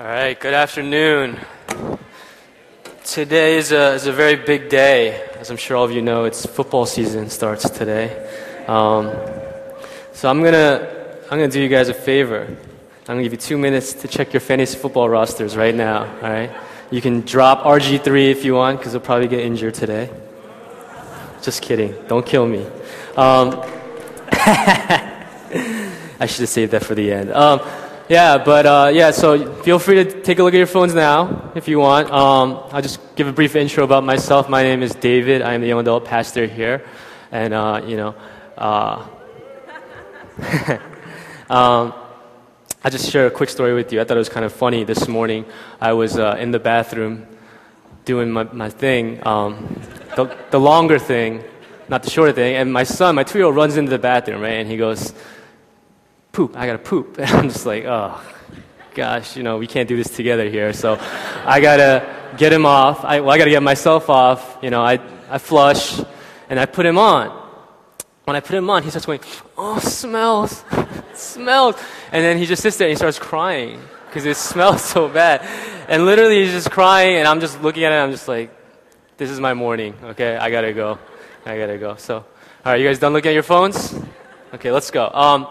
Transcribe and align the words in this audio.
All 0.00 0.06
right, 0.06 0.40
good 0.40 0.54
afternoon. 0.54 1.38
Today 3.04 3.58
is 3.58 3.70
a, 3.70 3.92
is 3.92 4.06
a 4.06 4.12
very 4.12 4.36
big 4.36 4.70
day. 4.70 5.28
As 5.38 5.50
I'm 5.50 5.58
sure 5.58 5.76
all 5.76 5.84
of 5.84 5.92
you 5.92 6.00
know, 6.00 6.24
it's 6.24 6.46
football 6.46 6.86
season 6.86 7.28
starts 7.28 7.68
today. 7.68 8.08
Um, 8.66 9.14
so 10.14 10.30
I'm 10.30 10.42
gonna, 10.42 10.88
I'm 11.24 11.38
gonna 11.38 11.48
do 11.48 11.60
you 11.60 11.68
guys 11.68 11.90
a 11.90 11.92
favor. 11.92 12.46
I'm 12.46 13.04
gonna 13.04 13.24
give 13.24 13.32
you 13.32 13.38
two 13.38 13.58
minutes 13.58 13.92
to 13.92 14.08
check 14.08 14.32
your 14.32 14.40
fantasy 14.40 14.78
football 14.78 15.06
rosters 15.06 15.54
right 15.54 15.74
now, 15.74 16.06
all 16.06 16.30
right? 16.30 16.50
You 16.90 17.02
can 17.02 17.20
drop 17.20 17.64
RG3 17.64 18.30
if 18.30 18.42
you 18.42 18.54
want, 18.54 18.78
because 18.78 18.92
he'll 18.92 19.02
probably 19.02 19.28
get 19.28 19.40
injured 19.40 19.74
today. 19.74 20.08
Just 21.42 21.60
kidding. 21.60 21.94
Don't 22.08 22.24
kill 22.24 22.46
me. 22.46 22.64
Um, 23.18 23.62
I 24.32 26.26
should 26.26 26.40
have 26.40 26.48
saved 26.48 26.72
that 26.72 26.86
for 26.86 26.94
the 26.94 27.12
end. 27.12 27.32
Um, 27.34 27.60
yeah, 28.10 28.38
but 28.38 28.66
uh, 28.66 28.90
yeah, 28.92 29.12
so 29.12 29.54
feel 29.62 29.78
free 29.78 30.02
to 30.02 30.22
take 30.22 30.40
a 30.40 30.42
look 30.42 30.52
at 30.52 30.56
your 30.56 30.66
phones 30.66 30.94
now 30.94 31.52
if 31.54 31.68
you 31.68 31.78
want. 31.78 32.10
Um, 32.10 32.58
I'll 32.72 32.82
just 32.82 32.98
give 33.14 33.28
a 33.28 33.32
brief 33.32 33.54
intro 33.54 33.84
about 33.84 34.02
myself. 34.02 34.48
My 34.48 34.64
name 34.64 34.82
is 34.82 34.96
David. 34.96 35.42
I 35.42 35.54
am 35.54 35.60
the 35.60 35.68
young 35.68 35.78
adult 35.78 36.06
pastor 36.06 36.46
here. 36.46 36.84
And, 37.30 37.54
uh, 37.54 37.82
you 37.86 37.96
know, 37.96 38.16
uh, 38.58 39.06
um, 41.48 41.94
I'll 42.82 42.90
just 42.90 43.08
share 43.12 43.28
a 43.28 43.30
quick 43.30 43.48
story 43.48 43.74
with 43.74 43.92
you. 43.92 44.00
I 44.00 44.04
thought 44.04 44.16
it 44.16 44.18
was 44.18 44.28
kind 44.28 44.44
of 44.44 44.52
funny 44.52 44.82
this 44.82 45.06
morning. 45.06 45.44
I 45.80 45.92
was 45.92 46.18
uh, 46.18 46.36
in 46.36 46.50
the 46.50 46.58
bathroom 46.58 47.28
doing 48.06 48.32
my, 48.32 48.42
my 48.42 48.70
thing, 48.70 49.24
um, 49.24 49.80
the, 50.16 50.36
the 50.50 50.58
longer 50.58 50.98
thing, 50.98 51.44
not 51.88 52.02
the 52.02 52.10
shorter 52.10 52.32
thing, 52.32 52.56
and 52.56 52.72
my 52.72 52.82
son, 52.82 53.14
my 53.14 53.22
two 53.22 53.38
year 53.38 53.46
old, 53.46 53.54
runs 53.54 53.76
into 53.76 53.90
the 53.90 54.00
bathroom, 54.00 54.40
right? 54.40 54.54
And 54.54 54.68
he 54.68 54.76
goes, 54.76 55.14
poop, 56.32 56.56
I 56.56 56.66
gotta 56.66 56.78
poop. 56.78 57.18
And 57.18 57.30
I'm 57.30 57.48
just 57.48 57.66
like, 57.66 57.84
oh, 57.84 58.20
gosh, 58.94 59.36
you 59.36 59.42
know, 59.42 59.58
we 59.58 59.66
can't 59.66 59.88
do 59.88 59.96
this 59.96 60.10
together 60.14 60.48
here. 60.48 60.72
So 60.72 60.98
I 61.44 61.60
gotta 61.60 62.34
get 62.36 62.52
him 62.52 62.66
off. 62.66 63.04
I, 63.04 63.20
well, 63.20 63.30
I 63.30 63.38
gotta 63.38 63.50
get 63.50 63.62
myself 63.62 64.10
off. 64.10 64.58
You 64.62 64.70
know, 64.70 64.82
I, 64.82 64.98
I 65.28 65.38
flush 65.38 66.00
and 66.48 66.58
I 66.58 66.66
put 66.66 66.86
him 66.86 66.98
on. 66.98 67.28
When 68.24 68.36
I 68.36 68.40
put 68.40 68.54
him 68.54 68.70
on, 68.70 68.82
he 68.82 68.90
starts 68.90 69.06
going, 69.06 69.20
oh, 69.56 69.78
smells, 69.78 70.64
smells. 71.14 71.76
And 72.12 72.24
then 72.24 72.38
he 72.38 72.46
just 72.46 72.62
sits 72.62 72.76
there 72.76 72.88
and 72.88 72.92
he 72.92 72.96
starts 72.96 73.18
crying 73.18 73.80
because 74.06 74.24
it 74.24 74.36
smells 74.50 74.82
so 74.82 75.08
bad. 75.08 75.42
And 75.88 76.04
literally 76.04 76.42
he's 76.44 76.52
just 76.52 76.70
crying 76.70 77.16
and 77.16 77.26
I'm 77.26 77.40
just 77.40 77.60
looking 77.62 77.84
at 77.84 77.92
it 77.92 77.96
I'm 77.96 78.12
just 78.12 78.28
like, 78.28 78.54
this 79.16 79.30
is 79.30 79.40
my 79.40 79.54
morning, 79.54 79.94
okay? 80.02 80.36
I 80.36 80.50
gotta 80.50 80.72
go. 80.72 80.98
I 81.44 81.58
gotta 81.58 81.78
go. 81.78 81.96
So, 81.96 82.16
all 82.16 82.24
right, 82.64 82.80
you 82.80 82.86
guys 82.86 82.98
done 82.98 83.12
looking 83.12 83.30
at 83.30 83.34
your 83.34 83.42
phones? 83.42 83.94
Okay, 84.54 84.70
let's 84.70 84.90
go. 84.90 85.10
Um, 85.10 85.46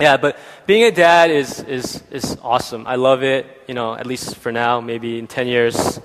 yeah, 0.00 0.16
but 0.16 0.38
being 0.66 0.84
a 0.84 0.90
dad 0.90 1.30
is, 1.30 1.60
is, 1.60 2.02
is 2.10 2.36
awesome. 2.42 2.86
I 2.86 2.96
love 2.96 3.22
it, 3.22 3.46
you 3.68 3.74
know, 3.74 3.94
at 3.94 4.06
least 4.06 4.36
for 4.36 4.52
now. 4.52 4.80
Maybe 4.80 5.18
in 5.18 5.26
10 5.26 5.46
years, 5.46 6.00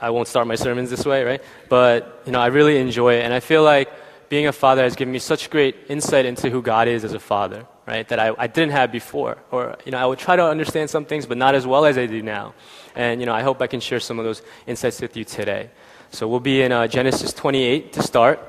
I 0.00 0.10
won't 0.10 0.28
start 0.28 0.46
my 0.46 0.54
sermons 0.54 0.90
this 0.90 1.04
way, 1.04 1.24
right? 1.24 1.42
But, 1.68 2.22
you 2.24 2.32
know, 2.32 2.40
I 2.40 2.46
really 2.46 2.78
enjoy 2.78 3.14
it. 3.14 3.24
And 3.24 3.34
I 3.34 3.40
feel 3.40 3.62
like 3.62 3.90
being 4.30 4.46
a 4.46 4.52
father 4.52 4.82
has 4.82 4.96
given 4.96 5.12
me 5.12 5.18
such 5.18 5.50
great 5.50 5.76
insight 5.88 6.24
into 6.24 6.50
who 6.50 6.62
God 6.62 6.88
is 6.88 7.04
as 7.04 7.12
a 7.12 7.20
father, 7.20 7.66
right? 7.86 8.08
That 8.08 8.18
I, 8.18 8.32
I 8.38 8.46
didn't 8.46 8.72
have 8.72 8.92
before. 8.92 9.38
Or, 9.50 9.76
you 9.84 9.92
know, 9.92 9.98
I 9.98 10.06
would 10.06 10.18
try 10.18 10.36
to 10.36 10.44
understand 10.44 10.88
some 10.88 11.04
things, 11.04 11.26
but 11.26 11.36
not 11.36 11.54
as 11.54 11.66
well 11.66 11.84
as 11.84 11.98
I 11.98 12.06
do 12.06 12.22
now. 12.22 12.54
And, 12.94 13.20
you 13.20 13.26
know, 13.26 13.34
I 13.34 13.42
hope 13.42 13.60
I 13.60 13.66
can 13.66 13.80
share 13.80 14.00
some 14.00 14.18
of 14.18 14.24
those 14.24 14.40
insights 14.66 15.00
with 15.00 15.16
you 15.16 15.24
today. 15.24 15.70
So 16.10 16.26
we'll 16.26 16.40
be 16.40 16.62
in 16.62 16.72
uh, 16.72 16.86
Genesis 16.86 17.32
28 17.32 17.92
to 17.92 18.02
start, 18.02 18.40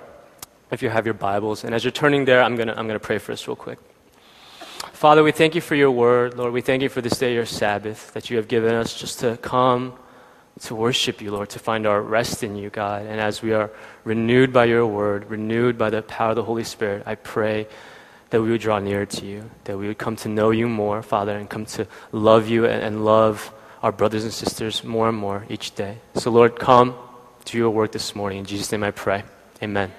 if 0.71 0.81
you 0.81 0.89
have 0.89 1.05
your 1.05 1.13
Bibles. 1.13 1.63
And 1.63 1.75
as 1.75 1.83
you're 1.83 1.91
turning 1.91 2.25
there, 2.25 2.41
I'm 2.41 2.55
going 2.55 2.67
to 2.67 2.77
I'm 2.77 2.87
going 2.87 2.99
to 2.99 3.05
pray 3.05 3.17
for 3.17 3.33
us 3.33 3.47
real 3.47 3.55
quick. 3.55 3.77
Father, 4.93 5.23
we 5.23 5.31
thank 5.31 5.53
you 5.55 5.61
for 5.61 5.75
your 5.75 5.91
word. 5.91 6.37
Lord, 6.37 6.53
we 6.53 6.61
thank 6.61 6.81
you 6.81 6.89
for 6.89 7.01
this 7.01 7.17
day, 7.19 7.33
your 7.33 7.45
Sabbath, 7.45 8.13
that 8.13 8.29
you 8.29 8.37
have 8.37 8.47
given 8.47 8.73
us 8.73 8.93
just 8.93 9.19
to 9.19 9.37
come 9.37 9.93
to 10.61 10.75
worship 10.75 11.21
you, 11.21 11.31
Lord, 11.31 11.49
to 11.51 11.59
find 11.59 11.85
our 11.85 12.01
rest 12.01 12.43
in 12.43 12.55
you, 12.55 12.69
God. 12.69 13.05
And 13.05 13.19
as 13.19 13.41
we 13.41 13.53
are 13.53 13.71
renewed 14.03 14.51
by 14.51 14.65
your 14.65 14.85
word, 14.85 15.29
renewed 15.29 15.77
by 15.77 15.89
the 15.89 16.01
power 16.01 16.31
of 16.31 16.35
the 16.35 16.43
Holy 16.43 16.63
Spirit, 16.63 17.03
I 17.05 17.15
pray 17.15 17.67
that 18.31 18.41
we 18.41 18.49
would 18.49 18.61
draw 18.61 18.79
nearer 18.79 19.05
to 19.05 19.25
you, 19.25 19.49
that 19.65 19.77
we 19.77 19.87
would 19.87 19.97
come 19.97 20.15
to 20.17 20.29
know 20.29 20.51
you 20.51 20.67
more, 20.67 21.01
Father, 21.01 21.37
and 21.37 21.49
come 21.49 21.65
to 21.65 21.87
love 22.11 22.47
you 22.47 22.65
and, 22.65 23.05
love 23.05 23.53
our 23.83 23.91
brothers 23.91 24.23
and 24.23 24.33
sisters 24.33 24.83
more 24.83 25.09
and 25.09 25.17
more 25.17 25.45
each 25.49 25.75
day. 25.75 25.97
So, 26.15 26.31
Lord, 26.31 26.57
come 26.59 26.95
to 27.45 27.57
your 27.57 27.69
work 27.69 27.91
this 27.91 28.15
morning. 28.15 28.39
In 28.39 28.45
Jesus' 28.45 28.71
name 28.71 28.83
I 28.83 28.91
pray. 28.91 29.23
Amen. 29.61 29.91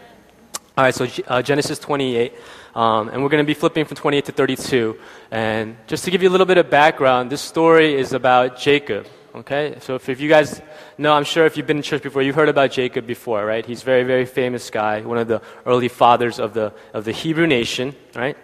All 0.77 0.85
right, 0.85 0.95
so 0.95 1.07
uh, 1.29 1.43
Genesis 1.43 1.79
28. 1.79 2.33
Um, 2.75 3.09
and 3.09 3.23
we're 3.23 3.29
going 3.29 3.45
to 3.45 3.47
be 3.47 3.55
flipping 3.55 3.85
from 3.85 3.97
28 3.97 4.25
to 4.27 4.33
32. 4.33 4.99
And 5.31 5.77
just 5.87 6.05
to 6.05 6.11
give 6.11 6.23
you 6.23 6.29
a 6.29 6.35
little 6.35 6.47
bit 6.47 6.59
of 6.59 6.71
background, 6.71 7.31
this 7.31 7.43
story 7.43 7.95
is 7.95 8.13
about 8.13 8.59
Jacob. 8.59 9.07
Okay? 9.35 9.77
So 9.81 9.95
if, 9.95 10.09
if 10.09 10.21
you 10.21 10.29
guys 10.29 10.61
know, 10.99 11.13
I'm 11.13 11.25
sure 11.25 11.47
if 11.47 11.57
you've 11.57 11.67
been 11.67 11.79
in 11.79 11.83
church 11.83 12.03
before, 12.03 12.23
you've 12.23 12.35
heard 12.35 12.49
about 12.49 12.71
Jacob 12.71 13.07
before, 13.07 13.45
right? 13.45 13.65
He's 13.65 13.83
a 13.83 13.85
very, 13.85 14.05
very 14.05 14.27
famous 14.27 14.71
guy, 14.71 15.01
one 15.03 15.19
of 15.19 15.29
the 15.29 15.43
early 15.67 15.89
fathers 15.89 16.39
of 16.39 16.55
the, 16.55 16.73
of 16.93 17.05
the 17.05 17.13
Hebrew 17.13 17.47
nation, 17.47 17.95
right? 18.15 18.37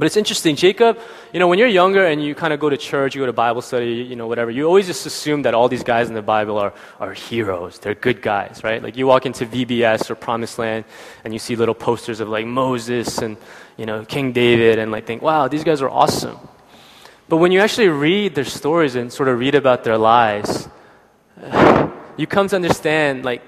But 0.00 0.06
it's 0.06 0.16
interesting, 0.16 0.56
Jacob, 0.56 0.98
you 1.30 1.38
know, 1.38 1.46
when 1.46 1.58
you're 1.58 1.68
younger 1.68 2.06
and 2.06 2.24
you 2.24 2.34
kind 2.34 2.54
of 2.54 2.58
go 2.58 2.70
to 2.70 2.78
church, 2.78 3.14
you 3.14 3.20
go 3.20 3.26
to 3.26 3.34
Bible 3.34 3.60
study, 3.60 3.96
you 3.96 4.16
know, 4.16 4.26
whatever, 4.26 4.50
you 4.50 4.64
always 4.64 4.86
just 4.86 5.04
assume 5.04 5.42
that 5.42 5.52
all 5.52 5.68
these 5.68 5.82
guys 5.82 6.08
in 6.08 6.14
the 6.14 6.22
Bible 6.22 6.56
are, 6.56 6.72
are 7.00 7.12
heroes. 7.12 7.78
They're 7.78 7.94
good 7.94 8.22
guys, 8.22 8.62
right? 8.64 8.82
Like 8.82 8.96
you 8.96 9.06
walk 9.06 9.26
into 9.26 9.44
VBS 9.44 10.08
or 10.08 10.14
Promised 10.14 10.58
Land 10.58 10.86
and 11.22 11.34
you 11.34 11.38
see 11.38 11.54
little 11.54 11.74
posters 11.74 12.20
of 12.20 12.30
like 12.30 12.46
Moses 12.46 13.18
and, 13.18 13.36
you 13.76 13.84
know, 13.84 14.02
King 14.06 14.32
David 14.32 14.78
and 14.78 14.90
like 14.90 15.04
think, 15.04 15.20
wow, 15.20 15.48
these 15.48 15.64
guys 15.64 15.82
are 15.82 15.90
awesome. 15.90 16.38
But 17.28 17.36
when 17.36 17.52
you 17.52 17.60
actually 17.60 17.90
read 17.90 18.34
their 18.34 18.46
stories 18.46 18.94
and 18.94 19.12
sort 19.12 19.28
of 19.28 19.38
read 19.38 19.54
about 19.54 19.84
their 19.84 19.98
lives, 19.98 20.66
you 22.16 22.26
come 22.26 22.48
to 22.48 22.56
understand 22.56 23.26
like 23.26 23.42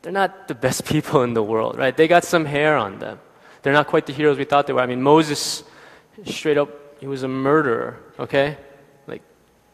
they're 0.00 0.10
not 0.10 0.48
the 0.48 0.54
best 0.54 0.86
people 0.92 1.22
in 1.22 1.34
the 1.34 1.42
world, 1.42 1.76
right? 1.76 1.94
They 1.94 2.08
got 2.08 2.24
some 2.24 2.46
hair 2.46 2.78
on 2.78 2.98
them. 2.98 3.18
They're 3.66 3.72
not 3.72 3.88
quite 3.88 4.06
the 4.06 4.12
heroes 4.12 4.38
we 4.38 4.44
thought 4.44 4.68
they 4.68 4.72
were. 4.72 4.80
I 4.80 4.86
mean, 4.86 5.02
Moses, 5.02 5.64
straight 6.24 6.56
up, 6.56 6.70
he 7.00 7.08
was 7.08 7.24
a 7.24 7.28
murderer, 7.28 7.98
okay? 8.16 8.58
Like, 9.08 9.22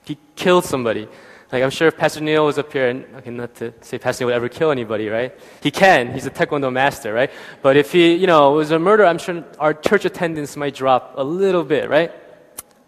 he 0.06 0.16
killed 0.34 0.64
somebody. 0.64 1.06
Like, 1.52 1.62
I'm 1.62 1.68
sure 1.68 1.88
if 1.88 1.98
Pastor 1.98 2.22
Neil 2.22 2.46
was 2.46 2.56
up 2.56 2.72
here, 2.72 2.88
and 2.88 3.04
okay, 3.16 3.28
not 3.28 3.54
to 3.56 3.74
say 3.82 3.98
Pastor 3.98 4.24
Neil 4.24 4.28
would 4.28 4.36
ever 4.36 4.48
kill 4.48 4.70
anybody, 4.70 5.10
right? 5.10 5.38
He 5.62 5.70
can. 5.70 6.10
He's 6.10 6.24
a 6.24 6.30
Taekwondo 6.30 6.72
master, 6.72 7.12
right? 7.12 7.30
But 7.60 7.76
if 7.76 7.92
he, 7.92 8.14
you 8.14 8.26
know, 8.26 8.52
was 8.52 8.70
a 8.70 8.78
murderer, 8.78 9.04
I'm 9.04 9.18
sure 9.18 9.44
our 9.58 9.74
church 9.74 10.06
attendance 10.06 10.56
might 10.56 10.74
drop 10.74 11.12
a 11.18 11.22
little 11.22 11.62
bit, 11.62 11.90
right? 11.90 12.12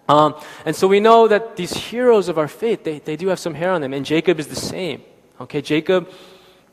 Um, 0.08 0.34
and 0.64 0.74
so 0.74 0.88
we 0.88 1.00
know 1.00 1.28
that 1.28 1.56
these 1.56 1.74
heroes 1.74 2.30
of 2.30 2.38
our 2.38 2.48
faith, 2.48 2.82
they, 2.82 3.00
they 3.00 3.16
do 3.16 3.28
have 3.28 3.38
some 3.38 3.52
hair 3.52 3.72
on 3.72 3.82
them, 3.82 3.92
and 3.92 4.06
Jacob 4.06 4.40
is 4.40 4.46
the 4.46 4.56
same. 4.56 5.02
Okay, 5.38 5.60
Jacob, 5.60 6.10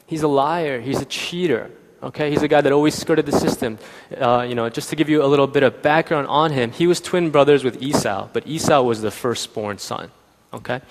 he's 0.06 0.24
a 0.24 0.30
liar, 0.30 0.80
he's 0.80 1.02
a 1.02 1.06
cheater. 1.06 1.69
Okay, 2.03 2.31
he's 2.31 2.41
a 2.41 2.47
guy 2.47 2.62
that 2.62 2.72
always 2.72 2.95
skirted 2.95 3.28
the 3.28 3.31
system. 3.31 3.78
Uh, 4.17 4.45
you 4.47 4.56
know, 4.56 4.69
just 4.69 4.89
to 4.89 4.95
give 4.95 5.07
you 5.07 5.23
a 5.23 5.28
little 5.28 5.45
bit 5.45 5.62
of 5.62 5.84
background 5.84 6.28
on 6.28 6.51
him, 6.51 6.72
he 6.72 6.88
was 6.88 7.00
twin 7.00 7.29
brothers 7.29 7.63
with 7.63 7.81
Esau, 7.81 8.28
but 8.34 8.47
Esau 8.47 8.81
was 8.81 9.01
the 9.01 9.12
firstborn 9.12 9.78
son. 9.78 10.09
Okay, 10.53 10.81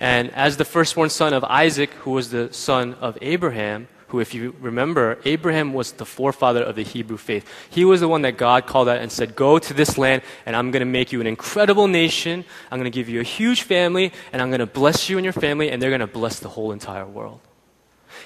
and 0.00 0.32
as 0.32 0.56
the 0.56 0.64
firstborn 0.64 1.10
son 1.10 1.32
of 1.32 1.44
Isaac, 1.44 1.90
who 2.02 2.10
was 2.12 2.30
the 2.30 2.52
son 2.52 2.94
of 2.94 3.16
Abraham, 3.20 3.86
who, 4.08 4.20
if 4.20 4.34
you 4.34 4.56
remember, 4.60 5.18
Abraham 5.24 5.72
was 5.74 5.92
the 5.92 6.06
forefather 6.06 6.62
of 6.62 6.74
the 6.74 6.82
Hebrew 6.82 7.16
faith. 7.16 7.46
He 7.70 7.84
was 7.84 8.00
the 8.00 8.08
one 8.08 8.22
that 8.22 8.36
God 8.36 8.66
called 8.66 8.88
out 8.88 8.98
and 8.98 9.12
said, 9.12 9.36
Go 9.36 9.58
to 9.58 9.74
this 9.74 9.98
land, 9.98 10.22
and 10.46 10.56
I'm 10.56 10.70
going 10.70 10.80
to 10.80 10.86
make 10.86 11.12
you 11.12 11.20
an 11.20 11.26
incredible 11.26 11.86
nation. 11.86 12.44
I'm 12.70 12.78
going 12.78 12.90
to 12.90 12.94
give 12.94 13.08
you 13.08 13.20
a 13.20 13.24
huge 13.24 13.62
family, 13.62 14.12
and 14.32 14.40
I'm 14.40 14.48
going 14.48 14.60
to 14.60 14.66
bless 14.66 15.10
you 15.10 15.18
and 15.18 15.24
your 15.24 15.32
family, 15.32 15.70
and 15.70 15.82
they're 15.82 15.90
going 15.90 16.00
to 16.00 16.06
bless 16.06 16.38
the 16.38 16.48
whole 16.48 16.72
entire 16.72 17.06
world. 17.06 17.40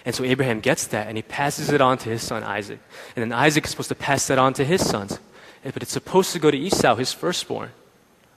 And 0.04 0.14
so 0.14 0.24
Abraham 0.24 0.60
gets 0.60 0.86
that 0.88 1.08
and 1.08 1.16
he 1.16 1.22
passes 1.22 1.70
it 1.70 1.80
on 1.80 1.98
to 1.98 2.08
his 2.08 2.22
son 2.22 2.42
Isaac. 2.42 2.80
And 3.16 3.22
then 3.22 3.32
Isaac 3.32 3.64
is 3.64 3.70
supposed 3.70 3.90
to 3.90 3.94
pass 3.94 4.26
that 4.28 4.38
on 4.38 4.54
to 4.54 4.64
his 4.64 4.86
sons. 4.86 5.18
But 5.62 5.82
it's 5.82 5.92
supposed 5.92 6.32
to 6.32 6.38
go 6.38 6.50
to 6.50 6.56
Esau, 6.56 6.94
his 6.94 7.12
firstborn. 7.12 7.70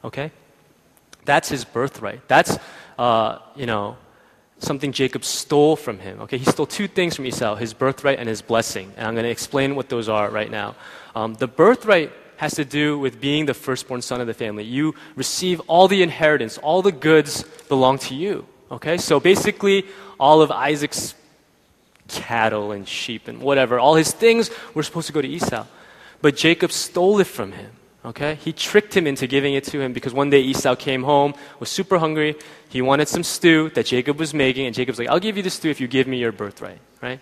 Okay? 0.04 0.32
That's 1.24 1.50
his 1.50 1.64
birthright. 1.64 2.28
That's, 2.28 2.58
uh, 3.00 3.40
you 3.56 3.66
know, 3.66 3.98
something 4.60 4.92
Jacob 4.92 5.24
stole 5.24 5.76
from 5.76 6.00
him. 6.00 6.22
Okay? 6.22 6.38
He 6.38 6.46
stole 6.46 6.66
two 6.66 6.88
things 6.88 7.16
from 7.16 7.26
Esau 7.26 7.56
his 7.56 7.74
birthright 7.74 8.20
and 8.20 8.28
his 8.28 8.42
blessing. 8.42 8.92
And 8.98 9.08
I'm 9.08 9.14
going 9.14 9.24
to 9.24 9.32
explain 9.32 9.76
what 9.76 9.88
those 9.88 10.10
are 10.10 10.30
right 10.30 10.52
now. 10.52 10.76
Um, 11.16 11.36
the 11.36 11.48
birthright 11.48 12.12
has 12.38 12.56
to 12.56 12.66
do 12.66 13.00
with 13.00 13.22
being 13.22 13.46
the 13.46 13.54
firstborn 13.54 14.02
son 14.02 14.20
of 14.20 14.28
the 14.28 14.34
family. 14.34 14.66
You 14.66 14.96
receive 15.16 15.62
all 15.68 15.88
the 15.88 16.04
inheritance, 16.04 16.58
all 16.58 16.82
the 16.82 16.92
goods 16.92 17.44
belong 17.70 18.00
to 18.00 18.16
you. 18.16 18.46
Okay? 18.70 18.98
So 18.98 19.22
basically, 19.22 19.86
all 20.20 20.42
of 20.42 20.52
Isaac's 20.52 21.16
cattle 22.14 22.72
and 22.72 22.88
sheep 22.88 23.28
and 23.28 23.42
whatever. 23.42 23.80
All 23.80 23.96
his 23.96 24.12
things 24.12 24.50
were 24.74 24.84
supposed 24.84 25.08
to 25.08 25.14
go 25.14 25.22
to 25.22 25.28
Esau. 25.28 25.66
But 26.22 26.38
Jacob 26.38 26.72
stole 26.72 27.20
it 27.20 27.28
from 27.28 27.52
him. 27.52 27.72
Okay? 28.06 28.36
He 28.36 28.52
tricked 28.52 28.96
him 28.96 29.08
into 29.08 29.28
giving 29.28 29.54
it 29.54 29.64
to 29.66 29.80
him 29.80 29.94
because 29.94 30.14
one 30.14 30.30
day 30.30 30.42
Esau 30.42 30.76
came 30.76 31.04
home, 31.04 31.34
was 31.60 31.70
super 31.70 31.98
hungry. 31.98 32.36
He 32.70 32.82
wanted 32.82 33.08
some 33.08 33.24
stew 33.24 33.70
that 33.76 33.86
Jacob 33.86 34.20
was 34.20 34.34
making, 34.34 34.66
and 34.66 34.76
Jacob's 34.76 35.00
like, 35.00 35.08
I'll 35.08 35.20
give 35.20 35.38
you 35.38 35.44
the 35.44 35.50
stew 35.50 35.70
if 35.70 35.80
you 35.80 35.88
give 35.88 36.08
me 36.08 36.18
your 36.18 36.32
birthright. 36.32 36.80
Right? 37.02 37.20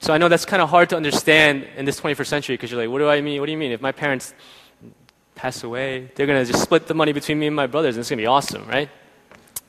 So 0.00 0.12
I 0.12 0.18
know 0.18 0.28
that's 0.28 0.44
kind 0.44 0.62
of 0.62 0.68
hard 0.68 0.90
to 0.90 0.96
understand 0.96 1.66
in 1.76 1.84
this 1.84 2.00
21st 2.00 2.26
century 2.26 2.54
because 2.54 2.70
you're 2.70 2.80
like, 2.80 2.90
what 2.90 2.98
do 2.98 3.08
I 3.08 3.20
mean? 3.20 3.40
What 3.40 3.46
do 3.46 3.52
you 3.52 3.58
mean? 3.58 3.72
If 3.72 3.80
my 3.80 3.92
parents 3.92 4.34
pass 5.34 5.64
away, 5.64 6.10
they're 6.14 6.26
going 6.26 6.44
to 6.44 6.50
just 6.50 6.62
split 6.62 6.86
the 6.86 6.94
money 6.94 7.12
between 7.12 7.38
me 7.38 7.46
and 7.46 7.56
my 7.56 7.66
brothers, 7.66 7.96
and 7.96 8.00
it's 8.00 8.10
going 8.10 8.18
to 8.18 8.22
be 8.22 8.26
awesome, 8.26 8.66
right? 8.68 8.88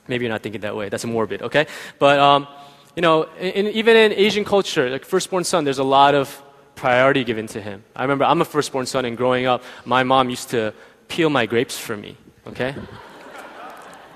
Maybe 0.07 0.25
you're 0.25 0.33
not 0.33 0.43
thinking 0.43 0.61
that 0.61 0.75
way. 0.75 0.89
That's 0.89 1.05
morbid, 1.05 1.41
okay? 1.43 1.67
But, 1.99 2.19
um, 2.19 2.47
you 2.95 3.01
know, 3.01 3.23
in, 3.39 3.67
even 3.67 3.95
in 3.95 4.13
Asian 4.13 4.45
culture, 4.45 4.89
like 4.89 5.05
firstborn 5.05 5.43
son, 5.43 5.63
there's 5.63 5.79
a 5.79 5.83
lot 5.83 6.15
of 6.15 6.41
priority 6.75 7.23
given 7.23 7.47
to 7.47 7.61
him. 7.61 7.83
I 7.95 8.03
remember 8.03 8.25
I'm 8.25 8.41
a 8.41 8.45
firstborn 8.45 8.85
son, 8.85 9.05
and 9.05 9.17
growing 9.17 9.45
up, 9.45 9.63
my 9.85 10.03
mom 10.03 10.29
used 10.29 10.49
to 10.49 10.73
peel 11.07 11.29
my 11.29 11.45
grapes 11.45 11.77
for 11.77 11.97
me, 11.97 12.17
okay? 12.47 12.75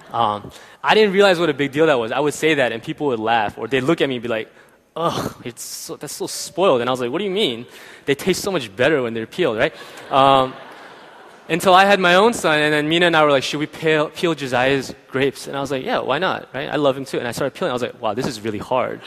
Um, 0.10 0.52
I 0.82 0.96
didn't 0.96 1.12
realize 1.12 1.38
what 1.38 1.50
a 1.50 1.54
big 1.54 1.74
deal 1.74 1.88
that 1.88 2.00
was. 2.00 2.14
I 2.14 2.20
would 2.22 2.34
say 2.34 2.56
that, 2.56 2.72
and 2.72 2.82
people 2.82 3.08
would 3.08 3.20
laugh, 3.20 3.58
or 3.58 3.68
they'd 3.68 3.82
look 3.82 4.00
at 4.00 4.08
me 4.08 4.16
and 4.16 4.24
be 4.24 4.30
like, 4.30 4.50
ugh, 4.96 5.36
it's 5.46 5.62
so, 5.62 5.98
that's 5.98 6.14
so 6.14 6.28
spoiled. 6.28 6.80
And 6.82 6.90
I 6.90 6.92
was 6.92 7.02
like, 7.02 7.12
what 7.12 7.20
do 7.20 7.26
you 7.26 7.32
mean? 7.32 7.66
They 8.06 8.16
taste 8.16 8.42
so 8.42 8.52
much 8.52 8.74
better 8.74 9.04
when 9.04 9.14
they're 9.14 9.28
peeled, 9.28 9.58
right? 9.58 9.76
Um, 10.10 10.54
until 11.50 11.74
I 11.74 11.86
had 11.86 12.00
my 12.00 12.16
own 12.16 12.34
son, 12.34 12.60
and 12.60 12.74
then 12.74 12.90
Mina 12.90 13.08
and 13.08 13.16
I 13.16 13.24
were 13.24 13.32
like, 13.32 13.44
should 13.44 13.60
we 13.60 13.68
peel, 13.68 14.10
peel 14.10 14.36
Josiah's 14.36 14.94
grapes? 15.10 15.48
And 15.48 15.56
I 15.56 15.62
was 15.62 15.72
like, 15.72 15.84
yeah, 15.84 16.00
why 16.00 16.20
not, 16.20 16.50
right? 16.54 16.70
I 16.70 16.76
love 16.76 16.98
him 16.98 17.06
too. 17.06 17.20
And 17.20 17.28
I 17.28 17.32
started 17.32 17.58
peeling. 17.58 17.72
I 17.72 17.74
was 17.74 17.82
like, 17.82 18.02
wow, 18.02 18.14
this 18.14 18.28
is 18.28 18.42
really 18.42 18.60
hard. 18.60 19.02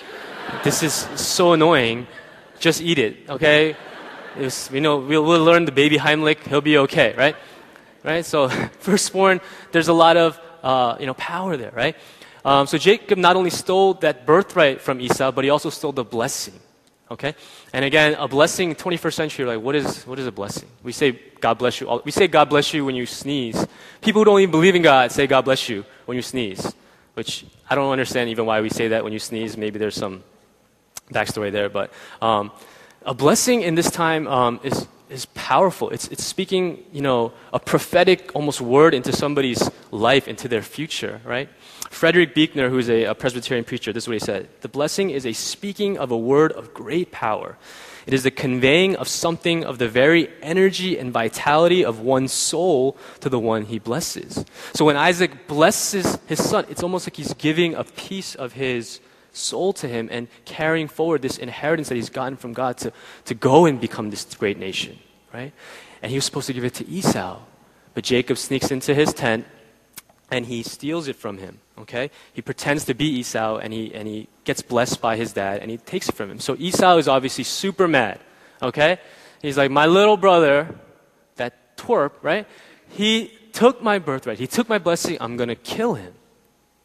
this 0.65 0.83
is 0.83 0.95
so 1.17 1.53
annoying. 1.53 2.07
Just 2.59 2.81
eat 2.81 2.99
it, 2.99 3.29
okay? 3.29 3.77
Was, 4.39 4.71
you 4.73 4.81
know, 4.81 4.99
we'll, 4.99 5.25
we'll 5.25 5.45
learn 5.45 5.65
the 5.65 5.73
baby 5.73 5.99
Heimlich. 5.99 6.47
He'll 6.47 6.61
be 6.61 6.79
okay, 6.79 7.15
right? 7.17 7.37
Right? 8.03 8.25
So, 8.25 8.49
firstborn, 8.79 9.41
there's 9.73 9.89
a 9.89 9.93
lot 9.93 10.17
of, 10.17 10.41
uh, 10.63 10.97
you 10.99 11.07
know, 11.07 11.15
power 11.15 11.57
there, 11.57 11.73
right? 11.73 11.97
Um, 12.45 12.67
so 12.67 12.79
Jacob 12.79 13.19
not 13.19 13.37
only 13.37 13.51
stole 13.51 13.95
that 13.95 14.25
birthright 14.25 14.81
from 14.81 15.01
Esau, 15.01 15.31
but 15.31 15.45
he 15.45 15.51
also 15.51 15.69
stole 15.69 15.93
the 15.93 16.05
blessing. 16.05 16.59
Okay? 17.11 17.35
And 17.73 17.85
again, 17.85 18.15
a 18.15 18.29
blessing, 18.29 18.75
21st 18.75 19.13
century, 19.13 19.45
like, 19.45 19.61
what 19.61 19.75
is, 19.75 20.07
what 20.07 20.19
is 20.19 20.27
a 20.27 20.33
blessing? 20.33 20.69
We 20.83 20.93
say, 20.93 21.19
God 21.41 21.59
bless 21.59 21.81
you. 21.81 22.01
We 22.05 22.13
say, 22.13 22.29
God 22.29 22.49
bless 22.49 22.73
you 22.73 22.85
when 22.85 22.95
you 22.95 23.05
sneeze. 23.05 23.67
People 24.01 24.21
who 24.21 24.27
don't 24.27 24.41
even 24.41 24.53
believe 24.53 24.77
in 24.77 24.83
God 24.83 25.11
say, 25.11 25.27
God 25.27 25.45
bless 25.45 25.69
you 25.69 25.85
when 26.07 26.17
you 26.17 26.23
sneeze, 26.23 26.73
which 27.15 27.45
I 27.69 27.75
don't 27.75 27.91
understand 27.91 28.31
even 28.31 28.47
why 28.47 28.61
we 28.61 28.71
say 28.71 28.89
that 28.89 29.03
when 29.03 29.13
you 29.13 29.19
sneeze. 29.19 29.57
Maybe 29.57 29.79
there's 29.79 29.97
some 29.97 30.23
backstory 31.11 31.51
there. 31.51 31.69
But 31.69 31.93
um, 32.23 32.53
a 33.03 33.15
blessing 33.15 33.63
in 33.63 33.75
this 33.75 33.91
time 33.91 34.29
um, 34.29 34.61
is, 34.63 34.87
is 35.09 35.27
powerful. 35.27 35.91
It's, 35.91 36.07
it's 36.09 36.25
speaking, 36.25 36.85
you 36.93 37.03
know, 37.03 37.33
a 37.53 37.59
prophetic 37.59 38.31
almost 38.37 38.61
word 38.61 38.95
into 38.95 39.13
somebody's 39.13 39.69
life, 39.91 40.29
into 40.29 40.47
their 40.47 40.63
future, 40.63 41.21
right? 41.25 41.49
Frederick 41.89 42.35
Buechner, 42.35 42.69
who's 42.69 42.91
a, 42.91 43.05
a, 43.05 43.15
Presbyterian 43.15 43.65
preacher, 43.65 43.93
this 43.93 44.05
is 44.05 44.09
what 44.09 44.15
he 44.15 44.21
said 44.21 44.49
The 44.61 44.69
blessing 44.69 45.11
is 45.11 45.25
a 45.25 45.33
speaking 45.33 45.99
of 45.99 46.11
a 46.11 46.19
word 46.19 46.53
of 46.53 46.75
great 46.75 47.11
power. 47.11 47.57
It 48.07 48.15
is 48.15 48.23
the 48.23 48.31
conveying 48.31 48.97
of 48.97 49.09
something 49.09 49.65
of 49.65 49.79
the 49.79 49.89
very 49.89 50.31
energy 50.43 50.99
and 50.99 51.13
vitality 51.13 51.85
of 51.85 52.01
one's 52.01 52.33
soul 52.33 52.97
to 53.21 53.29
the 53.29 53.39
one 53.39 53.67
he 53.67 53.79
blesses. 53.79 54.45
So 54.73 54.85
when 54.85 54.97
Isaac 54.97 55.47
blesses 55.47 56.19
his 56.27 56.43
son, 56.43 56.67
it's 56.69 56.83
almost 56.83 57.07
like 57.07 57.17
he's 57.17 57.35
giving 57.35 57.75
a 57.75 57.85
piece 57.85 58.35
of 58.35 58.55
his 58.55 59.01
soul 59.33 59.73
to 59.75 59.87
him 59.87 60.09
and 60.11 60.29
carrying 60.45 60.89
forward 60.89 61.23
this 61.23 61.39
inheritance 61.39 61.89
that 61.89 61.95
he's 61.95 62.11
gotten 62.11 62.37
from 62.37 62.53
God 62.53 62.79
to, 62.79 62.93
to 63.27 63.35
go 63.35 63.67
and 63.67 63.81
become 63.81 64.11
this 64.11 64.25
great 64.35 64.59
nation, 64.59 64.99
right? 65.33 65.53
And 66.03 66.11
he 66.11 66.17
was 66.17 66.25
supposed 66.25 66.47
to 66.49 66.53
give 66.53 66.65
it 66.65 66.75
to 66.75 66.89
Esau. 66.89 67.41
But 67.95 68.05
Jacob 68.05 68.39
sneaks 68.39 68.71
into 68.71 68.95
his 68.95 69.13
tent 69.13 69.47
and 70.31 70.47
he 70.47 70.63
steals 70.63 71.09
it 71.09 71.17
from 71.17 71.39
him. 71.39 71.59
Okay? 71.79 72.11
He 72.33 72.43
pretends 72.43 72.85
to 72.85 72.95
be 72.95 73.07
Esau 73.07 73.59
and 73.59 73.73
he, 73.73 73.95
and 73.95 74.07
he 74.07 74.29
gets 74.45 74.63
blessed 74.63 75.01
by 75.01 75.17
his 75.17 75.33
dad 75.33 75.61
and 75.61 75.71
he 75.71 75.77
takes 75.77 76.09
it 76.09 76.15
from 76.15 76.31
him. 76.31 76.39
So 76.39 76.57
Esau 76.59 76.97
is 76.99 77.09
obviously 77.09 77.45
super 77.45 77.89
mad. 77.89 78.21
Okay? 78.63 78.99
He's 79.43 79.57
like, 79.57 79.71
my 79.71 79.87
little 79.87 80.17
brother, 80.17 80.75
that 81.37 81.77
twerp, 81.77 82.13
right? 82.23 82.47
He 82.89 83.33
took 83.53 83.83
my 83.83 83.99
birthright. 83.99 84.39
He 84.39 84.47
took 84.47 84.69
my 84.69 84.79
blessing. 84.79 85.17
I'm 85.21 85.37
going 85.37 85.49
to 85.49 85.57
kill 85.57 85.95
him. 85.95 86.13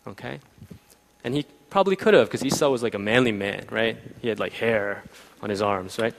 Okay? 0.07 0.39
And 1.23 1.33
he 1.33 1.45
probably 1.69 1.95
could 1.95 2.13
have 2.13 2.27
because 2.27 2.43
Esau 2.43 2.69
was 2.69 2.81
like 2.81 2.93
a 2.93 2.99
manly 2.99 3.31
man, 3.31 3.65
right? 3.69 3.97
He 4.21 4.29
had 4.29 4.39
like 4.39 4.53
hair 4.53 5.03
on 5.41 5.49
his 5.49 5.61
arms, 5.61 5.99
right? 5.99 6.13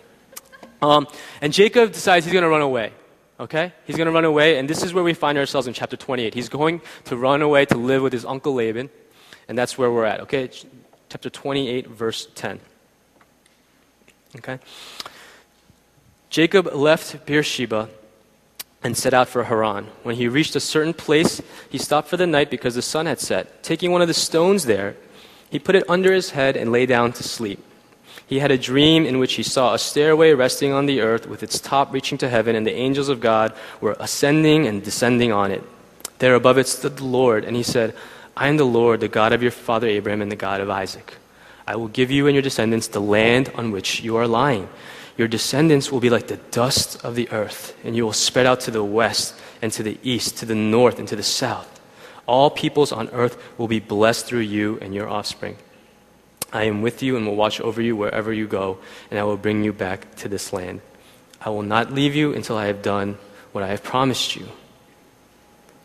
Um, 0.83 1.07
and 1.41 1.53
Jacob 1.53 1.93
decides 1.93 2.27
he's 2.27 2.33
going 2.33 2.43
to 2.43 2.49
run 2.49 2.61
away. 2.61 2.93
Okay? 3.39 3.73
He's 3.87 3.97
going 3.97 4.07
to 4.07 4.13
run 4.13 4.25
away, 4.25 4.59
and 4.59 4.69
this 4.69 4.83
is 4.83 4.95
where 4.95 5.05
we 5.05 5.15
find 5.15 5.37
ourselves 5.37 5.67
in 5.67 5.75
chapter 5.75 5.97
28. 5.97 6.35
He's 6.35 6.49
going 6.49 6.81
to 7.05 7.17
run 7.17 7.43
away 7.43 7.67
to 7.67 7.77
live 7.77 8.03
with 8.03 8.13
his 8.13 8.25
uncle 8.25 8.55
Laban, 8.55 8.89
and 9.49 9.59
that's 9.59 9.77
where 9.77 9.91
we're 9.91 10.05
at. 10.05 10.21
Okay? 10.21 10.51
Chapter 11.09 11.31
28, 11.31 11.87
verse 11.89 12.29
10. 12.35 12.61
Okay? 14.37 14.59
Jacob 16.31 16.67
left 16.75 17.27
Beersheba 17.27 17.89
and 18.83 18.97
set 18.97 19.15
out 19.15 19.29
for 19.29 19.45
Haran. 19.45 19.87
When 20.03 20.17
he 20.17 20.29
reached 20.29 20.55
a 20.57 20.61
certain 20.61 20.95
place, 20.95 21.43
he 21.71 21.79
stopped 21.79 22.09
for 22.09 22.17
the 22.17 22.27
night 22.27 22.51
because 22.51 22.75
the 22.75 22.83
sun 22.83 23.07
had 23.07 23.21
set. 23.21 23.63
Taking 23.63 23.91
one 23.91 24.03
of 24.03 24.09
the 24.09 24.15
stones 24.15 24.65
there, 24.65 24.97
he 25.51 25.59
put 25.59 25.75
it 25.75 25.85
under 25.89 26.13
his 26.13 26.31
head 26.31 26.57
and 26.57 26.73
lay 26.73 26.87
down 26.87 27.13
to 27.15 27.23
sleep. 27.23 27.65
He 28.27 28.41
had 28.41 28.51
a 28.51 28.59
dream 28.59 29.07
in 29.07 29.19
which 29.19 29.35
he 29.35 29.43
saw 29.45 29.73
a 29.73 29.79
stairway 29.79 30.33
resting 30.33 30.73
on 30.73 30.87
the 30.87 31.01
earth 31.01 31.29
with 31.29 31.43
its 31.43 31.61
top 31.61 31.93
reaching 31.93 32.19
to 32.19 32.29
heaven, 32.29 32.57
and 32.57 32.67
the 32.67 32.75
angels 32.75 33.09
of 33.09 33.21
God 33.21 33.55
were 33.81 33.97
ascending 34.01 34.67
and 34.67 34.83
descending 34.83 35.33
on 35.33 35.53
it. 35.53 35.63
There 36.19 36.35
above 36.35 36.59
it 36.59 36.67
stood 36.67 36.97
the 36.97 37.05
Lord, 37.05 37.45
and 37.45 37.57
he 37.57 37.63
said, 37.63 37.95
I 38.37 38.49
am 38.49 38.57
the 38.57 38.65
Lord, 38.65 39.01
the 39.01 39.09
God 39.09 39.33
of 39.33 39.43
your 39.43 39.53
father 39.53 39.87
Abraham 39.87 40.23
and 40.23 40.33
the 40.33 40.37
God 40.37 40.61
of 40.61 40.71
Isaac. 40.71 41.15
I 41.67 41.77
will 41.77 41.89
give 41.89 42.11
you 42.11 42.27
and 42.27 42.35
your 42.35 42.43
descendants 42.43 42.89
the 42.89 43.01
land 43.01 43.51
on 43.55 43.71
which 43.71 44.01
you 44.01 44.17
are 44.17 44.27
lying. 44.27 44.69
Your 45.17 45.29
descendants 45.29 45.91
will 45.91 46.01
be 46.01 46.11
like 46.11 46.27
the 46.27 46.37
dust 46.37 47.03
of 47.05 47.15
the 47.15 47.31
earth, 47.31 47.77
and 47.85 47.95
you 47.95 48.05
will 48.05 48.13
spread 48.13 48.47
out 48.47 48.61
to 48.61 48.71
the 48.71 48.85
west 48.85 49.35
and 49.63 49.73
to 49.73 49.83
the 49.83 49.99
east, 50.03 50.39
to 50.39 50.47
the 50.47 50.55
north 50.55 50.99
and 50.99 51.09
to 51.09 51.17
the 51.17 51.23
south. 51.23 51.81
All 52.27 52.51
peoples 52.51 52.93
on 52.93 53.09
earth 53.11 53.41
will 53.57 53.69
be 53.69 53.81
blessed 53.81 54.27
through 54.27 54.41
you 54.41 54.79
and 54.83 54.95
your 54.95 55.09
offspring. 55.09 55.57
I 56.53 56.65
am 56.65 56.83
with 56.83 57.03
you 57.03 57.17
and 57.17 57.27
will 57.27 57.37
watch 57.37 57.61
over 57.61 57.83
you 57.83 57.97
wherever 57.97 58.33
you 58.33 58.47
go, 58.47 58.79
and 59.11 59.19
I 59.19 59.25
will 59.25 59.37
bring 59.37 59.65
you 59.65 59.73
back 59.73 60.15
to 60.17 60.29
this 60.29 60.53
land. 60.53 60.81
I 61.41 61.51
will 61.51 61.63
not 61.63 61.93
leave 61.93 62.15
you 62.15 62.33
until 62.35 62.57
I 62.57 62.67
have 62.67 62.83
done 62.83 63.19
what 63.53 63.65
I 63.65 63.69
have 63.69 63.83
promised 63.83 64.37
you. 64.37 64.47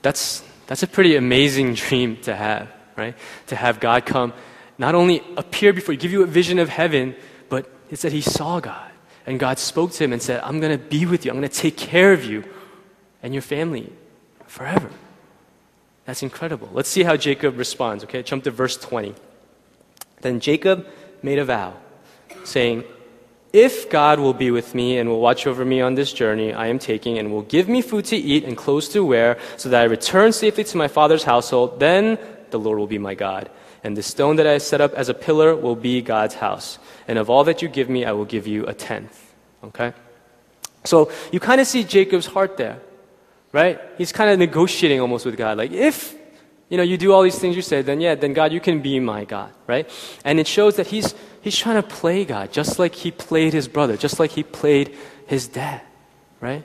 That's, 0.01 0.43
that's 0.67 0.83
a 0.83 0.87
pretty 0.87 1.15
amazing 1.15 1.73
dream 1.75 2.17
to 2.23 2.35
have, 2.35 2.69
right? 2.95 3.15
To 3.47 3.55
have 3.55 3.79
God 3.79 4.05
come, 4.05 4.33
not 4.77 4.95
only 4.95 5.23
appear 5.37 5.73
before 5.73 5.93
you, 5.93 5.99
give 5.99 6.11
you 6.11 6.23
a 6.23 6.27
vision 6.27 6.59
of 6.59 6.69
heaven, 6.69 7.15
but 7.49 7.69
it 7.89 7.99
said 7.99 8.11
he 8.11 8.21
saw 8.21 8.59
God. 8.59 8.91
And 9.25 9.39
God 9.39 9.59
spoke 9.59 9.91
to 9.91 10.03
him 10.03 10.13
and 10.13 10.21
said, 10.21 10.41
I'm 10.43 10.59
going 10.59 10.71
to 10.71 10.83
be 10.83 11.05
with 11.05 11.25
you. 11.25 11.31
I'm 11.31 11.37
going 11.37 11.49
to 11.49 11.55
take 11.55 11.77
care 11.77 12.13
of 12.13 12.25
you 12.25 12.43
and 13.21 13.33
your 13.33 13.43
family 13.43 13.91
forever. 14.47 14.89
That's 16.05 16.23
incredible. 16.23 16.69
Let's 16.73 16.89
see 16.89 17.03
how 17.03 17.15
Jacob 17.15 17.57
responds, 17.57 18.03
okay? 18.05 18.23
Jump 18.23 18.43
to 18.45 18.51
verse 18.51 18.75
20. 18.77 19.13
Then 20.21 20.39
Jacob 20.39 20.85
made 21.21 21.39
a 21.39 21.45
vow, 21.45 21.73
saying, 22.43 22.83
If 23.53 23.89
God 23.89 24.19
will 24.19 24.33
be 24.33 24.51
with 24.51 24.73
me 24.73 24.97
and 24.97 25.09
will 25.09 25.19
watch 25.19 25.45
over 25.45 25.65
me 25.65 25.81
on 25.81 25.95
this 25.95 26.13
journey 26.13 26.53
I 26.53 26.67
am 26.67 26.79
taking 26.79 27.17
and 27.17 27.31
will 27.31 27.41
give 27.43 27.67
me 27.67 27.81
food 27.81 28.05
to 28.05 28.15
eat 28.15 28.43
and 28.43 28.55
clothes 28.55 28.89
to 28.89 29.03
wear 29.03 29.37
so 29.57 29.69
that 29.69 29.81
I 29.81 29.85
return 29.85 30.31
safely 30.31 30.63
to 30.65 30.77
my 30.77 30.87
father's 30.87 31.23
household, 31.23 31.79
then 31.79 32.17
the 32.51 32.59
Lord 32.59 32.79
will 32.79 32.87
be 32.87 32.99
my 32.99 33.15
God. 33.15 33.49
And 33.83 33.97
the 33.97 34.03
stone 34.03 34.35
that 34.35 34.45
I 34.45 34.59
set 34.59 34.79
up 34.79 34.93
as 34.93 35.09
a 35.09 35.13
pillar 35.13 35.55
will 35.55 35.75
be 35.75 36.01
God's 36.01 36.35
house. 36.35 36.77
And 37.07 37.17
of 37.17 37.29
all 37.29 37.43
that 37.45 37.61
you 37.61 37.67
give 37.67 37.89
me, 37.89 38.05
I 38.05 38.11
will 38.11 38.25
give 38.25 38.45
you 38.45 38.65
a 38.67 38.73
tenth. 38.73 39.33
Okay? 39.63 39.93
So 40.83 41.11
you 41.31 41.39
kind 41.39 41.59
of 41.59 41.67
see 41.67 41.83
Jacob's 41.83 42.27
heart 42.27 42.57
there, 42.57 42.79
right? 43.51 43.79
He's 43.97 44.11
kind 44.11 44.29
of 44.29 44.37
negotiating 44.37 44.99
almost 44.99 45.25
with 45.25 45.35
God. 45.35 45.57
Like, 45.57 45.71
if 45.71 46.15
you 46.71 46.77
know, 46.77 46.83
you 46.83 46.97
do 46.97 47.11
all 47.11 47.21
these 47.21 47.37
things 47.37 47.57
you 47.57 47.61
say, 47.61 47.81
then 47.81 47.99
yeah, 47.99 48.15
then 48.15 48.31
God, 48.31 48.53
you 48.53 48.61
can 48.61 48.81
be 48.81 48.97
my 49.01 49.25
God, 49.25 49.51
right? 49.67 49.89
And 50.23 50.39
it 50.39 50.47
shows 50.47 50.77
that 50.77 50.87
he's, 50.87 51.13
he's 51.41 51.57
trying 51.57 51.75
to 51.75 51.83
play 51.83 52.23
God, 52.23 52.53
just 52.53 52.79
like 52.79 52.95
he 52.95 53.11
played 53.11 53.51
his 53.51 53.67
brother, 53.67 53.97
just 53.97 54.19
like 54.21 54.31
he 54.31 54.41
played 54.41 54.95
his 55.27 55.49
dad, 55.49 55.81
right? 56.39 56.63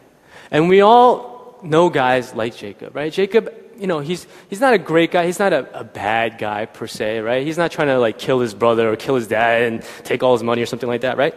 And 0.52 0.68
we 0.68 0.80
all 0.80 1.58
know 1.60 1.90
guys 1.90 2.34
like 2.34 2.54
Jacob, 2.54 2.94
right? 2.94 3.12
Jacob, 3.12 3.52
you 3.76 3.88
know, 3.88 3.98
he's, 3.98 4.28
he's 4.48 4.60
not 4.60 4.74
a 4.74 4.78
great 4.78 5.10
guy. 5.10 5.26
He's 5.26 5.40
not 5.40 5.52
a, 5.52 5.80
a 5.80 5.82
bad 5.82 6.38
guy 6.38 6.66
per 6.66 6.86
se, 6.86 7.18
right? 7.18 7.44
He's 7.44 7.58
not 7.58 7.72
trying 7.72 7.88
to 7.88 7.98
like 7.98 8.16
kill 8.16 8.38
his 8.38 8.54
brother 8.54 8.92
or 8.92 8.94
kill 8.94 9.16
his 9.16 9.26
dad 9.26 9.62
and 9.62 9.82
take 10.04 10.22
all 10.22 10.34
his 10.34 10.44
money 10.44 10.62
or 10.62 10.66
something 10.66 10.88
like 10.88 11.00
that, 11.00 11.16
right? 11.16 11.34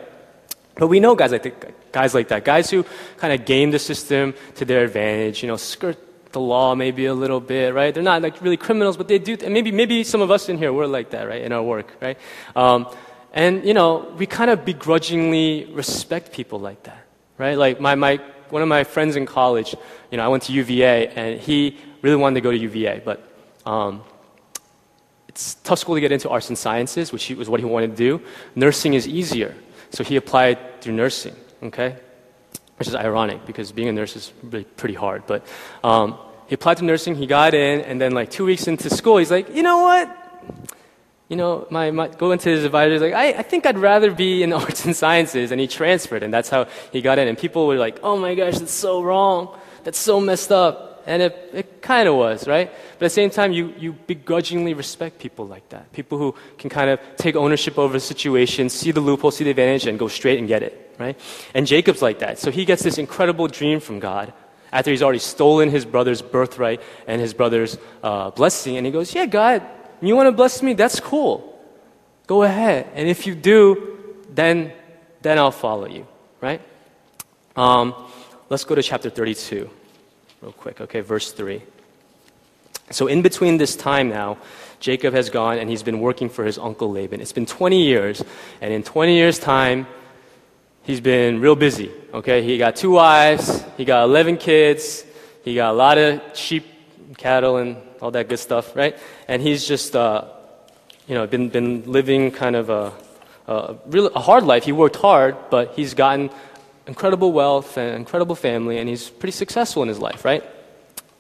But 0.76 0.90
we 0.90 1.00
know 1.00 1.16
guys 1.16 1.32
like, 1.32 1.42
the, 1.42 1.54
guys 1.92 2.14
like 2.14 2.28
that, 2.28 2.46
guys 2.46 2.70
who 2.70 2.86
kind 3.18 3.34
of 3.34 3.48
game 3.48 3.72
the 3.72 3.80
system 3.80 4.36
to 4.58 4.64
their 4.64 4.84
advantage, 4.84 5.42
you 5.42 5.48
know, 5.48 5.58
skirt 5.58 5.98
the 6.32 6.40
law 6.40 6.76
maybe 6.76 7.06
a 7.06 7.14
little 7.14 7.40
bit, 7.40 7.74
right? 7.74 7.94
They're 7.94 8.04
not 8.04 8.22
like 8.22 8.42
really 8.42 8.58
criminals, 8.58 8.98
but 8.98 9.08
they 9.08 9.20
do. 9.20 9.38
And 9.44 9.54
maybe 9.54 9.72
maybe 9.72 10.04
some 10.04 10.22
of 10.22 10.32
us 10.32 10.50
in 10.50 10.58
here 10.58 10.72
we're 10.72 10.86
like 10.86 11.12
that, 11.12 11.28
right? 11.28 11.42
In 11.42 11.52
our 11.52 11.64
work, 11.64 11.96
right? 12.02 12.18
Um, 12.56 12.88
and 13.34 13.64
you 13.66 13.74
know, 13.74 14.14
we 14.18 14.26
kind 14.26 14.50
of 14.50 14.66
begrudgingly 14.66 15.66
respect 15.74 16.32
people 16.32 16.60
like 16.60 16.84
that, 16.84 17.06
right? 17.38 17.58
Like 17.58 17.80
my 17.80 17.96
my 17.96 18.20
one 18.50 18.62
of 18.62 18.68
my 18.68 18.84
friends 18.84 19.16
in 19.16 19.26
college, 19.26 19.76
you 20.12 20.18
know, 20.18 20.26
I 20.26 20.28
went 20.28 20.44
to 20.44 20.54
UVA, 20.54 21.08
and 21.10 21.40
he 21.40 21.78
really 22.02 22.16
wanted 22.16 22.36
to 22.36 22.42
go 22.42 22.52
to 22.52 22.58
UVA, 22.58 23.02
but 23.04 23.22
um, 23.66 24.04
it's 25.28 25.56
tough 25.56 25.80
school 25.80 25.96
to 25.96 26.02
get 26.02 26.12
into 26.12 26.30
arts 26.30 26.50
and 26.50 26.58
sciences, 26.58 27.12
which 27.12 27.30
was 27.32 27.50
what 27.50 27.60
he 27.60 27.66
wanted 27.66 27.92
to 27.92 27.96
do. 27.96 28.22
Nursing 28.56 28.94
is 28.96 29.08
easier, 29.08 29.56
so 29.92 30.04
he 30.04 30.16
applied 30.16 30.82
through 30.82 30.94
nursing. 30.94 31.36
Okay, 31.62 31.98
which 32.80 32.88
is 32.88 32.96
ironic 32.96 33.46
because 33.46 33.74
being 33.74 33.90
a 33.90 33.92
nurse 33.92 34.16
is 34.16 34.32
really 34.42 34.64
pretty 34.64 34.96
hard. 34.96 35.28
But 35.28 35.46
um, 35.84 36.18
he 36.48 36.56
applied 36.56 36.78
to 36.78 36.86
nursing, 36.86 37.16
he 37.16 37.28
got 37.28 37.54
in, 37.54 37.82
and 37.82 38.00
then 38.00 38.14
like 38.14 38.32
two 38.32 38.46
weeks 38.46 38.68
into 38.68 38.90
school, 38.90 39.18
he's 39.18 39.30
like, 39.30 39.54
you 39.54 39.62
know 39.62 39.80
what? 39.80 40.16
You 41.28 41.36
know, 41.36 41.68
my, 41.70 41.92
my 41.92 42.08
go 42.08 42.32
into 42.32 42.50
his 42.50 42.64
advisor, 42.64 42.94
he's 42.94 43.02
like, 43.02 43.14
I, 43.14 43.34
I 43.34 43.42
think 43.44 43.66
I'd 43.66 43.78
rather 43.78 44.12
be 44.12 44.42
in 44.44 44.54
arts 44.64 44.86
and 44.86 44.96
sciences, 44.96 45.52
and 45.52 45.60
he 45.60 45.68
transferred, 45.68 46.24
and 46.24 46.34
that's 46.34 46.50
how 46.50 46.68
he 46.92 47.02
got 47.02 47.20
in. 47.20 47.28
And 47.28 47.38
people 47.38 47.68
were 47.68 47.76
like, 47.76 48.00
oh 48.02 48.18
my 48.18 48.34
gosh, 48.34 48.58
that's 48.58 48.72
so 48.72 49.04
wrong, 49.04 49.56
that's 49.84 50.00
so 50.00 50.22
messed 50.22 50.52
up. 50.52 51.04
And 51.06 51.22
it, 51.22 51.50
it 51.54 51.82
kind 51.82 52.08
of 52.08 52.16
was, 52.16 52.48
right? 52.48 52.72
But 52.98 53.06
at 53.06 53.08
the 53.08 53.10
same 53.10 53.30
time, 53.30 53.52
you, 53.52 53.74
you 53.78 53.94
begrudgingly 53.94 54.74
respect 54.74 55.20
people 55.20 55.48
like 55.48 55.68
that. 55.70 55.92
People 55.92 56.18
who 56.18 56.36
can 56.58 56.70
kind 56.70 56.90
of 56.90 57.00
take 57.18 57.36
ownership 57.36 57.78
over 57.78 57.94
the 57.94 58.00
situation, 58.00 58.70
see 58.70 58.92
the 58.92 59.02
loophole, 59.02 59.32
see 59.32 59.44
the 59.44 59.50
advantage, 59.50 59.86
and 59.86 60.00
go 60.00 60.08
straight 60.08 60.40
and 60.40 60.48
get 60.48 60.64
it, 60.64 60.89
right? 61.00 61.20
And 61.56 61.66
Jacob's 61.66 62.02
like 62.02 62.20
that. 62.20 62.38
So 62.38 62.52
he 62.52 62.66
gets 62.66 62.84
this 62.84 62.98
incredible 62.98 63.48
dream 63.48 63.80
from 63.80 64.00
God 64.00 64.34
after 64.72 64.92
he's 64.92 65.02
already 65.02 65.20
stolen 65.20 65.72
his 65.72 65.86
brother's 65.86 66.22
birthright 66.22 66.82
and 67.08 67.20
his 67.20 67.34
brother's 67.34 67.78
uh, 68.04 68.30
blessing. 68.32 68.78
And 68.78 68.86
he 68.86 68.92
goes, 68.92 69.16
Yeah, 69.16 69.26
God, 69.26 69.64
you 70.02 70.16
want 70.16 70.28
to 70.28 70.32
bless 70.32 70.62
me? 70.62 70.74
That's 70.74 71.00
cool. 71.00 71.58
Go 72.28 72.44
ahead. 72.44 72.90
And 72.94 73.08
if 73.08 73.26
you 73.26 73.34
do, 73.34 73.98
then, 74.30 74.72
then 75.22 75.40
I'll 75.40 75.52
follow 75.52 75.88
you, 75.88 76.06
right? 76.42 76.62
Um, 77.56 77.96
let's 78.50 78.64
go 78.64 78.76
to 78.76 78.84
chapter 78.84 79.10
32 79.10 79.70
real 80.42 80.52
quick. 80.52 80.82
Okay, 80.82 81.02
verse 81.02 81.32
3. 81.32 81.64
So, 82.92 83.08
in 83.08 83.22
between 83.22 83.58
this 83.58 83.76
time 83.76 84.10
now, 84.10 84.38
Jacob 84.80 85.14
has 85.14 85.30
gone 85.30 85.58
and 85.58 85.70
he's 85.70 85.84
been 85.84 86.00
working 86.00 86.30
for 86.30 86.44
his 86.44 86.58
uncle 86.58 86.92
Laban. 86.92 87.22
It's 87.22 87.34
been 87.34 87.46
20 87.46 87.84
years, 87.84 88.24
and 88.62 88.74
in 88.74 88.84
20 88.84 89.16
years' 89.16 89.38
time, 89.38 89.88
he's 90.84 91.02
been 91.02 91.40
real 91.40 91.56
busy. 91.56 91.92
Okay, 92.14 92.44
he 92.44 92.58
got 92.58 92.76
two 92.76 92.92
wives, 92.92 93.64
he 93.78 93.86
got 93.86 94.04
11 94.04 94.38
kids, 94.38 95.06
he 95.44 95.56
got 95.56 95.72
a 95.72 95.78
lot 95.78 95.98
of 95.98 96.22
sheep, 96.36 96.66
cattle, 97.18 97.58
and 97.58 97.78
all 98.02 98.12
that 98.12 98.28
good 98.30 98.40
stuff, 98.40 98.76
right? 98.76 98.98
And 99.28 99.42
he's 99.42 99.68
just, 99.68 99.96
uh, 99.96 100.26
you 101.08 101.16
know, 101.16 101.28
been, 101.28 101.50
been 101.50 101.84
living 101.92 102.32
kind 102.32 102.56
of 102.56 102.70
a, 102.70 102.94
a, 103.48 103.76
really, 103.88 104.12
a 104.16 104.20
hard 104.20 104.44
life. 104.44 104.64
He 104.64 104.72
worked 104.72 104.96
hard, 104.96 105.36
but 105.50 105.74
he's 105.74 105.94
gotten 105.94 106.30
incredible 106.88 107.32
wealth 107.32 107.78
and 107.78 107.96
incredible 107.96 108.36
family, 108.36 108.78
and 108.80 108.90
he's 108.90 109.10
pretty 109.10 109.32
successful 109.32 109.84
in 109.84 109.90
his 109.90 110.00
life, 110.00 110.26
right? 110.26 110.44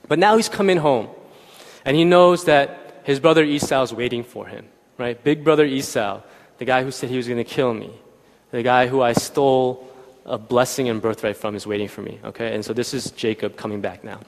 But 0.07 0.19
now 0.19 0.37
he's 0.37 0.49
coming 0.49 0.77
home, 0.77 1.07
and 1.85 1.95
he 1.95 2.03
knows 2.03 2.45
that 2.45 3.01
his 3.03 3.19
brother 3.19 3.43
Esau 3.43 3.83
is 3.83 3.93
waiting 3.93 4.23
for 4.23 4.47
him, 4.47 4.65
right? 4.97 5.21
Big 5.23 5.43
brother 5.43 5.65
Esau, 5.65 6.21
the 6.57 6.65
guy 6.65 6.83
who 6.83 6.91
said 6.91 7.09
he 7.09 7.17
was 7.17 7.27
going 7.27 7.37
to 7.37 7.43
kill 7.43 7.73
me, 7.73 7.91
the 8.51 8.63
guy 8.63 8.87
who 8.87 9.01
I 9.01 9.13
stole 9.13 9.87
a 10.25 10.37
blessing 10.37 10.89
and 10.89 11.01
birthright 11.01 11.37
from 11.37 11.55
is 11.55 11.65
waiting 11.65 11.87
for 11.87 12.01
me, 12.01 12.19
okay? 12.23 12.53
And 12.53 12.63
so 12.63 12.73
this 12.73 12.93
is 12.93 13.11
Jacob 13.11 13.57
coming 13.57 13.81
back 13.81 14.03
now. 14.03 14.19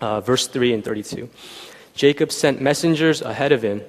Uh, 0.00 0.20
verse 0.20 0.48
3 0.48 0.74
and 0.74 0.84
32. 0.84 1.28
Jacob 1.94 2.32
sent 2.32 2.60
messengers 2.60 3.22
ahead 3.22 3.52
of 3.52 3.62
him 3.62 3.82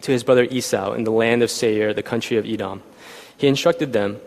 to 0.00 0.12
his 0.12 0.22
brother 0.22 0.44
Esau 0.44 0.92
in 0.92 1.04
the 1.04 1.10
land 1.10 1.42
of 1.42 1.50
Seir, 1.50 1.92
the 1.92 2.02
country 2.02 2.36
of 2.36 2.46
Edom. 2.46 2.82
He 3.36 3.48
instructed 3.48 3.92
them, 3.92 4.20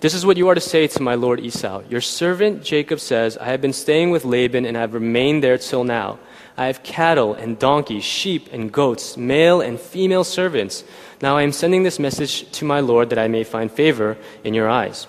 this 0.00 0.12
is 0.12 0.26
what 0.26 0.36
you 0.36 0.48
are 0.48 0.54
to 0.54 0.60
say 0.60 0.86
to 0.86 1.02
my 1.02 1.14
lord 1.14 1.40
Esau. 1.40 1.82
Your 1.88 2.02
servant 2.02 2.62
Jacob 2.62 3.00
says, 3.00 3.38
I 3.38 3.46
have 3.46 3.62
been 3.62 3.72
staying 3.72 4.10
with 4.10 4.24
Laban 4.24 4.66
and 4.66 4.76
have 4.76 4.92
remained 4.92 5.42
there 5.42 5.56
till 5.56 5.84
now. 5.84 6.18
I 6.56 6.66
have 6.66 6.82
cattle 6.82 7.34
and 7.34 7.58
donkeys, 7.58 8.04
sheep 8.04 8.48
and 8.52 8.70
goats, 8.70 9.16
male 9.16 9.60
and 9.60 9.80
female 9.80 10.24
servants. 10.24 10.84
Now 11.22 11.36
I 11.36 11.42
am 11.42 11.52
sending 11.52 11.82
this 11.82 11.98
message 11.98 12.50
to 12.52 12.64
my 12.64 12.80
lord 12.80 13.10
that 13.10 13.18
I 13.18 13.28
may 13.28 13.44
find 13.44 13.70
favor 13.70 14.18
in 14.44 14.52
your 14.54 14.68
eyes. 14.68 15.06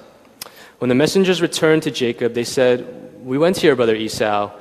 When 0.79 0.89
the 0.89 0.95
messengers 0.95 1.41
returned 1.41 1.83
to 1.83 1.91
Jacob, 1.91 2.33
they 2.33 2.43
said, 2.43 3.19
We 3.23 3.37
went 3.37 3.57
to 3.57 3.67
your 3.67 3.75
brother 3.75 3.95
Esau, 3.95 4.51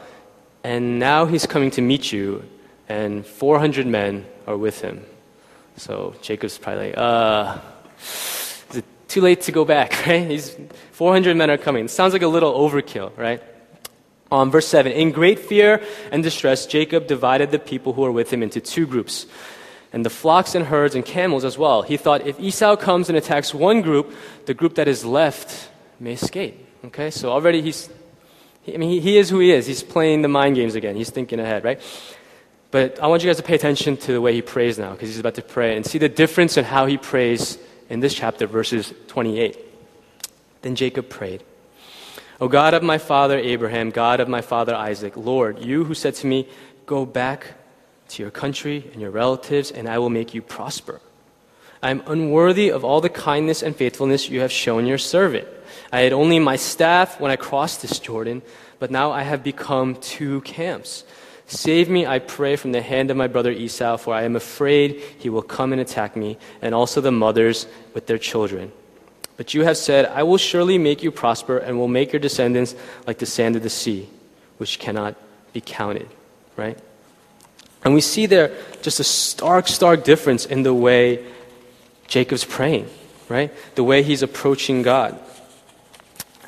and 0.65 0.99
now 0.99 1.27
he's 1.27 1.47
coming 1.47 1.71
to 1.73 1.83
meet 1.83 2.11
you, 2.11 2.43
and 2.89 3.25
400 3.25 3.87
men 3.87 4.27
are 4.47 4.57
with 4.57 4.81
him. 4.81 5.05
So 5.77 6.15
Jacob's 6.23 6.59
probably 6.59 6.89
like, 6.89 6.99
uh, 6.99 7.59
it's 7.99 8.83
too 9.09 9.21
late 9.21 9.43
to 9.43 9.53
go 9.53 9.65
back, 9.65 9.93
right? 10.07 10.27
These 10.27 10.57
400 10.93 11.37
men 11.37 11.51
are 11.51 11.59
coming. 11.59 11.87
Sounds 11.87 12.13
like 12.13 12.23
a 12.23 12.29
little 12.29 12.53
overkill, 12.55 13.17
right? 13.17 13.43
Um, 14.33 14.51
verse 14.51 14.67
7 14.67 14.91
In 14.91 15.13
great 15.13 15.39
fear 15.39 15.83
and 16.11 16.23
distress, 16.23 16.67
Jacob 16.67 17.07
divided 17.07 17.51
the 17.51 17.59
people 17.59 17.93
who 17.93 18.03
were 18.03 18.13
with 18.13 18.33
him 18.33 18.43
into 18.43 18.61
two 18.61 18.87
groups, 18.87 19.27
and 19.93 20.05
the 20.05 20.11
flocks 20.11 20.55
and 20.55 20.67
herds 20.67 20.95
and 20.95 21.05
camels 21.05 21.45
as 21.45 21.57
well. 21.57 21.83
He 21.83 21.97
thought 21.97 22.27
if 22.27 22.39
Esau 22.41 22.77
comes 22.77 23.09
and 23.09 23.17
attacks 23.17 23.55
one 23.55 23.83
group, 23.83 24.15
the 24.47 24.55
group 24.55 24.75
that 24.75 24.89
is 24.89 25.05
left 25.05 25.71
may 26.01 26.13
escape. 26.13 26.67
Okay, 26.87 27.11
so 27.11 27.31
already 27.31 27.63
he's, 27.63 27.89
I 28.73 28.77
mean, 28.77 29.01
he, 29.01 29.19
is 29.19 29.31
who 29.31 29.41
he 29.41 29.53
is. 29.53 29.67
He's 29.67 29.83
playing 29.83 30.23
the 30.23 30.29
mind 30.29 30.57
games 30.57 30.75
again. 30.75 30.97
He's 30.97 31.11
thinking 31.11 31.41
ahead, 31.41 31.65
right? 31.65 31.81
But 32.71 33.01
I 33.01 33.07
want 33.07 33.23
you 33.23 33.29
guys 33.29 33.39
to 33.39 33.43
pay 33.43 33.55
attention 33.55 33.97
to 33.99 34.13
the 34.13 34.21
way 34.21 34.33
he 34.35 34.43
prays 34.43 34.79
now, 34.79 34.93
because 34.93 35.09
he's 35.09 35.19
about 35.19 35.35
to 35.37 35.43
pray 35.43 35.77
and 35.77 35.87
see 35.87 35.99
the 35.99 36.09
difference 36.09 36.57
in 36.57 36.65
how 36.65 36.87
he 36.87 36.97
prays 36.99 37.59
in 37.89 38.01
this 38.01 38.15
chapter, 38.15 38.47
verses 38.47 38.93
28. 39.09 39.59
Then 40.63 40.75
Jacob 40.75 41.09
prayed, 41.09 41.43
O 42.41 42.49
God 42.49 42.75
of 42.75 42.83
my 42.83 42.99
father 42.99 43.39
Abraham, 43.39 43.91
God 43.91 44.21
of 44.21 44.29
my 44.29 44.43
father 44.43 44.75
Isaac, 44.75 45.17
Lord, 45.17 45.65
you 45.65 45.85
who 45.85 45.95
said 45.95 46.15
to 46.17 46.27
me, 46.27 46.49
Go 46.85 47.07
back 47.07 47.55
to 48.09 48.23
your 48.23 48.31
country 48.31 48.89
and 48.93 49.01
your 49.01 49.11
relatives, 49.11 49.71
and 49.71 49.89
I 49.89 49.99
will 49.99 50.11
make 50.11 50.35
you 50.35 50.43
prosper. 50.43 51.01
I 51.83 51.91
am 51.91 52.03
unworthy 52.07 52.71
of 52.71 52.85
all 52.85 53.01
the 53.01 53.09
kindness 53.09 53.63
and 53.63 53.77
faithfulness 53.77 54.29
you 54.29 54.41
have 54.41 54.53
shown 54.53 54.87
your 54.87 54.99
servant. 54.99 55.47
I 55.93 56.01
had 56.01 56.13
only 56.13 56.39
my 56.39 56.57
staff 56.57 57.21
when 57.21 57.31
I 57.31 57.37
crossed 57.37 57.83
this 57.83 57.99
Jordan, 57.99 58.43
but 58.79 58.91
now 58.91 59.13
I 59.13 59.23
have 59.23 59.45
become 59.45 59.97
two 59.97 60.41
camps. 60.43 61.05
Save 61.47 61.89
me, 61.89 62.07
I 62.07 62.19
pray, 62.19 62.57
from 62.57 62.73
the 62.73 62.83
hand 62.83 63.11
of 63.11 63.17
my 63.17 63.29
brother 63.29 63.53
Esau, 63.53 63.99
for 63.99 64.13
I 64.13 64.23
am 64.23 64.35
afraid 64.35 65.01
he 65.19 65.29
will 65.29 65.43
come 65.43 65.73
and 65.73 65.81
attack 65.81 66.17
me, 66.17 66.39
and 66.61 66.75
also 66.75 67.01
the 67.01 67.13
mothers 67.13 67.67
with 67.95 68.07
their 68.07 68.19
children. 68.19 68.73
But 69.37 69.55
you 69.55 69.63
have 69.63 69.77
said, 69.77 70.07
I 70.07 70.25
will 70.25 70.39
surely 70.39 70.79
make 70.79 71.03
you 71.05 71.13
prosper, 71.13 71.59
and 71.59 71.79
will 71.79 71.89
make 71.89 72.13
your 72.13 72.21
descendants 72.21 72.75
like 73.07 73.19
the 73.19 73.27
sand 73.27 73.55
of 73.55 73.63
the 73.63 73.71
sea, 73.71 74.09
which 74.57 74.81
cannot 74.81 75.15
be 75.53 75.61
counted. 75.61 76.09
Right? 76.57 76.79
And 77.87 77.95
we 77.95 78.01
see 78.01 78.27
there 78.27 78.51
just 78.83 78.99
a 78.99 79.05
stark, 79.05 79.69
stark 79.69 80.03
difference 80.03 80.45
in 80.45 80.65
the 80.65 80.75
way 80.75 81.25
Jacob's 82.09 82.45
praying, 82.45 82.91
right? 83.29 83.53
The 83.77 83.85
way 83.85 84.03
he's 84.03 84.25
approaching 84.25 84.83
God. 84.83 85.17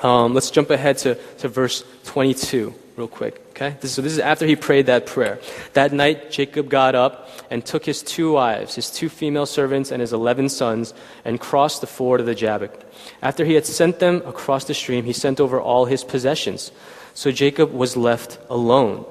Um, 0.02 0.34
let's 0.34 0.50
jump 0.50 0.70
ahead 0.70 0.98
to, 0.98 1.14
to 1.14 1.48
verse 1.48 1.84
22 2.06 2.74
real 2.96 3.06
quick. 3.06 3.40
Okay? 3.50 3.76
This, 3.80 3.92
so 3.92 4.02
this 4.02 4.14
is 4.14 4.18
after 4.18 4.46
he 4.46 4.56
prayed 4.56 4.86
that 4.86 5.06
prayer. 5.06 5.38
That 5.74 5.92
night, 5.92 6.32
Jacob 6.32 6.68
got 6.68 6.96
up 6.96 7.30
and 7.52 7.64
took 7.64 7.86
his 7.86 8.02
two 8.02 8.32
wives, 8.32 8.74
his 8.74 8.90
two 8.90 9.08
female 9.08 9.46
servants, 9.46 9.92
and 9.92 10.00
his 10.00 10.12
eleven 10.12 10.48
sons, 10.48 10.92
and 11.24 11.38
crossed 11.38 11.82
the 11.82 11.86
ford 11.86 12.18
of 12.18 12.26
the 12.26 12.34
Jabbok. 12.34 12.84
After 13.22 13.44
he 13.44 13.54
had 13.54 13.64
sent 13.64 14.00
them 14.00 14.22
across 14.26 14.64
the 14.64 14.74
stream, 14.74 15.04
he 15.04 15.12
sent 15.12 15.38
over 15.38 15.60
all 15.60 15.84
his 15.84 16.02
possessions. 16.02 16.72
So 17.14 17.30
Jacob 17.30 17.72
was 17.72 17.96
left 17.96 18.38
alone. 18.50 19.06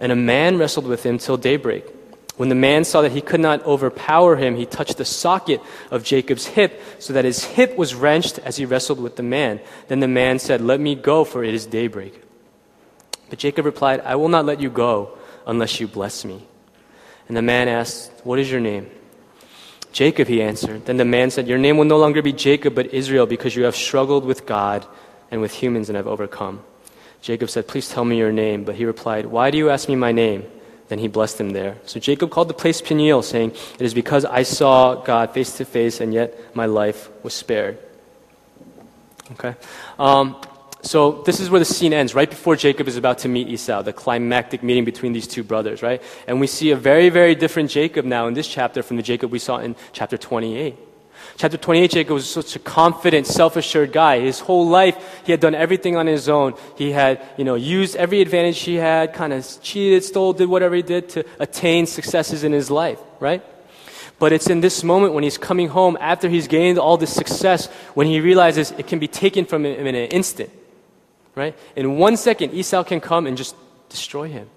And 0.00 0.10
a 0.10 0.16
man 0.16 0.58
wrestled 0.58 0.86
with 0.86 1.04
him 1.04 1.18
till 1.18 1.36
daybreak. 1.36 1.84
When 2.36 2.48
the 2.48 2.54
man 2.54 2.84
saw 2.84 3.02
that 3.02 3.12
he 3.12 3.20
could 3.20 3.40
not 3.40 3.62
overpower 3.66 4.36
him, 4.36 4.56
he 4.56 4.64
touched 4.64 4.96
the 4.96 5.04
socket 5.04 5.60
of 5.90 6.04
Jacob's 6.04 6.46
hip, 6.46 6.80
so 6.98 7.12
that 7.12 7.26
his 7.26 7.44
hip 7.44 7.76
was 7.76 7.94
wrenched 7.94 8.38
as 8.38 8.56
he 8.56 8.64
wrestled 8.64 8.98
with 8.98 9.16
the 9.16 9.22
man. 9.22 9.60
Then 9.88 10.00
the 10.00 10.08
man 10.08 10.38
said, 10.38 10.62
Let 10.62 10.80
me 10.80 10.94
go, 10.94 11.24
for 11.24 11.44
it 11.44 11.52
is 11.52 11.66
daybreak. 11.66 12.18
But 13.28 13.38
Jacob 13.38 13.66
replied, 13.66 14.00
I 14.00 14.16
will 14.16 14.30
not 14.30 14.46
let 14.46 14.58
you 14.58 14.70
go 14.70 15.18
unless 15.46 15.80
you 15.80 15.86
bless 15.86 16.24
me. 16.24 16.46
And 17.28 17.36
the 17.36 17.42
man 17.42 17.68
asked, 17.68 18.10
What 18.24 18.38
is 18.38 18.50
your 18.50 18.60
name? 18.60 18.90
Jacob, 19.92 20.26
he 20.26 20.40
answered. 20.40 20.86
Then 20.86 20.96
the 20.96 21.04
man 21.04 21.30
said, 21.30 21.46
Your 21.46 21.58
name 21.58 21.76
will 21.76 21.84
no 21.84 21.98
longer 21.98 22.22
be 22.22 22.32
Jacob, 22.32 22.74
but 22.74 22.94
Israel, 22.94 23.26
because 23.26 23.54
you 23.54 23.64
have 23.64 23.76
struggled 23.76 24.24
with 24.24 24.46
God 24.46 24.86
and 25.30 25.42
with 25.42 25.52
humans 25.52 25.90
and 25.90 25.96
have 25.96 26.06
overcome. 26.06 26.64
Jacob 27.20 27.50
said, 27.50 27.68
Please 27.68 27.88
tell 27.88 28.04
me 28.04 28.18
your 28.18 28.32
name. 28.32 28.64
But 28.64 28.76
he 28.76 28.84
replied, 28.84 29.26
Why 29.26 29.50
do 29.50 29.58
you 29.58 29.70
ask 29.70 29.88
me 29.88 29.96
my 29.96 30.12
name? 30.12 30.44
Then 30.88 30.98
he 30.98 31.08
blessed 31.08 31.40
him 31.40 31.50
there. 31.50 31.76
So 31.86 32.00
Jacob 32.00 32.30
called 32.30 32.48
the 32.48 32.54
place 32.54 32.80
Peniel, 32.80 33.22
saying, 33.22 33.52
It 33.74 33.82
is 33.82 33.94
because 33.94 34.24
I 34.24 34.42
saw 34.42 34.96
God 34.96 35.32
face 35.32 35.56
to 35.58 35.64
face, 35.64 36.00
and 36.00 36.12
yet 36.12 36.54
my 36.54 36.66
life 36.66 37.08
was 37.22 37.34
spared. 37.34 37.78
Okay? 39.32 39.54
Um, 39.98 40.36
so 40.82 41.22
this 41.22 41.40
is 41.40 41.50
where 41.50 41.58
the 41.58 41.64
scene 41.64 41.92
ends, 41.92 42.14
right 42.14 42.28
before 42.28 42.56
Jacob 42.56 42.88
is 42.88 42.96
about 42.96 43.18
to 43.18 43.28
meet 43.28 43.48
Esau, 43.48 43.82
the 43.82 43.92
climactic 43.92 44.62
meeting 44.62 44.84
between 44.84 45.12
these 45.12 45.26
two 45.26 45.44
brothers, 45.44 45.82
right? 45.82 46.02
And 46.26 46.40
we 46.40 46.46
see 46.46 46.70
a 46.70 46.76
very, 46.76 47.10
very 47.10 47.34
different 47.34 47.70
Jacob 47.70 48.04
now 48.04 48.26
in 48.26 48.34
this 48.34 48.48
chapter 48.48 48.82
from 48.82 48.96
the 48.96 49.02
Jacob 49.02 49.30
we 49.30 49.38
saw 49.38 49.58
in 49.58 49.76
chapter 49.92 50.16
28. 50.16 50.76
Chapter 51.40 51.56
28, 51.56 51.90
Jacob 51.90 52.12
was 52.12 52.28
such 52.28 52.54
a 52.54 52.58
confident, 52.58 53.26
self-assured 53.26 53.92
guy. 53.92 54.20
His 54.20 54.40
whole 54.40 54.68
life, 54.68 55.22
he 55.24 55.32
had 55.32 55.40
done 55.40 55.54
everything 55.54 55.96
on 55.96 56.06
his 56.06 56.28
own. 56.28 56.52
He 56.76 56.92
had, 56.92 57.26
you 57.38 57.44
know, 57.44 57.54
used 57.54 57.96
every 57.96 58.20
advantage 58.20 58.60
he 58.60 58.74
had, 58.74 59.14
kind 59.14 59.32
of 59.32 59.46
cheated, 59.62 60.04
stole, 60.04 60.34
did 60.34 60.50
whatever 60.50 60.74
he 60.74 60.82
did 60.82 61.08
to 61.10 61.24
attain 61.38 61.86
successes 61.86 62.44
in 62.44 62.52
his 62.52 62.70
life, 62.70 62.98
right? 63.20 63.42
But 64.18 64.34
it's 64.34 64.50
in 64.50 64.60
this 64.60 64.84
moment 64.84 65.14
when 65.14 65.24
he's 65.24 65.38
coming 65.38 65.68
home 65.68 65.96
after 65.98 66.28
he's 66.28 66.46
gained 66.46 66.78
all 66.78 66.98
this 66.98 67.14
success, 67.14 67.68
when 67.94 68.06
he 68.06 68.20
realizes 68.20 68.72
it 68.72 68.86
can 68.86 68.98
be 68.98 69.08
taken 69.08 69.46
from 69.46 69.64
him 69.64 69.86
in 69.86 69.94
an 69.94 70.08
instant 70.08 70.50
right? 71.34 71.56
In 71.74 71.96
one 71.96 72.16
second, 72.16 72.52
Esau 72.52 72.84
can 72.84 73.00
come 73.00 73.26
and 73.26 73.36
just 73.36 73.56
destroy 73.88 74.28
him. 74.28 74.48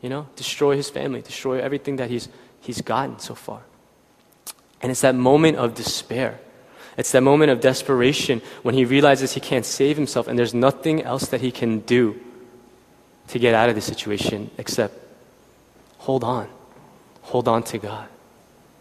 You 0.00 0.08
know, 0.08 0.26
destroy 0.34 0.76
his 0.76 0.90
family, 0.90 1.22
destroy 1.22 1.60
everything 1.60 1.96
that 1.96 2.10
he's, 2.10 2.28
he's 2.60 2.80
gotten 2.80 3.20
so 3.20 3.34
far. 3.34 3.62
And 4.82 4.90
it's 4.90 5.00
that 5.02 5.14
moment 5.14 5.56
of 5.56 5.74
despair. 5.74 6.40
It's 6.96 7.12
that 7.12 7.22
moment 7.22 7.50
of 7.50 7.60
desperation 7.60 8.42
when 8.62 8.74
he 8.74 8.84
realizes 8.84 9.32
he 9.32 9.40
can't 9.40 9.64
save 9.64 9.96
himself 9.96 10.28
and 10.28 10.38
there's 10.38 10.52
nothing 10.52 11.02
else 11.02 11.28
that 11.28 11.40
he 11.40 11.50
can 11.50 11.80
do 11.80 12.20
to 13.28 13.38
get 13.38 13.54
out 13.54 13.68
of 13.68 13.74
the 13.74 13.80
situation 13.80 14.50
except 14.58 14.94
hold 15.98 16.24
on. 16.24 16.48
Hold 17.22 17.48
on 17.48 17.62
to 17.64 17.78
God. 17.78 18.08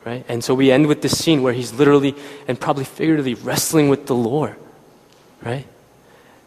Right? 0.04 0.26
And 0.28 0.44
so 0.44 0.56
we 0.56 0.72
end 0.72 0.88
with 0.88 1.02
this 1.04 1.18
scene 1.18 1.44
where 1.44 1.54
he's 1.54 1.74
literally 1.74 2.16
and 2.48 2.60
probably 2.60 2.86
figuratively 2.86 3.36
wrestling 3.36 3.88
with 3.88 4.08
the 4.08 4.16
Lord. 4.16 4.56
Right? 5.44 5.68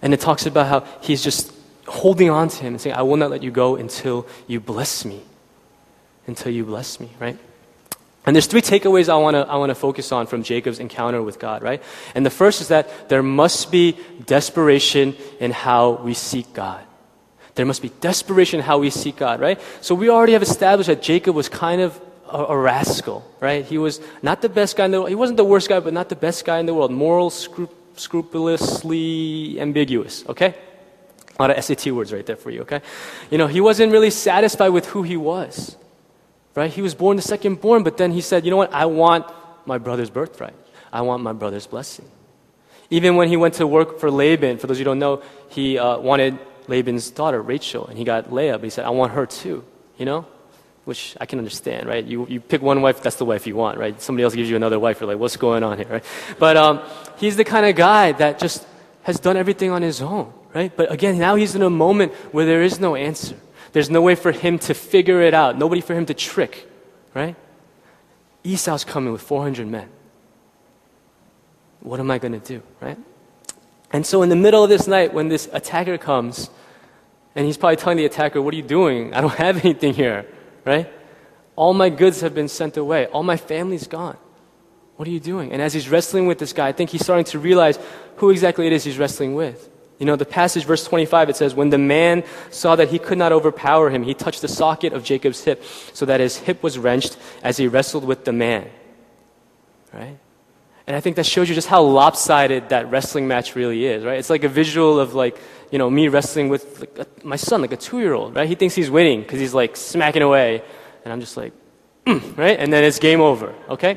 And 0.02 0.12
it 0.12 0.20
talks 0.20 0.44
about 0.44 0.66
how 0.66 0.80
he's 1.00 1.22
just 1.22 1.52
holding 1.86 2.30
on 2.30 2.48
to 2.48 2.62
him 2.62 2.74
and 2.74 2.80
saying, 2.80 2.96
I 2.96 3.02
will 3.02 3.16
not 3.16 3.30
let 3.30 3.42
you 3.42 3.50
go 3.50 3.76
until 3.76 4.26
you 4.46 4.60
bless 4.60 5.04
me. 5.04 5.22
Until 6.26 6.52
you 6.52 6.64
bless 6.64 7.00
me, 7.00 7.10
right? 7.20 7.38
And 8.26 8.34
there's 8.34 8.46
three 8.46 8.62
takeaways 8.62 9.08
I 9.08 9.16
want 9.16 9.34
to 9.34 9.46
I 9.46 9.56
want 9.56 9.70
to 9.70 9.74
focus 9.74 10.10
on 10.10 10.26
from 10.26 10.42
Jacob's 10.42 10.78
encounter 10.78 11.22
with 11.22 11.38
God, 11.38 11.62
right? 11.62 11.82
And 12.14 12.24
the 12.24 12.30
first 12.30 12.60
is 12.60 12.68
that 12.68 13.08
there 13.08 13.22
must 13.22 13.70
be 13.70 13.98
desperation 14.24 15.14
in 15.40 15.50
how 15.50 15.92
we 16.02 16.14
seek 16.14 16.52
God. 16.54 16.82
There 17.54 17.66
must 17.66 17.82
be 17.82 17.90
desperation 18.00 18.60
in 18.60 18.66
how 18.66 18.78
we 18.78 18.90
seek 18.90 19.16
God, 19.16 19.40
right? 19.40 19.60
So 19.80 19.94
we 19.94 20.08
already 20.08 20.32
have 20.32 20.42
established 20.42 20.88
that 20.88 21.02
Jacob 21.02 21.36
was 21.36 21.48
kind 21.48 21.80
of 21.80 22.00
a, 22.28 22.38
a 22.38 22.56
rascal, 22.56 23.24
right? 23.40 23.64
He 23.64 23.78
was 23.78 24.00
not 24.22 24.42
the 24.42 24.48
best 24.48 24.76
guy 24.76 24.86
in 24.86 24.90
the 24.90 24.98
world. 24.98 25.10
He 25.10 25.14
wasn't 25.14 25.36
the 25.36 25.44
worst 25.44 25.68
guy, 25.68 25.78
but 25.80 25.92
not 25.92 26.08
the 26.08 26.16
best 26.16 26.44
guy 26.44 26.58
in 26.58 26.66
the 26.66 26.74
world. 26.74 26.90
Moral, 26.90 27.30
scru- 27.30 27.70
scrupulously 27.94 29.60
ambiguous, 29.60 30.24
okay? 30.28 30.54
A 31.38 31.42
lot 31.42 31.56
of 31.56 31.64
SAT 31.64 31.92
words 31.92 32.12
right 32.12 32.26
there 32.26 32.36
for 32.36 32.50
you, 32.50 32.62
okay? 32.62 32.80
You 33.30 33.38
know, 33.38 33.46
he 33.46 33.60
wasn't 33.60 33.92
really 33.92 34.10
satisfied 34.10 34.70
with 34.70 34.86
who 34.86 35.02
he 35.02 35.16
was, 35.16 35.76
right? 36.54 36.70
He 36.70 36.82
was 36.82 36.94
born 36.94 37.16
the 37.16 37.22
second 37.22 37.60
born, 37.60 37.82
but 37.82 37.96
then 37.96 38.12
he 38.12 38.20
said, 38.20 38.44
you 38.44 38.50
know 38.50 38.56
what? 38.56 38.72
I 38.72 38.86
want 38.86 39.26
my 39.66 39.78
brother's 39.78 40.10
birthright. 40.10 40.54
I 40.92 41.02
want 41.02 41.22
my 41.22 41.32
brother's 41.32 41.66
blessing. 41.66 42.08
Even 42.90 43.16
when 43.16 43.28
he 43.28 43.36
went 43.36 43.54
to 43.54 43.66
work 43.66 43.98
for 43.98 44.10
Laban, 44.10 44.58
for 44.58 44.66
those 44.66 44.78
who 44.78 44.84
don't 44.84 44.98
know, 44.98 45.22
he 45.48 45.78
uh, 45.78 45.98
wanted 45.98 46.38
Laban's 46.68 47.10
daughter, 47.10 47.40
Rachel, 47.42 47.86
and 47.86 47.98
he 47.98 48.04
got 48.04 48.32
Leah, 48.32 48.58
but 48.58 48.64
he 48.64 48.70
said, 48.70 48.84
I 48.84 48.90
want 48.90 49.12
her 49.12 49.26
too, 49.26 49.64
you 49.98 50.04
know? 50.04 50.26
Which 50.84 51.16
I 51.20 51.26
can 51.26 51.38
understand, 51.38 51.88
right? 51.88 52.04
You, 52.04 52.26
you 52.28 52.40
pick 52.40 52.60
one 52.60 52.82
wife, 52.82 53.02
that's 53.02 53.16
the 53.16 53.24
wife 53.24 53.46
you 53.46 53.56
want, 53.56 53.78
right? 53.78 54.00
Somebody 54.00 54.24
else 54.24 54.34
gives 54.34 54.50
you 54.50 54.56
another 54.56 54.78
wife, 54.78 55.00
you're 55.00 55.08
like, 55.08 55.18
what's 55.18 55.36
going 55.36 55.64
on 55.64 55.78
here, 55.78 55.88
right? 55.88 56.04
But 56.38 56.56
um, 56.56 56.82
he's 57.16 57.36
the 57.36 57.44
kind 57.44 57.64
of 57.66 57.74
guy 57.74 58.12
that 58.12 58.38
just 58.38 58.66
has 59.02 59.18
done 59.18 59.36
everything 59.36 59.70
on 59.70 59.82
his 59.82 60.02
own, 60.02 60.32
right? 60.54 60.74
But 60.74 60.92
again, 60.92 61.18
now 61.18 61.36
he's 61.36 61.54
in 61.54 61.62
a 61.62 61.70
moment 61.70 62.12
where 62.32 62.44
there 62.44 62.62
is 62.62 62.78
no 62.78 62.96
answer. 62.96 63.36
There's 63.74 63.90
no 63.90 64.00
way 64.00 64.14
for 64.14 64.30
him 64.30 64.60
to 64.60 64.72
figure 64.72 65.20
it 65.20 65.34
out, 65.34 65.58
nobody 65.58 65.80
for 65.80 65.94
him 65.94 66.06
to 66.06 66.14
trick, 66.14 66.70
right? 67.12 67.34
Esau's 68.44 68.84
coming 68.84 69.12
with 69.12 69.20
400 69.20 69.66
men. 69.66 69.88
What 71.80 71.98
am 71.98 72.08
I 72.08 72.18
going 72.18 72.32
to 72.32 72.38
do, 72.38 72.62
right? 72.80 72.96
And 73.92 74.06
so, 74.06 74.22
in 74.22 74.28
the 74.28 74.36
middle 74.36 74.62
of 74.62 74.70
this 74.70 74.86
night, 74.86 75.12
when 75.12 75.28
this 75.28 75.48
attacker 75.52 75.98
comes, 75.98 76.50
and 77.34 77.46
he's 77.46 77.56
probably 77.56 77.74
telling 77.74 77.96
the 77.96 78.04
attacker, 78.04 78.40
What 78.40 78.54
are 78.54 78.56
you 78.56 78.62
doing? 78.62 79.12
I 79.12 79.20
don't 79.20 79.34
have 79.46 79.64
anything 79.64 79.92
here, 79.92 80.24
right? 80.64 80.88
All 81.56 81.74
my 81.74 81.90
goods 81.90 82.20
have 82.20 82.32
been 82.32 82.48
sent 82.48 82.76
away, 82.76 83.06
all 83.06 83.24
my 83.24 83.36
family's 83.36 83.88
gone. 83.88 84.16
What 84.94 85.08
are 85.08 85.10
you 85.10 85.18
doing? 85.18 85.50
And 85.52 85.60
as 85.60 85.72
he's 85.72 85.88
wrestling 85.88 86.28
with 86.28 86.38
this 86.38 86.52
guy, 86.52 86.68
I 86.68 86.72
think 86.72 86.90
he's 86.90 87.02
starting 87.02 87.24
to 87.26 87.40
realize 87.40 87.76
who 88.18 88.30
exactly 88.30 88.68
it 88.68 88.72
is 88.72 88.84
he's 88.84 88.98
wrestling 88.98 89.34
with. 89.34 89.68
You 89.98 90.06
know, 90.06 90.16
the 90.16 90.24
passage, 90.24 90.64
verse 90.64 90.84
25, 90.84 91.30
it 91.30 91.36
says, 91.36 91.54
When 91.54 91.70
the 91.70 91.78
man 91.78 92.24
saw 92.50 92.74
that 92.76 92.88
he 92.88 92.98
could 92.98 93.18
not 93.18 93.32
overpower 93.32 93.90
him, 93.90 94.02
he 94.02 94.14
touched 94.14 94.42
the 94.42 94.48
socket 94.48 94.92
of 94.92 95.04
Jacob's 95.04 95.44
hip, 95.44 95.62
so 95.92 96.04
that 96.06 96.20
his 96.20 96.36
hip 96.36 96.62
was 96.62 96.78
wrenched 96.78 97.16
as 97.42 97.56
he 97.56 97.68
wrestled 97.68 98.04
with 98.04 98.24
the 98.24 98.32
man. 98.32 98.68
Right? 99.92 100.18
And 100.86 100.96
I 100.96 101.00
think 101.00 101.16
that 101.16 101.24
shows 101.24 101.48
you 101.48 101.54
just 101.54 101.68
how 101.68 101.82
lopsided 101.82 102.68
that 102.68 102.90
wrestling 102.90 103.26
match 103.26 103.54
really 103.54 103.86
is, 103.86 104.04
right? 104.04 104.18
It's 104.18 104.28
like 104.28 104.44
a 104.44 104.48
visual 104.48 105.00
of 105.00 105.14
like, 105.14 105.38
you 105.70 105.78
know, 105.78 105.88
me 105.88 106.08
wrestling 106.08 106.50
with 106.50 106.80
like 106.80 106.98
a, 106.98 107.06
my 107.26 107.36
son, 107.36 107.62
like 107.62 107.72
a 107.72 107.76
two-year-old, 107.76 108.34
right? 108.34 108.46
He 108.46 108.54
thinks 108.54 108.74
he's 108.74 108.90
winning 108.90 109.22
because 109.22 109.40
he's 109.40 109.54
like 109.54 109.76
smacking 109.76 110.22
away, 110.22 110.62
and 111.04 111.12
I'm 111.12 111.20
just 111.20 111.36
like, 111.36 111.52
right? 112.06 112.58
And 112.58 112.70
then 112.70 112.84
it's 112.84 112.98
game 112.98 113.22
over, 113.22 113.54
okay? 113.70 113.96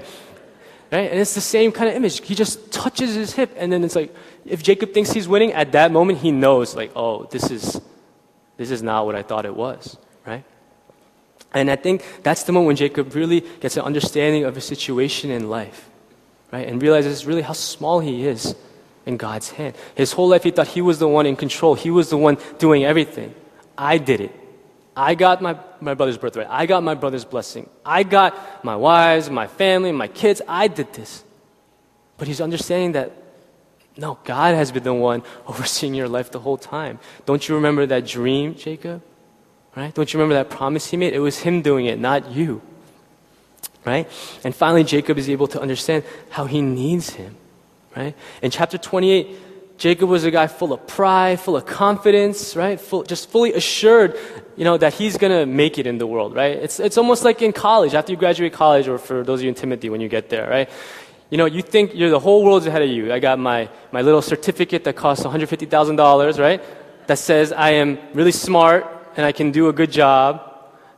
Right? 0.91 1.11
And 1.11 1.19
it's 1.19 1.35
the 1.35 1.41
same 1.41 1.73
kind 1.73 1.89
of 1.89 1.95
image. 1.95 2.25
He 2.25 2.35
just 2.35 2.71
touches 2.71 3.15
his 3.15 3.33
hip, 3.33 3.53
and 3.57 3.69
then 3.69 3.83
it's 3.83 3.95
like, 3.95 4.15
if 4.49 4.63
Jacob 4.63 4.93
thinks 4.93 5.11
he's 5.11 5.27
winning, 5.27 5.53
at 5.53 5.71
that 5.73 5.91
moment 5.91 6.19
he 6.19 6.31
knows, 6.31 6.75
like, 6.75 6.91
oh, 6.95 7.25
this 7.25 7.51
is, 7.51 7.79
this 8.57 8.71
is 8.71 8.81
not 8.81 9.05
what 9.05 9.15
I 9.15 9.23
thought 9.23 9.45
it 9.45 9.55
was, 9.55 9.97
right? 10.25 10.43
And 11.53 11.71
I 11.71 11.75
think 11.75 12.03
that's 12.23 12.43
the 12.43 12.51
moment 12.51 12.67
when 12.67 12.75
Jacob 12.75 13.13
really 13.15 13.41
gets 13.41 13.77
an 13.77 13.83
understanding 13.83 14.43
of 14.43 14.55
his 14.55 14.65
situation 14.65 15.31
in 15.31 15.49
life, 15.49 15.89
right? 16.51 16.67
And 16.67 16.81
realizes 16.81 17.25
really 17.25 17.41
how 17.41 17.53
small 17.53 17.99
he 17.99 18.27
is 18.27 18.55
in 19.05 19.17
God's 19.17 19.51
hand. 19.51 19.75
His 19.95 20.11
whole 20.11 20.27
life 20.27 20.43
he 20.43 20.51
thought 20.51 20.67
he 20.67 20.81
was 20.81 20.99
the 20.99 21.07
one 21.07 21.25
in 21.25 21.35
control. 21.35 21.75
He 21.75 21.89
was 21.89 22.09
the 22.09 22.17
one 22.17 22.37
doing 22.59 22.83
everything. 22.83 23.33
I 23.77 23.97
did 23.97 24.21
it. 24.21 24.31
I 24.95 25.13
got 25.13 25.41
my, 25.41 25.55
my 25.79 25.93
brother's 25.93 26.17
birthright. 26.17 26.47
I 26.49 26.65
got 26.65 26.83
my 26.83 26.95
brother's 26.95 27.23
blessing. 27.23 27.69
I 27.85 28.01
got 28.01 28.63
my 28.65 28.75
wives, 28.75 29.29
my 29.29 29.45
family, 29.45 29.91
my 29.91 30.07
kids. 30.07 30.41
I 30.47 30.67
did 30.67 30.91
this. 30.93 31.23
But 32.17 32.27
he's 32.27 32.41
understanding 32.41 32.93
that, 32.93 33.11
no, 33.97 34.19
God 34.23 34.55
has 34.55 34.71
been 34.71 34.83
the 34.83 34.93
one 34.93 35.23
overseeing 35.47 35.93
your 35.93 36.07
life 36.07 36.31
the 36.31 36.39
whole 36.39 36.57
time. 36.57 36.99
Don't 37.25 37.47
you 37.47 37.55
remember 37.55 37.85
that 37.85 38.05
dream, 38.05 38.55
Jacob? 38.55 39.01
Right? 39.75 39.93
Don't 39.93 40.11
you 40.11 40.19
remember 40.19 40.35
that 40.35 40.49
promise 40.49 40.87
he 40.89 40.97
made? 40.97 41.13
It 41.13 41.19
was 41.19 41.39
him 41.39 41.61
doing 41.61 41.85
it, 41.85 41.99
not 41.99 42.31
you. 42.31 42.61
Right? 43.85 44.09
And 44.43 44.53
finally, 44.55 44.83
Jacob 44.83 45.17
is 45.17 45.29
able 45.29 45.47
to 45.47 45.61
understand 45.61 46.03
how 46.29 46.45
he 46.45 46.61
needs 46.61 47.11
him. 47.11 47.35
Right? 47.95 48.15
In 48.41 48.51
chapter 48.51 48.77
28, 48.77 49.27
Jacob 49.77 50.09
was 50.09 50.23
a 50.23 50.31
guy 50.31 50.47
full 50.47 50.73
of 50.73 50.87
pride, 50.87 51.39
full 51.39 51.55
of 51.55 51.65
confidence, 51.65 52.55
right? 52.55 52.81
Full, 52.81 53.03
just 53.03 53.29
fully 53.29 53.53
assured, 53.53 54.17
you 54.55 54.63
know, 54.63 54.75
that 54.77 54.93
he's 54.93 55.17
gonna 55.17 55.45
make 55.45 55.77
it 55.77 55.85
in 55.85 55.99
the 55.99 56.07
world, 56.07 56.35
right? 56.35 56.57
It's, 56.57 56.79
it's 56.79 56.97
almost 56.97 57.23
like 57.23 57.43
in 57.43 57.53
college, 57.53 57.93
after 57.93 58.11
you 58.11 58.17
graduate 58.17 58.53
college, 58.53 58.87
or 58.87 58.97
for 58.97 59.23
those 59.23 59.39
of 59.39 59.43
you 59.43 59.49
in 59.49 59.55
Timothy 59.55 59.89
when 59.91 60.01
you 60.01 60.09
get 60.09 60.29
there, 60.29 60.49
right? 60.49 60.69
You 61.29 61.37
know, 61.37 61.45
you 61.45 61.61
think 61.61 61.93
you're 61.93 62.09
the 62.09 62.19
whole 62.19 62.43
world's 62.43 62.65
ahead 62.67 62.81
of 62.81 62.89
you. 62.89 63.11
I 63.11 63.19
got 63.19 63.37
my, 63.37 63.69
my 63.91 64.01
little 64.01 64.21
certificate 64.21 64.85
that 64.85 64.95
costs 64.95 65.25
$150,000, 65.25 66.39
right? 66.39 66.63
That 67.07 67.19
says 67.19 67.51
I 67.51 67.71
am 67.71 67.99
really 68.13 68.31
smart 68.31 68.85
and 69.17 69.25
I 69.25 69.31
can 69.31 69.51
do 69.51 69.67
a 69.67 69.73
good 69.73 69.91
job. 69.91 70.41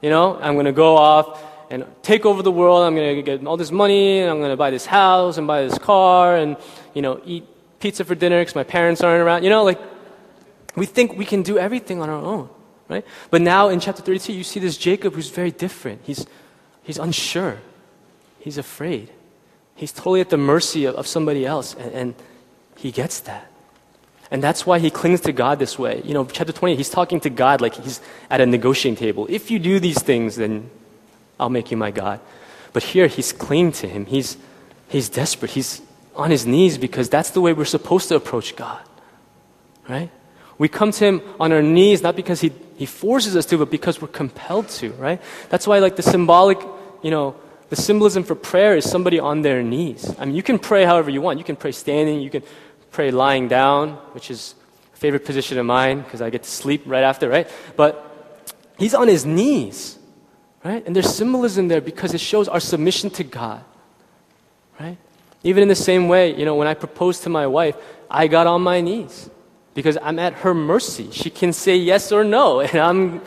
You 0.01 0.09
know, 0.09 0.37
I'm 0.39 0.55
gonna 0.55 0.71
go 0.71 0.97
off 0.97 1.43
and 1.71 1.85
take 2.03 2.25
over 2.25 2.43
the 2.43 2.51
world. 2.51 2.83
I'm 2.83 2.95
gonna 2.95 3.21
get 3.21 3.45
all 3.45 3.57
this 3.57 3.71
money 3.71 4.19
and 4.19 4.29
I'm 4.29 4.39
gonna 4.39 4.57
buy 4.57 4.69
this 4.69 4.85
house 4.85 5.37
and 5.37 5.47
buy 5.47 5.63
this 5.63 5.77
car 5.77 6.35
and, 6.35 6.57
you 6.93 7.01
know, 7.01 7.21
eat 7.25 7.45
pizza 7.79 8.05
for 8.05 8.15
dinner 8.15 8.39
because 8.39 8.55
my 8.55 8.63
parents 8.63 9.01
aren't 9.01 9.21
around. 9.21 9.43
You 9.43 9.49
know, 9.49 9.63
like, 9.63 9.79
we 10.75 10.85
think 10.85 11.17
we 11.17 11.25
can 11.25 11.41
do 11.41 11.57
everything 11.57 12.01
on 12.01 12.09
our 12.09 12.23
own, 12.23 12.49
right? 12.87 13.05
But 13.31 13.41
now 13.41 13.69
in 13.69 13.79
chapter 13.79 14.01
32, 14.01 14.33
you 14.33 14.43
see 14.43 14.59
this 14.59 14.77
Jacob 14.77 15.13
who's 15.13 15.29
very 15.29 15.51
different. 15.51 16.01
He's, 16.03 16.25
he's 16.83 16.99
unsure, 16.99 17.59
he's 18.39 18.57
afraid, 18.57 19.09
he's 19.79 19.91
totally 19.91 20.21
at 20.21 20.29
the 20.29 20.37
mercy 20.37 20.85
of, 20.85 20.95
of 20.95 21.07
somebody 21.07 21.45
else, 21.45 21.73
and, 21.75 21.91
and 21.93 22.15
he 22.77 22.91
gets 22.91 23.21
that. 23.21 23.49
And 24.31 24.43
that's 24.43 24.65
why 24.65 24.77
he 24.77 24.91
clings 24.91 25.21
to 25.21 25.31
God 25.31 25.57
this 25.57 25.79
way. 25.79 26.01
You 26.05 26.13
know, 26.13 26.25
chapter 26.25 26.53
20, 26.53 26.75
he's 26.75 26.89
talking 26.89 27.19
to 27.21 27.29
God 27.29 27.61
like 27.61 27.75
he's 27.75 27.99
at 28.29 28.41
a 28.41 28.45
negotiating 28.45 28.97
table. 28.97 29.25
If 29.29 29.49
you 29.49 29.57
do 29.57 29.79
these 29.79 30.01
things, 30.01 30.35
then 30.35 30.69
I'll 31.39 31.49
make 31.49 31.71
you 31.71 31.77
my 31.77 31.91
God. 31.91 32.19
But 32.73 32.83
here 32.83 33.07
he's 33.07 33.33
clinging 33.33 33.71
to 33.81 33.87
him. 33.87 34.05
He's, 34.05 34.37
he's 34.87 35.09
desperate. 35.09 35.51
He's, 35.51 35.81
on 36.19 36.29
his 36.29 36.45
knees 36.45 36.77
because 36.77 37.09
that's 37.09 37.31
the 37.31 37.39
way 37.39 37.53
we're 37.53 37.65
supposed 37.65 38.09
to 38.09 38.15
approach 38.15 38.55
God. 38.55 38.83
Right? 39.87 40.11
We 40.57 40.67
come 40.67 40.91
to 40.91 41.05
him 41.05 41.21
on 41.39 41.51
our 41.53 41.61
knees 41.61 42.03
not 42.03 42.15
because 42.15 42.41
he, 42.41 42.51
he 42.75 42.85
forces 42.85 43.35
us 43.35 43.45
to, 43.47 43.57
but 43.57 43.71
because 43.71 44.01
we're 44.01 44.09
compelled 44.09 44.67
to, 44.69 44.91
right? 44.93 45.21
That's 45.47 45.65
why 45.65 45.79
like 45.79 45.95
the 45.95 46.03
symbolic, 46.03 46.59
you 47.01 47.09
know, 47.09 47.35
the 47.69 47.75
symbolism 47.75 48.23
for 48.23 48.35
prayer 48.35 48.75
is 48.75 48.89
somebody 48.89 49.19
on 49.19 49.43
their 49.43 49.61
knees. 49.61 50.13
I 50.17 50.25
mean, 50.25 50.35
you 50.35 50.43
can 50.43 50.57
pray 50.57 50.85
however 50.85 51.09
you 51.09 51.21
want. 51.21 51.37
You 51.37 51.45
can 51.45 51.55
pray 51.55 51.71
standing, 51.71 52.19
you 52.19 52.29
can 52.29 52.43
pray 52.91 53.11
lying 53.11 53.47
down, 53.47 53.91
which 54.13 54.31
is 54.31 54.55
a 54.93 54.97
favorite 54.97 55.23
position 55.23 55.59
of 55.59 55.65
mine 55.65 56.01
because 56.01 56.21
I 56.21 56.31
get 56.31 56.43
to 56.43 56.49
sleep 56.49 56.83
right 56.85 57.03
after, 57.03 57.29
right? 57.29 57.47
But 57.75 57.93
he's 58.79 58.95
on 58.95 59.07
his 59.07 59.25
knees, 59.25 59.99
right? 60.63 60.83
And 60.85 60.95
there's 60.95 61.13
symbolism 61.13 61.67
there 61.67 61.81
because 61.81 62.13
it 62.15 62.21
shows 62.21 62.47
our 62.47 62.59
submission 62.59 63.11
to 63.11 63.23
God, 63.23 63.63
right? 64.79 64.97
Even 65.43 65.61
in 65.61 65.69
the 65.69 65.75
same 65.75 66.07
way, 66.07 66.35
you 66.35 66.45
know, 66.45 66.55
when 66.55 66.67
I 66.67 66.73
proposed 66.73 67.23
to 67.23 67.29
my 67.29 67.45
wife, 67.45 67.75
I 68.09 68.27
got 68.27 68.47
on 68.47 68.63
my 68.63 68.81
knees 68.81 69.29
because 69.75 69.97
I'm 70.01 70.17
at 70.17 70.33
her 70.33 70.55
mercy. 70.55 71.09
She 71.11 71.29
can 71.29 71.53
say 71.53 71.77
yes 71.77 72.11
or 72.11 72.23
no, 72.23 72.59
and 72.61 72.75
I'm, 72.75 73.21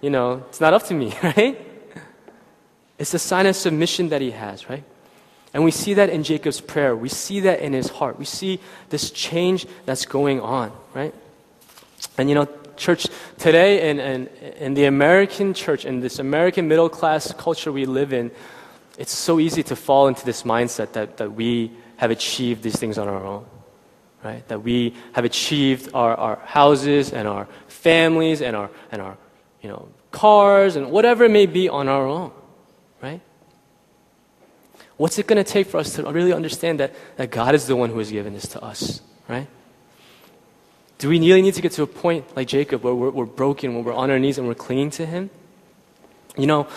you 0.00 0.08
know, 0.08 0.44
it's 0.48 0.62
not 0.62 0.72
up 0.72 0.84
to 0.84 0.94
me, 0.94 1.14
right? 1.22 1.71
It's 3.02 3.14
a 3.14 3.18
sign 3.18 3.46
of 3.46 3.56
submission 3.56 4.10
that 4.10 4.20
he 4.20 4.30
has, 4.30 4.70
right? 4.70 4.84
And 5.52 5.64
we 5.64 5.72
see 5.72 5.94
that 5.94 6.08
in 6.08 6.22
Jacob's 6.22 6.60
prayer. 6.60 6.94
We 6.94 7.08
see 7.08 7.40
that 7.40 7.58
in 7.58 7.72
his 7.72 7.88
heart. 7.88 8.16
We 8.16 8.24
see 8.24 8.60
this 8.90 9.10
change 9.10 9.66
that's 9.86 10.06
going 10.06 10.40
on, 10.40 10.70
right? 10.94 11.12
And 12.16 12.28
you 12.28 12.36
know, 12.36 12.46
Church, 12.76 13.08
today 13.38 13.90
in, 13.90 13.98
in, 13.98 14.26
in 14.56 14.74
the 14.74 14.84
American 14.84 15.52
church, 15.52 15.84
in 15.84 15.98
this 15.98 16.20
American 16.20 16.68
middle 16.68 16.88
class 16.88 17.32
culture 17.32 17.72
we 17.72 17.86
live 17.86 18.12
in, 18.12 18.30
it's 18.96 19.12
so 19.12 19.40
easy 19.40 19.64
to 19.64 19.74
fall 19.74 20.06
into 20.06 20.24
this 20.24 20.44
mindset 20.44 20.92
that, 20.92 21.16
that 21.16 21.32
we 21.32 21.72
have 21.96 22.12
achieved 22.12 22.62
these 22.62 22.76
things 22.76 22.98
on 22.98 23.08
our 23.08 23.24
own. 23.24 23.44
Right? 24.22 24.46
That 24.46 24.62
we 24.62 24.94
have 25.14 25.24
achieved 25.24 25.90
our, 25.92 26.14
our 26.14 26.36
houses 26.44 27.12
and 27.12 27.26
our 27.26 27.48
families 27.66 28.42
and 28.42 28.54
our, 28.54 28.70
and 28.92 29.02
our 29.02 29.18
you 29.60 29.70
know, 29.70 29.88
cars 30.12 30.76
and 30.76 30.92
whatever 30.92 31.24
it 31.24 31.32
may 31.32 31.46
be 31.46 31.68
on 31.68 31.88
our 31.88 32.06
own. 32.06 32.30
Right? 33.02 33.20
What's 34.96 35.18
it 35.18 35.26
going 35.26 35.42
to 35.42 35.50
take 35.50 35.66
for 35.66 35.78
us 35.78 35.94
to 35.96 36.04
really 36.04 36.32
understand 36.32 36.78
that, 36.80 36.94
that 37.16 37.30
God 37.30 37.54
is 37.54 37.66
the 37.66 37.74
one 37.74 37.90
who 37.90 37.98
has 37.98 38.10
given 38.12 38.34
this 38.34 38.46
to 38.48 38.62
us? 38.62 39.00
Right? 39.28 39.48
Do 40.98 41.08
we 41.08 41.18
really 41.18 41.42
need 41.42 41.54
to 41.54 41.62
get 41.62 41.72
to 41.72 41.82
a 41.82 41.86
point 41.86 42.36
like 42.36 42.46
Jacob 42.46 42.84
where 42.84 42.94
we're, 42.94 43.10
we're 43.10 43.26
broken, 43.26 43.74
where 43.74 43.82
we're 43.82 43.92
on 43.92 44.10
our 44.10 44.20
knees 44.20 44.38
and 44.38 44.46
we're 44.46 44.54
clinging 44.54 44.90
to 44.90 45.04
Him? 45.04 45.30
You 46.36 46.46
know, 46.46 46.68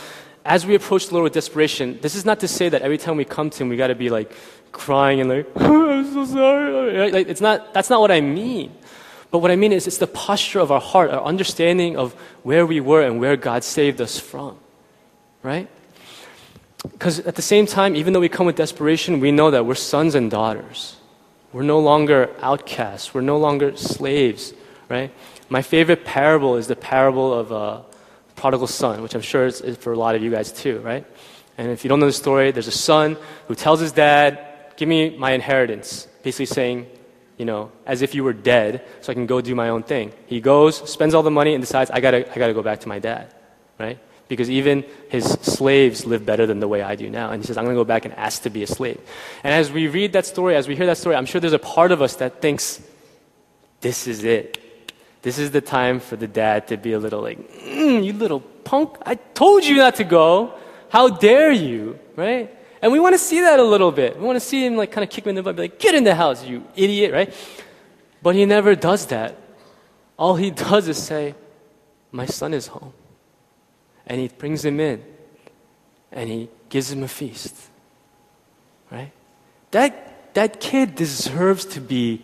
as 0.44 0.66
we 0.66 0.74
approach 0.74 1.08
the 1.08 1.14
Lord 1.14 1.26
with 1.26 1.34
desperation, 1.34 2.00
this 2.02 2.16
is 2.16 2.26
not 2.26 2.40
to 2.40 2.48
say 2.48 2.68
that 2.70 2.82
every 2.82 2.98
time 2.98 3.18
we 3.18 3.26
come 3.26 3.52
to 3.52 3.64
Him, 3.64 3.70
we 3.70 3.78
got 3.78 3.88
to 3.88 3.96
be 3.96 4.10
like 4.10 4.32
crying 4.72 5.22
and 5.22 5.30
like, 5.30 5.48
oh, 5.58 5.92
I'm 6.00 6.12
so 6.12 6.26
sorry. 6.26 7.12
Like, 7.12 7.28
it's 7.28 7.42
not, 7.42 7.74
that's 7.74 7.92
not 7.92 8.02
what 8.02 8.10
I 8.10 8.22
mean. 8.22 8.74
But 9.30 9.40
what 9.40 9.52
I 9.52 9.56
mean 9.56 9.72
is, 9.72 9.86
it's 9.86 9.98
the 9.98 10.08
posture 10.08 10.60
of 10.60 10.72
our 10.72 10.82
heart, 10.82 11.12
our 11.12 11.24
understanding 11.24 11.98
of 11.98 12.14
where 12.42 12.66
we 12.66 12.80
were 12.80 13.04
and 13.04 13.20
where 13.20 13.36
God 13.36 13.64
saved 13.64 14.02
us 14.02 14.20
from. 14.20 14.58
Right? 15.44 15.68
Because 16.91 17.19
at 17.19 17.36
the 17.36 17.41
same 17.41 17.65
time, 17.65 17.95
even 17.95 18.13
though 18.13 18.19
we 18.19 18.30
come 18.30 18.45
with 18.45 18.56
desperation, 18.56 19.19
we 19.19 19.32
know 19.32 19.52
that 19.52 19.65
we're 19.65 19.76
sons 19.76 20.15
and 20.15 20.30
daughters. 20.30 20.98
We're 21.54 21.63
no 21.63 21.80
longer 21.80 22.36
outcasts. 22.41 23.13
We're 23.13 23.21
no 23.21 23.38
longer 23.38 23.78
slaves, 23.78 24.54
right? 24.89 25.12
My 25.50 25.62
favorite 25.62 26.04
parable 26.06 26.58
is 26.58 26.67
the 26.67 26.76
parable 26.76 27.34
of 27.34 27.52
uh, 27.52 27.82
prodigal 28.36 28.67
son, 28.67 29.02
which 29.02 29.15
I'm 29.15 29.21
sure 29.21 29.45
is, 29.45 29.62
is 29.62 29.78
for 29.78 29.93
a 29.93 29.98
lot 29.98 30.15
of 30.15 30.24
you 30.24 30.32
guys 30.32 30.52
too, 30.52 30.80
right? 30.80 31.06
And 31.58 31.71
if 31.71 31.84
you 31.84 31.89
don't 31.89 32.00
know 32.00 32.08
the 32.08 32.13
story, 32.13 32.52
there's 32.52 32.67
a 32.67 32.71
son 32.71 33.17
who 33.48 33.56
tells 33.56 33.80
his 33.80 33.91
dad, 33.91 34.39
Give 34.78 34.89
me 34.89 35.15
my 35.17 35.32
inheritance. 35.32 36.08
Basically 36.21 36.48
saying, 36.48 36.88
you 37.38 37.45
know, 37.45 37.71
as 37.86 38.02
if 38.02 38.13
you 38.13 38.24
were 38.24 38.34
dead, 38.34 38.86
so 39.02 39.12
I 39.12 39.13
can 39.13 39.26
go 39.26 39.41
do 39.41 39.56
my 39.56 39.69
own 39.69 39.84
thing. 39.84 40.12
He 40.26 40.41
goes, 40.41 40.89
spends 40.89 41.13
all 41.13 41.24
the 41.24 41.32
money, 41.32 41.54
and 41.54 41.62
decides, 41.62 41.91
I 41.91 42.00
gotta, 42.00 42.30
I 42.32 42.36
gotta 42.39 42.54
go 42.54 42.62
back 42.62 42.82
to 42.82 42.88
my 42.88 43.00
dad, 43.00 43.34
right? 43.80 44.00
Because 44.28 44.50
even 44.50 44.84
his 45.10 45.26
slaves 45.26 46.06
live 46.06 46.26
better 46.26 46.46
than 46.46 46.60
the 46.60 46.68
way 46.68 46.82
I 46.82 46.96
do 46.96 47.10
now. 47.10 47.32
And 47.32 47.44
he 47.44 47.48
says, 47.48 47.58
I'm 47.58 47.64
going 47.64 47.76
to 47.76 47.80
go 47.80 47.86
back 47.86 48.06
and 48.06 48.14
ask 48.16 48.42
to 48.44 48.50
be 48.50 48.64
a 48.64 48.68
slave. 48.68 49.00
And 49.44 49.54
as 49.54 49.72
we 49.72 49.88
read 49.88 50.14
that 50.14 50.26
story, 50.26 50.56
as 50.56 50.68
we 50.68 50.76
hear 50.76 50.88
that 50.88 50.98
story, 50.98 51.16
I'm 51.16 51.26
sure 51.26 51.40
there's 51.40 51.54
a 51.54 51.60
part 51.60 51.92
of 51.92 52.02
us 52.02 52.16
that 52.18 52.42
thinks, 52.42 52.82
this 53.82 54.08
is 54.08 54.24
it. 54.24 54.62
This 55.22 55.38
is 55.38 55.52
the 55.52 55.62
time 55.62 56.00
for 56.00 56.16
the 56.16 56.28
dad 56.28 56.68
to 56.68 56.78
be 56.78 56.94
a 56.94 57.00
little 57.00 57.22
like, 57.22 57.38
mm, 57.38 58.04
you 58.04 58.14
little 58.14 58.40
punk, 58.40 58.98
I 59.06 59.16
told 59.16 59.64
you 59.64 59.78
not 59.78 59.96
to 59.96 60.04
go. 60.04 60.54
How 60.90 61.10
dare 61.10 61.52
you, 61.52 62.00
right? 62.16 62.52
And 62.82 62.92
we 62.92 63.00
want 63.00 63.14
to 63.14 63.20
see 63.20 63.42
that 63.42 63.60
a 63.60 63.64
little 63.64 63.92
bit. 63.92 64.18
We 64.20 64.26
want 64.26 64.38
to 64.38 64.46
see 64.46 64.66
him 64.66 64.76
like 64.76 64.92
kind 64.92 65.04
of 65.04 65.10
kick 65.10 65.26
him 65.26 65.30
in 65.30 65.36
the 65.36 65.44
butt, 65.44 65.56
be 65.56 65.64
like, 65.64 65.80
get 65.80 65.96
in 65.96 66.04
the 66.04 66.16
house, 66.16 66.44
you 66.46 66.64
idiot, 66.76 67.12
right? 67.12 67.34
But 68.22 68.36
he 68.36 68.46
never 68.46 68.76
does 68.76 69.08
that. 69.08 69.38
All 70.18 70.36
he 70.36 70.50
does 70.52 70.88
is 70.88 71.02
say, 71.02 71.36
my 72.12 72.26
son 72.26 72.54
is 72.54 72.68
home 72.68 72.94
and 74.08 74.20
he 74.20 74.28
brings 74.28 74.63
him 74.63 74.80
in 74.80 75.04
and 76.12 76.30
he 76.30 76.50
gives 76.70 76.91
him 76.91 77.04
a 77.04 77.08
feast. 77.08 77.56
Right? 78.91 79.12
That, 79.72 80.34
that 80.36 80.60
kid 80.60 80.96
deserves 80.96 81.65
to 81.65 81.82
be 81.82 82.24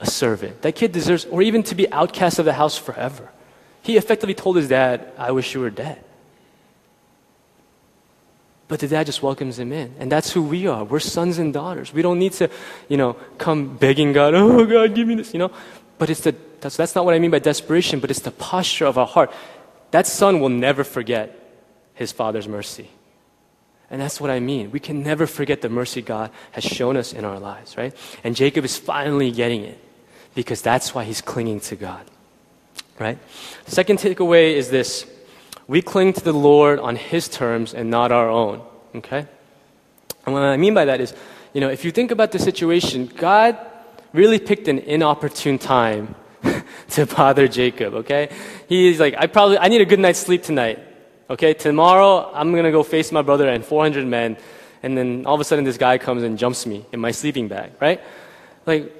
a 0.00 0.06
servant. 0.06 0.62
That 0.62 0.72
kid 0.72 0.92
deserves, 0.92 1.24
or 1.26 1.42
even 1.42 1.62
to 1.64 1.74
be 1.74 1.90
outcast 1.92 2.38
of 2.38 2.44
the 2.44 2.52
house 2.52 2.76
forever. 2.76 3.30
He 3.82 3.96
effectively 3.96 4.34
told 4.34 4.56
his 4.56 4.68
dad, 4.68 5.12
I 5.16 5.30
wish 5.30 5.54
you 5.54 5.60
were 5.60 5.70
dead. 5.70 6.02
But 8.68 8.80
the 8.80 8.88
dad 8.88 9.06
just 9.06 9.22
welcomes 9.22 9.58
him 9.58 9.72
in. 9.72 9.94
And 9.98 10.10
that's 10.10 10.32
who 10.32 10.42
we 10.42 10.66
are. 10.66 10.82
We're 10.82 10.98
sons 10.98 11.38
and 11.38 11.52
daughters. 11.52 11.92
We 11.92 12.02
don't 12.02 12.18
need 12.18 12.32
to, 12.34 12.48
you 12.88 12.96
know, 12.96 13.14
come 13.38 13.76
begging 13.76 14.12
God, 14.12 14.34
oh 14.34 14.64
God, 14.66 14.94
give 14.94 15.06
me 15.06 15.16
this, 15.16 15.32
you 15.32 15.38
know. 15.38 15.52
But 15.98 16.10
it's 16.10 16.20
the, 16.20 16.34
that's, 16.60 16.76
that's 16.76 16.94
not 16.94 17.04
what 17.04 17.14
I 17.14 17.18
mean 17.18 17.30
by 17.30 17.38
desperation, 17.38 18.00
but 18.00 18.10
it's 18.10 18.20
the 18.20 18.30
posture 18.30 18.86
of 18.86 18.98
our 18.98 19.06
heart 19.06 19.30
that 19.92 20.06
son 20.06 20.40
will 20.40 20.48
never 20.48 20.84
forget 20.84 21.38
his 21.94 22.12
father's 22.12 22.48
mercy. 22.48 22.90
And 23.90 24.00
that's 24.00 24.20
what 24.20 24.30
I 24.30 24.40
mean. 24.40 24.70
We 24.70 24.80
can 24.80 25.02
never 25.02 25.26
forget 25.26 25.60
the 25.60 25.68
mercy 25.68 26.00
God 26.00 26.30
has 26.52 26.64
shown 26.64 26.96
us 26.96 27.12
in 27.12 27.24
our 27.26 27.38
lives, 27.38 27.76
right? 27.76 27.94
And 28.24 28.34
Jacob 28.34 28.64
is 28.64 28.76
finally 28.76 29.30
getting 29.30 29.64
it 29.64 29.78
because 30.34 30.62
that's 30.62 30.94
why 30.94 31.04
he's 31.04 31.20
clinging 31.20 31.60
to 31.60 31.76
God, 31.76 32.04
right? 32.98 33.18
Second 33.66 33.98
takeaway 33.98 34.54
is 34.54 34.70
this 34.70 35.06
we 35.68 35.82
cling 35.82 36.14
to 36.14 36.24
the 36.24 36.32
Lord 36.32 36.78
on 36.78 36.96
his 36.96 37.28
terms 37.28 37.74
and 37.74 37.90
not 37.90 38.12
our 38.12 38.30
own, 38.30 38.62
okay? 38.96 39.26
And 40.24 40.34
what 40.34 40.42
I 40.42 40.56
mean 40.56 40.74
by 40.74 40.86
that 40.86 41.00
is, 41.00 41.14
you 41.52 41.60
know, 41.60 41.68
if 41.68 41.84
you 41.84 41.90
think 41.92 42.10
about 42.10 42.32
the 42.32 42.38
situation, 42.38 43.06
God 43.06 43.58
really 44.14 44.38
picked 44.38 44.68
an 44.68 44.78
inopportune 44.78 45.58
time 45.58 46.14
to 46.90 47.06
bother 47.06 47.48
Jacob, 47.48 47.94
okay? 47.94 48.28
He's 48.68 49.00
like, 49.00 49.14
I 49.18 49.26
probably, 49.26 49.58
I 49.58 49.68
need 49.68 49.80
a 49.80 49.84
good 49.84 50.00
night's 50.00 50.18
sleep 50.18 50.42
tonight, 50.42 50.78
okay? 51.30 51.54
Tomorrow, 51.54 52.30
I'm 52.34 52.54
gonna 52.54 52.72
go 52.72 52.82
face 52.82 53.12
my 53.12 53.22
brother 53.22 53.48
and 53.48 53.64
400 53.64 54.06
men, 54.06 54.36
and 54.82 54.96
then 54.96 55.24
all 55.26 55.34
of 55.34 55.40
a 55.40 55.44
sudden 55.44 55.64
this 55.64 55.78
guy 55.78 55.98
comes 55.98 56.22
and 56.22 56.38
jumps 56.38 56.66
me 56.66 56.84
in 56.92 57.00
my 57.00 57.10
sleeping 57.10 57.48
bag, 57.48 57.72
right? 57.80 58.00
Like, 58.66 58.92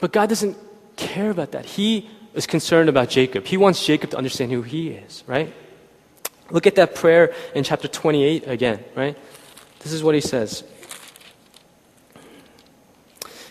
but 0.00 0.12
God 0.12 0.28
doesn't 0.28 0.56
care 0.96 1.30
about 1.30 1.52
that. 1.52 1.64
He 1.64 2.08
is 2.34 2.46
concerned 2.46 2.88
about 2.88 3.08
Jacob. 3.08 3.46
He 3.46 3.56
wants 3.56 3.84
Jacob 3.84 4.10
to 4.10 4.16
understand 4.16 4.52
who 4.52 4.62
he 4.62 4.90
is, 4.90 5.24
right? 5.26 5.52
Look 6.50 6.66
at 6.66 6.74
that 6.74 6.94
prayer 6.94 7.32
in 7.54 7.64
chapter 7.64 7.88
28 7.88 8.46
again, 8.46 8.84
right? 8.94 9.16
This 9.80 9.92
is 9.92 10.02
what 10.02 10.14
he 10.14 10.20
says. 10.20 10.64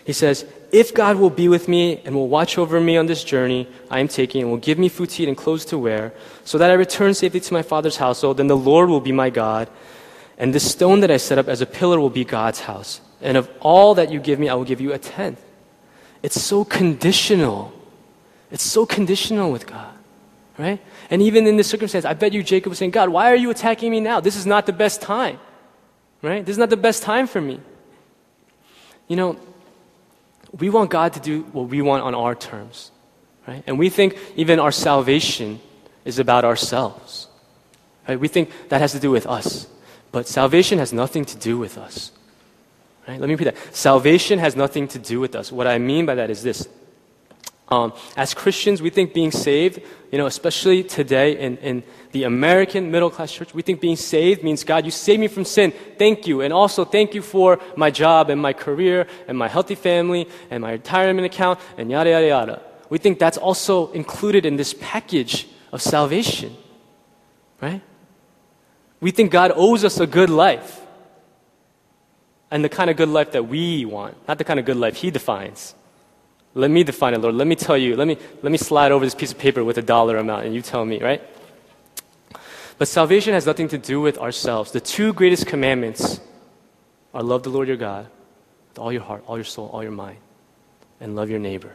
He 0.04 0.12
says, 0.12 0.44
If 0.74 0.92
God 0.92 1.18
will 1.18 1.30
be 1.30 1.46
with 1.46 1.68
me 1.68 2.02
and 2.04 2.16
will 2.16 2.26
watch 2.26 2.58
over 2.58 2.80
me 2.80 2.96
on 2.96 3.06
this 3.06 3.22
journey 3.22 3.68
I 3.92 4.00
am 4.00 4.08
taking 4.08 4.42
and 4.42 4.50
will 4.50 4.58
give 4.58 4.76
me 4.76 4.88
food 4.88 5.08
to 5.10 5.22
eat 5.22 5.28
and 5.28 5.36
clothes 5.36 5.64
to 5.66 5.78
wear, 5.78 6.12
so 6.42 6.58
that 6.58 6.68
I 6.68 6.74
return 6.74 7.14
safely 7.14 7.38
to 7.38 7.52
my 7.52 7.62
father's 7.62 7.98
household, 7.98 8.38
then 8.38 8.48
the 8.48 8.56
Lord 8.56 8.88
will 8.88 9.00
be 9.00 9.12
my 9.12 9.30
God, 9.30 9.70
and 10.36 10.52
this 10.52 10.68
stone 10.68 10.98
that 10.98 11.12
I 11.12 11.16
set 11.18 11.38
up 11.38 11.46
as 11.46 11.60
a 11.60 11.66
pillar 11.66 12.00
will 12.00 12.10
be 12.10 12.24
God's 12.24 12.58
house. 12.62 13.00
And 13.22 13.36
of 13.36 13.48
all 13.60 13.94
that 13.94 14.10
you 14.10 14.18
give 14.18 14.40
me, 14.40 14.48
I 14.48 14.54
will 14.54 14.64
give 14.64 14.80
you 14.80 14.92
a 14.92 14.98
tenth. 14.98 15.40
It's 16.24 16.42
so 16.42 16.64
conditional. 16.64 17.72
It's 18.50 18.64
so 18.64 18.84
conditional 18.84 19.52
with 19.52 19.68
God, 19.68 19.94
right? 20.58 20.82
And 21.08 21.22
even 21.22 21.46
in 21.46 21.56
this 21.56 21.68
circumstance, 21.68 22.04
I 22.04 22.14
bet 22.14 22.32
you 22.32 22.42
Jacob 22.42 22.70
was 22.70 22.78
saying, 22.78 22.90
God, 22.90 23.10
why 23.10 23.30
are 23.30 23.36
you 23.36 23.50
attacking 23.50 23.92
me 23.92 24.00
now? 24.00 24.18
This 24.18 24.34
is 24.34 24.44
not 24.44 24.66
the 24.66 24.72
best 24.72 25.00
time, 25.00 25.38
right? 26.20 26.44
This 26.44 26.54
is 26.54 26.58
not 26.58 26.70
the 26.70 26.76
best 26.76 27.04
time 27.04 27.28
for 27.28 27.40
me. 27.40 27.60
You 29.06 29.14
know, 29.14 29.38
we 30.58 30.70
want 30.70 30.90
God 30.90 31.12
to 31.14 31.20
do 31.20 31.42
what 31.52 31.68
we 31.68 31.82
want 31.82 32.02
on 32.02 32.14
our 32.14 32.34
terms, 32.34 32.90
right? 33.46 33.62
And 33.66 33.78
we 33.78 33.90
think 33.90 34.16
even 34.36 34.60
our 34.60 34.72
salvation 34.72 35.60
is 36.04 36.18
about 36.18 36.44
ourselves, 36.44 37.28
right? 38.08 38.18
We 38.18 38.28
think 38.28 38.50
that 38.68 38.80
has 38.80 38.92
to 38.92 39.00
do 39.00 39.10
with 39.10 39.26
us, 39.26 39.66
but 40.12 40.28
salvation 40.28 40.78
has 40.78 40.92
nothing 40.92 41.24
to 41.24 41.36
do 41.36 41.58
with 41.58 41.76
us, 41.76 42.12
right? 43.08 43.18
Let 43.18 43.28
me 43.28 43.34
repeat 43.34 43.54
that. 43.54 43.74
Salvation 43.74 44.38
has 44.38 44.54
nothing 44.54 44.86
to 44.88 44.98
do 44.98 45.18
with 45.20 45.34
us. 45.34 45.50
What 45.50 45.66
I 45.66 45.78
mean 45.78 46.06
by 46.06 46.14
that 46.14 46.30
is 46.30 46.42
this. 46.42 46.68
Um, 47.68 47.94
as 48.16 48.34
Christians, 48.34 48.82
we 48.82 48.90
think 48.90 49.14
being 49.14 49.30
saved, 49.30 49.80
you 50.12 50.18
know, 50.18 50.26
especially 50.26 50.84
today 50.84 51.38
in, 51.38 51.56
in 51.58 51.82
the 52.12 52.24
American 52.24 52.90
middle 52.90 53.10
class 53.10 53.32
church, 53.32 53.54
we 53.54 53.62
think 53.62 53.80
being 53.80 53.96
saved 53.96 54.44
means, 54.44 54.64
God, 54.64 54.84
you 54.84 54.90
saved 54.90 55.20
me 55.20 55.28
from 55.28 55.44
sin. 55.44 55.72
Thank 55.98 56.26
you. 56.26 56.42
And 56.42 56.52
also, 56.52 56.84
thank 56.84 57.14
you 57.14 57.22
for 57.22 57.58
my 57.74 57.90
job 57.90 58.28
and 58.28 58.40
my 58.40 58.52
career 58.52 59.06
and 59.26 59.38
my 59.38 59.48
healthy 59.48 59.74
family 59.74 60.28
and 60.50 60.62
my 60.62 60.72
retirement 60.72 61.24
account 61.24 61.58
and 61.78 61.90
yada, 61.90 62.10
yada, 62.10 62.26
yada. 62.26 62.62
We 62.90 62.98
think 62.98 63.18
that's 63.18 63.38
also 63.38 63.90
included 63.92 64.44
in 64.44 64.56
this 64.56 64.74
package 64.78 65.48
of 65.72 65.80
salvation, 65.80 66.54
right? 67.60 67.82
We 69.00 69.10
think 69.10 69.32
God 69.32 69.52
owes 69.56 69.84
us 69.84 69.98
a 70.00 70.06
good 70.06 70.30
life 70.30 70.82
and 72.50 72.62
the 72.62 72.68
kind 72.68 72.90
of 72.90 72.96
good 72.96 73.08
life 73.08 73.32
that 73.32 73.48
we 73.48 73.84
want, 73.84 74.16
not 74.28 74.38
the 74.38 74.44
kind 74.44 74.60
of 74.60 74.66
good 74.66 74.76
life 74.76 74.96
He 74.96 75.10
defines. 75.10 75.74
Let 76.54 76.70
me 76.70 76.84
define 76.84 77.14
it, 77.14 77.20
Lord. 77.20 77.34
Let 77.34 77.46
me 77.46 77.56
tell 77.56 77.76
you. 77.76 77.96
Let 77.96 78.06
me, 78.06 78.16
let 78.42 78.52
me 78.52 78.58
slide 78.58 78.92
over 78.92 79.04
this 79.04 79.14
piece 79.14 79.32
of 79.32 79.38
paper 79.38 79.64
with 79.64 79.76
a 79.78 79.82
dollar 79.82 80.16
amount 80.18 80.46
and 80.46 80.54
you 80.54 80.62
tell 80.62 80.84
me, 80.84 81.00
right? 81.02 81.22
But 82.78 82.88
salvation 82.88 83.34
has 83.34 83.46
nothing 83.46 83.68
to 83.68 83.78
do 83.78 84.00
with 84.00 84.18
ourselves. 84.18 84.72
The 84.72 84.80
two 84.80 85.12
greatest 85.12 85.46
commandments 85.46 86.20
are 87.12 87.22
love 87.22 87.42
the 87.42 87.50
Lord 87.50 87.68
your 87.68 87.76
God 87.76 88.06
with 88.68 88.78
all 88.78 88.92
your 88.92 89.02
heart, 89.02 89.24
all 89.26 89.36
your 89.36 89.44
soul, 89.44 89.68
all 89.72 89.82
your 89.82 89.92
mind, 89.92 90.18
and 91.00 91.14
love 91.14 91.30
your 91.30 91.38
neighbor. 91.38 91.74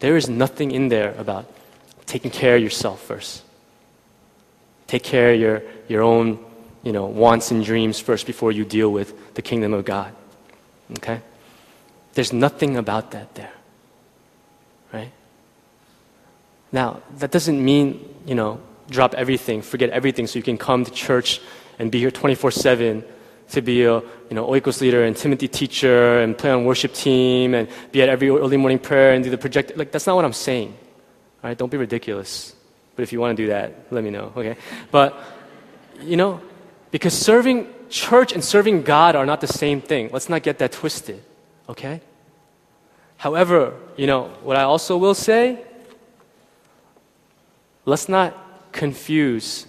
There 0.00 0.16
is 0.16 0.28
nothing 0.28 0.70
in 0.70 0.88
there 0.88 1.14
about 1.18 1.50
taking 2.06 2.30
care 2.30 2.56
of 2.56 2.62
yourself 2.62 3.02
first. 3.02 3.42
Take 4.86 5.02
care 5.02 5.32
of 5.32 5.40
your, 5.40 5.62
your 5.88 6.02
own 6.02 6.44
you 6.82 6.92
know, 6.92 7.06
wants 7.06 7.50
and 7.50 7.64
dreams 7.64 7.98
first 7.98 8.26
before 8.26 8.52
you 8.52 8.64
deal 8.64 8.90
with 8.92 9.34
the 9.34 9.42
kingdom 9.42 9.72
of 9.72 9.84
God. 9.84 10.14
Okay? 10.98 11.20
There's 12.16 12.32
nothing 12.32 12.78
about 12.78 13.10
that 13.10 13.34
there. 13.34 13.52
Right? 14.90 15.12
Now, 16.72 17.02
that 17.18 17.30
doesn't 17.30 17.62
mean, 17.62 18.02
you 18.24 18.34
know, 18.34 18.58
drop 18.88 19.12
everything, 19.12 19.60
forget 19.60 19.90
everything 19.90 20.26
so 20.26 20.38
you 20.38 20.42
can 20.42 20.56
come 20.56 20.86
to 20.86 20.90
church 20.90 21.42
and 21.78 21.92
be 21.92 21.98
here 22.00 22.10
24 22.10 22.50
7 22.50 23.04
to 23.50 23.60
be 23.60 23.84
a 23.84 24.00
you 24.00 24.32
know, 24.32 24.46
oikos 24.46 24.80
leader 24.80 25.04
and 25.04 25.14
Timothy 25.14 25.46
teacher 25.46 26.20
and 26.20 26.38
play 26.38 26.50
on 26.50 26.64
worship 26.64 26.94
team 26.94 27.52
and 27.52 27.68
be 27.92 28.00
at 28.00 28.08
every 28.08 28.30
early 28.30 28.56
morning 28.56 28.78
prayer 28.78 29.12
and 29.12 29.22
do 29.22 29.28
the 29.28 29.36
project. 29.36 29.76
Like, 29.76 29.92
that's 29.92 30.06
not 30.06 30.16
what 30.16 30.24
I'm 30.24 30.32
saying. 30.32 30.68
All 31.44 31.50
right, 31.50 31.58
don't 31.58 31.70
be 31.70 31.76
ridiculous. 31.76 32.56
But 32.96 33.02
if 33.02 33.12
you 33.12 33.20
want 33.20 33.36
to 33.36 33.42
do 33.42 33.48
that, 33.48 33.92
let 33.92 34.02
me 34.02 34.08
know, 34.08 34.32
okay? 34.34 34.56
But, 34.90 35.14
you 36.00 36.16
know, 36.16 36.40
because 36.90 37.12
serving 37.12 37.68
church 37.90 38.32
and 38.32 38.42
serving 38.42 38.84
God 38.84 39.14
are 39.16 39.26
not 39.26 39.42
the 39.42 39.52
same 39.52 39.82
thing. 39.82 40.08
Let's 40.14 40.30
not 40.30 40.42
get 40.42 40.58
that 40.58 40.72
twisted, 40.72 41.22
okay? 41.68 42.00
However, 43.16 43.74
you 43.96 44.06
know, 44.06 44.28
what 44.42 44.56
I 44.56 44.62
also 44.62 44.96
will 44.96 45.14
say, 45.14 45.64
let's 47.84 48.08
not 48.08 48.72
confuse 48.72 49.66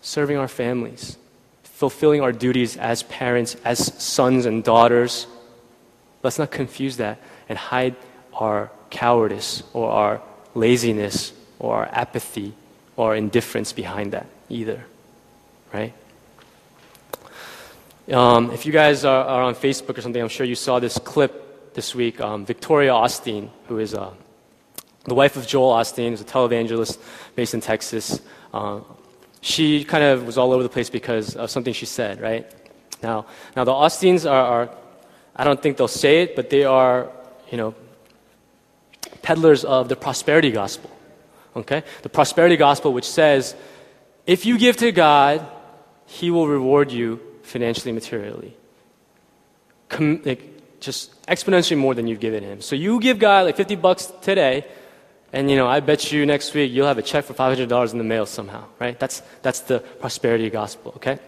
serving 0.00 0.36
our 0.36 0.48
families, 0.48 1.16
fulfilling 1.62 2.20
our 2.20 2.32
duties 2.32 2.76
as 2.76 3.02
parents, 3.04 3.56
as 3.64 3.92
sons 4.02 4.46
and 4.46 4.62
daughters. 4.62 5.26
Let's 6.22 6.38
not 6.38 6.50
confuse 6.50 6.98
that 6.98 7.18
and 7.48 7.58
hide 7.58 7.96
our 8.34 8.70
cowardice 8.90 9.62
or 9.72 9.90
our 9.90 10.22
laziness 10.54 11.32
or 11.58 11.76
our 11.76 11.86
apathy 11.86 12.52
or 12.96 13.16
indifference 13.16 13.72
behind 13.72 14.12
that 14.12 14.26
either. 14.48 14.84
Right? 15.72 15.92
Um, 18.12 18.52
if 18.52 18.64
you 18.64 18.72
guys 18.72 19.04
are, 19.04 19.24
are, 19.24 19.42
on 19.42 19.56
Facebook 19.56 19.98
or 19.98 20.00
something, 20.00 20.22
I'm 20.22 20.28
sure 20.28 20.46
you 20.46 20.54
saw 20.54 20.78
this 20.78 20.96
clip 20.96 21.74
this 21.74 21.92
week. 21.92 22.20
Um, 22.20 22.46
Victoria 22.46 22.92
Osteen, 22.92 23.50
who 23.66 23.78
is 23.78 23.94
uh, 23.94 24.14
the 25.04 25.14
wife 25.14 25.36
of 25.36 25.44
Joel 25.44 25.74
Osteen, 25.74 26.10
who's 26.10 26.20
a 26.20 26.24
televangelist 26.24 26.98
based 27.34 27.54
in 27.54 27.60
Texas, 27.60 28.20
uh, 28.54 28.78
she 29.40 29.84
kind 29.84 30.04
of 30.04 30.24
was 30.24 30.38
all 30.38 30.52
over 30.52 30.62
the 30.62 30.68
place 30.68 30.88
because 30.88 31.34
of 31.34 31.50
something 31.50 31.72
she 31.72 31.86
said, 31.86 32.20
right? 32.20 32.48
Now, 33.02 33.26
now 33.56 33.64
the 33.64 33.72
Osteens 33.72 34.24
are, 34.30 34.46
are 34.46 34.70
I 35.34 35.42
don't 35.42 35.60
think 35.60 35.76
they'll 35.76 35.88
say 35.88 36.22
it, 36.22 36.36
but 36.36 36.48
they 36.48 36.62
are, 36.62 37.10
you 37.50 37.58
know, 37.58 37.74
peddlers 39.22 39.64
of 39.64 39.88
the 39.88 39.96
prosperity 39.96 40.52
gospel. 40.52 40.90
Okay? 41.56 41.82
The 42.02 42.08
prosperity 42.08 42.56
gospel, 42.56 42.92
which 42.92 43.08
says, 43.08 43.56
if 44.26 44.46
you 44.46 44.58
give 44.58 44.76
to 44.76 44.92
God, 44.92 45.44
He 46.06 46.30
will 46.30 46.46
reward 46.46 46.92
you 46.92 47.20
financially, 47.46 47.92
materially. 47.92 48.56
Com- 49.88 50.22
like, 50.24 50.80
just 50.80 51.20
exponentially 51.26 51.76
more 51.76 51.94
than 51.94 52.06
you've 52.06 52.20
given 52.20 52.42
Him. 52.42 52.60
So 52.60 52.76
you 52.76 53.00
give 53.00 53.18
God 53.18 53.46
like 53.46 53.56
50 53.56 53.76
bucks 53.76 54.12
today, 54.22 54.66
and 55.32 55.50
you 55.50 55.56
know, 55.56 55.66
I 55.66 55.80
bet 55.80 56.12
you 56.12 56.26
next 56.26 56.54
week 56.54 56.72
you'll 56.72 56.86
have 56.86 56.98
a 56.98 57.02
check 57.02 57.24
for 57.24 57.34
$500 57.34 57.92
in 57.92 57.98
the 57.98 58.04
mail 58.04 58.26
somehow, 58.26 58.64
right? 58.78 58.98
That's, 58.98 59.22
that's 59.42 59.60
the 59.60 59.80
prosperity 59.80 60.50
gospel, 60.50 60.92
okay? 60.96 61.18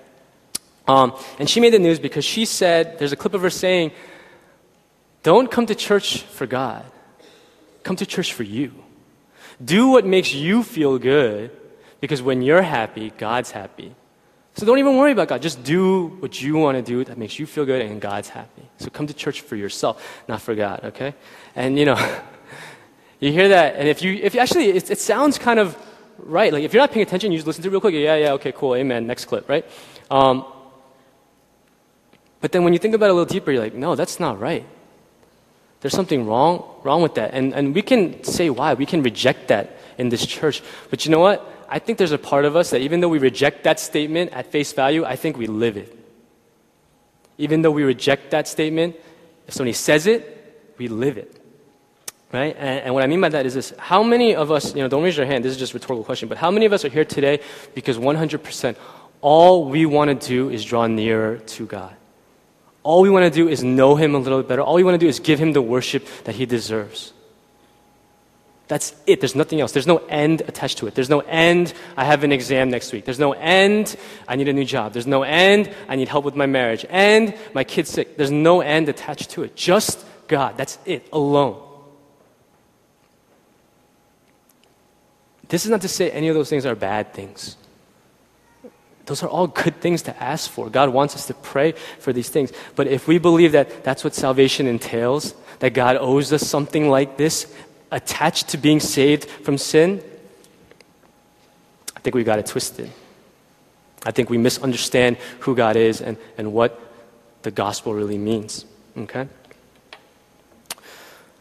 Um, 0.87 1.15
and 1.39 1.49
she 1.49 1.61
made 1.61 1.73
the 1.73 1.79
news 1.79 1.99
because 1.99 2.25
she 2.25 2.45
said, 2.45 2.99
there's 2.99 3.13
a 3.13 3.17
clip 3.17 3.35
of 3.35 3.43
her 3.43 3.51
saying, 3.51 3.93
don't 5.23 5.51
come 5.51 5.67
to 5.67 5.75
church 5.75 6.23
for 6.23 6.47
God. 6.47 6.85
Come 7.83 7.97
to 7.97 8.07
church 8.07 8.33
for 8.33 8.45
you. 8.45 8.73
Do 9.63 9.89
what 9.89 10.07
makes 10.07 10.33
you 10.33 10.63
feel 10.63 10.99
good 10.99 11.51
because 12.01 12.23
when 12.23 12.43
you're 12.43 12.63
happy, 12.63 13.11
God's 13.19 13.51
happy. 13.51 13.95
So 14.59 14.67
don't 14.67 14.81
even 14.81 14.97
worry 14.97 15.13
about 15.13 15.29
God. 15.29 15.41
Just 15.41 15.63
do 15.63 16.09
what 16.19 16.43
you 16.43 16.57
want 16.57 16.77
to 16.77 16.83
do 16.83 17.05
that 17.05 17.17
makes 17.17 17.39
you 17.39 17.47
feel 17.47 17.65
good 17.65 17.81
and 17.81 18.01
God's 18.01 18.29
happy. 18.29 18.69
So 18.79 18.91
come 18.91 19.07
to 19.07 19.15
church 19.15 19.43
for 19.43 19.55
yourself, 19.55 20.05
not 20.27 20.43
for 20.43 20.57
God, 20.57 20.81
okay? 20.83 21.15
And 21.55 21.79
you 21.79 21.85
know, 21.85 21.95
you 23.21 23.31
hear 23.31 23.51
that, 23.51 23.77
and 23.77 23.87
if 23.87 24.03
you, 24.03 24.15
if 24.15 24.35
you 24.35 24.41
actually, 24.41 24.71
it, 24.71 24.91
it, 24.91 24.99
sounds 24.99 25.39
kind 25.39 25.61
of 25.61 25.77
right. 26.19 26.53
Like 26.53 26.65
if 26.65 26.75
you're 26.75 26.83
not 26.83 26.91
paying 26.91 27.07
attention, 27.07 27.31
you 27.31 27.39
just 27.39 27.47
listen 27.47 27.63
to 27.63 27.69
it 27.69 27.71
real 27.71 27.81
quick. 27.81 27.95
Yeah, 27.95 28.17
yeah, 28.17 28.33
okay, 28.33 28.51
cool, 28.51 28.75
amen. 28.75 29.07
Next 29.07 29.27
clip, 29.27 29.49
right? 29.49 29.65
Um, 30.11 30.45
but 32.41 32.51
then 32.51 32.65
when 32.65 32.73
you 32.73 32.81
think 32.81 32.97
about 32.97 33.07
it 33.07 33.11
a 33.11 33.15
little 33.15 33.33
deeper, 33.33 33.53
you're 33.53 33.63
like, 33.63 33.75
no, 33.75 33.95
that's 33.95 34.19
not 34.19 34.41
right. 34.41 34.67
There's 35.83 35.95
something 35.95 36.27
wrong, 36.27 36.65
wrong 36.83 37.01
with 37.01 37.15
that. 37.15 37.33
And, 37.33 37.55
and 37.55 37.77
we 37.77 37.83
can 37.83 38.25
say 38.25 38.51
why. 38.51 38.75
We 38.75 38.87
can 38.87 39.05
reject 39.05 39.47
that 39.49 39.79
in 39.99 40.09
this 40.09 40.27
church. 40.27 40.65
But 40.91 41.05
you 41.05 41.13
know 41.13 41.21
what? 41.21 41.49
I 41.69 41.79
think 41.79 41.99
there's 41.99 42.13
a 42.13 42.19
part 42.19 42.45
of 42.45 42.57
us 42.57 42.71
that 42.71 42.81
even 42.81 43.01
though 43.01 43.09
we 43.09 43.19
reject 43.19 43.65
that 43.65 43.79
statement 43.79 44.33
at 44.33 44.47
face 44.47 44.73
value, 44.73 45.05
I 45.05 45.17
think 45.17 45.37
we 45.37 45.47
live 45.47 45.77
it. 45.77 45.95
Even 47.37 47.63
though 47.63 47.71
we 47.71 47.85
reject 47.85 48.31
that 48.31 48.49
statement, 48.49 48.97
if 49.47 49.55
somebody 49.55 49.75
says 49.75 50.07
it, 50.07 50.75
we 50.79 50.89
live 50.89 51.19
it. 51.19 51.35
Right? 52.33 52.55
And, 52.59 52.81
and, 52.81 52.95
what 52.95 53.05
I 53.05 53.07
mean 53.07 53.21
by 53.21 53.31
that 53.31 53.47
is 53.47 53.55
this 53.55 53.73
how 53.79 54.03
many 54.03 54.35
of 54.35 54.51
us, 54.51 54.75
you 54.75 54.83
know, 54.83 54.89
don't 54.89 55.03
raise 55.03 55.17
your 55.17 55.25
hand, 55.25 55.45
this 55.45 55.53
is 55.53 55.59
just 55.59 55.73
a 55.73 55.77
rhetorical 55.77 56.05
question, 56.05 56.29
but 56.29 56.37
how 56.37 56.51
many 56.51 56.67
of 56.67 56.73
us 56.73 56.85
are 56.85 56.91
here 56.91 57.05
today 57.05 57.41
because 57.75 57.97
100% 57.97 58.77
all 59.21 59.65
we 59.65 59.87
want 59.87 60.21
to 60.21 60.29
do 60.29 60.51
is 60.51 60.65
draw 60.65 60.87
nearer 60.87 61.39
to 61.39 61.67
God? 61.67 61.95
All 62.83 63.03
we 63.03 63.11
want 63.11 63.25
to 63.25 63.31
do 63.31 63.49
is 63.49 63.65
know 63.65 63.97
Him 63.97 64.15
a 64.15 64.19
little 64.19 64.41
bit 64.41 64.49
better. 64.49 64.63
All 64.63 64.75
we 64.75 64.85
want 64.85 64.95
to 64.95 64.99
do 64.99 65.09
is 65.09 65.21
give 65.21 65.39
Him 65.39 65.53
the 65.53 65.63
worship 65.63 66.07
that 66.25 66.35
He 66.35 66.47
deserves. 66.47 67.13
That's 68.69 68.95
it. 69.07 69.21
There's 69.21 69.35
nothing 69.35 69.61
else. 69.61 69.73
There's 69.73 69.87
no 69.87 69.99
end 70.09 70.43
attached 70.43 70.79
to 70.79 70.87
it. 70.87 70.95
There's 70.95 71.09
no 71.09 71.21
end, 71.21 71.73
I 71.97 72.05
have 72.05 72.23
an 72.23 72.33
exam 72.33 72.71
next 72.71 72.93
week. 72.93 73.07
There's 73.07 73.19
no 73.19 73.33
end, 73.33 73.97
I 74.29 74.37
need 74.37 74.49
a 74.49 74.53
new 74.53 74.67
job. 74.67 74.93
There's 74.93 75.07
no 75.07 75.23
end, 75.23 75.75
I 75.89 75.97
need 75.97 76.09
help 76.09 76.27
with 76.27 76.37
my 76.37 76.47
marriage. 76.47 76.85
And 76.91 77.35
my 77.55 77.65
kid's 77.65 77.89
sick. 77.89 78.19
There's 78.19 78.31
no 78.31 78.61
end 78.61 78.91
attached 78.91 79.31
to 79.31 79.43
it. 79.43 79.57
Just 79.57 80.05
God. 80.29 80.57
That's 80.59 80.79
it 80.85 81.09
alone. 81.13 81.63
This 85.49 85.65
is 85.65 85.71
not 85.71 85.81
to 85.81 85.89
say 85.89 86.11
any 86.11 86.29
of 86.29 86.35
those 86.35 86.51
things 86.51 86.67
are 86.67 86.75
bad 86.75 87.15
things. 87.15 87.57
Those 89.07 89.23
are 89.23 89.29
all 89.29 89.47
good 89.47 89.81
things 89.81 90.03
to 90.03 90.23
ask 90.23 90.51
for. 90.51 90.69
God 90.69 90.91
wants 90.91 91.15
us 91.15 91.27
to 91.29 91.35
pray 91.35 91.73
for 91.73 92.13
these 92.13 92.29
things. 92.29 92.53
But 92.77 92.87
if 92.89 93.09
we 93.09 93.17
believe 93.17 93.53
that 93.53 93.83
that's 93.83 94.05
what 94.05 94.15
salvation 94.15 94.67
entails, 94.67 95.35
that 95.61 95.71
God 95.71 95.97
owes 95.97 96.31
us 96.31 96.47
something 96.47 96.91
like 96.91 97.17
this 97.17 97.53
attached 97.91 98.49
to 98.49 98.59
being 98.59 98.81
saved 98.81 99.25
from 99.29 99.59
sin, 99.59 100.03
I 101.97 102.01
think 102.01 102.15
we 102.15 102.25
got 102.25 102.39
it 102.39 102.47
twisted. 102.47 102.91
I 104.07 104.13
think 104.13 104.31
we 104.31 104.39
misunderstand 104.39 105.17
who 105.41 105.57
God 105.57 105.77
is 105.77 106.01
and, 106.01 106.17
and 106.37 106.53
what 106.53 106.81
the 107.43 107.51
gospel 107.51 107.95
really 107.95 108.19
means. 108.19 108.65
Okay? 108.97 109.29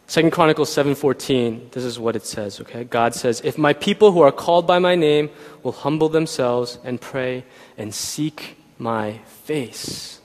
Second 0.08 0.32
Chronicles 0.32 0.74
7:14, 0.74 1.72
this 1.72 1.84
is 1.84 2.00
what 2.00 2.16
it 2.16 2.26
says, 2.26 2.62
okay? 2.62 2.86
God 2.86 3.14
says, 3.14 3.42
"If 3.44 3.58
my 3.58 3.74
people 3.74 4.14
who 4.14 4.22
are 4.22 4.32
called 4.32 4.66
by 4.66 4.80
my 4.80 4.96
name 4.96 5.30
will 5.64 5.74
humble 5.74 6.08
themselves 6.08 6.80
and 6.84 7.02
pray 7.02 7.44
and 7.78 7.94
seek 7.94 8.56
my 8.80 9.20
face." 9.44 10.20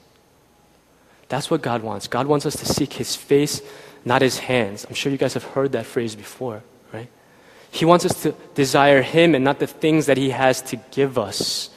That's 1.27 1.51
what 1.51 1.61
God 1.61 1.83
wants. 1.83 2.07
God 2.07 2.27
wants 2.27 2.45
us 2.45 2.55
to 2.57 2.65
seek 2.65 2.93
his 2.93 3.15
face, 3.15 3.61
not 4.05 4.21
his 4.21 4.39
hands. 4.39 4.85
I'm 4.87 4.95
sure 4.95 5.11
you 5.11 5.17
guys 5.17 5.33
have 5.33 5.43
heard 5.43 5.71
that 5.73 5.85
phrase 5.85 6.15
before, 6.15 6.63
right? 6.91 7.09
He 7.71 7.85
wants 7.85 8.05
us 8.05 8.21
to 8.23 8.33
desire 8.53 9.01
him 9.01 9.35
and 9.35 9.43
not 9.43 9.59
the 9.59 9.67
things 9.67 10.05
that 10.05 10.17
he 10.17 10.29
has 10.29 10.61
to 10.63 10.77
give 10.91 11.17
us, 11.17 11.69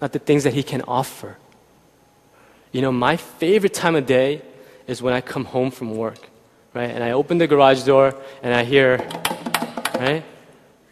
not 0.00 0.12
the 0.12 0.18
things 0.18 0.44
that 0.44 0.54
he 0.54 0.62
can 0.62 0.82
offer. 0.82 1.36
You 2.72 2.82
know, 2.82 2.92
my 2.92 3.16
favorite 3.16 3.74
time 3.74 3.94
of 3.94 4.06
day 4.06 4.42
is 4.86 5.00
when 5.00 5.14
I 5.14 5.20
come 5.20 5.44
home 5.44 5.70
from 5.70 5.96
work 5.96 6.30
right? 6.74 6.90
And 6.90 7.02
I 7.02 7.12
open 7.12 7.38
the 7.38 7.46
garage 7.46 7.84
door 7.84 8.14
and 8.42 8.52
I 8.52 8.64
hear, 8.64 8.98
right? 9.94 10.22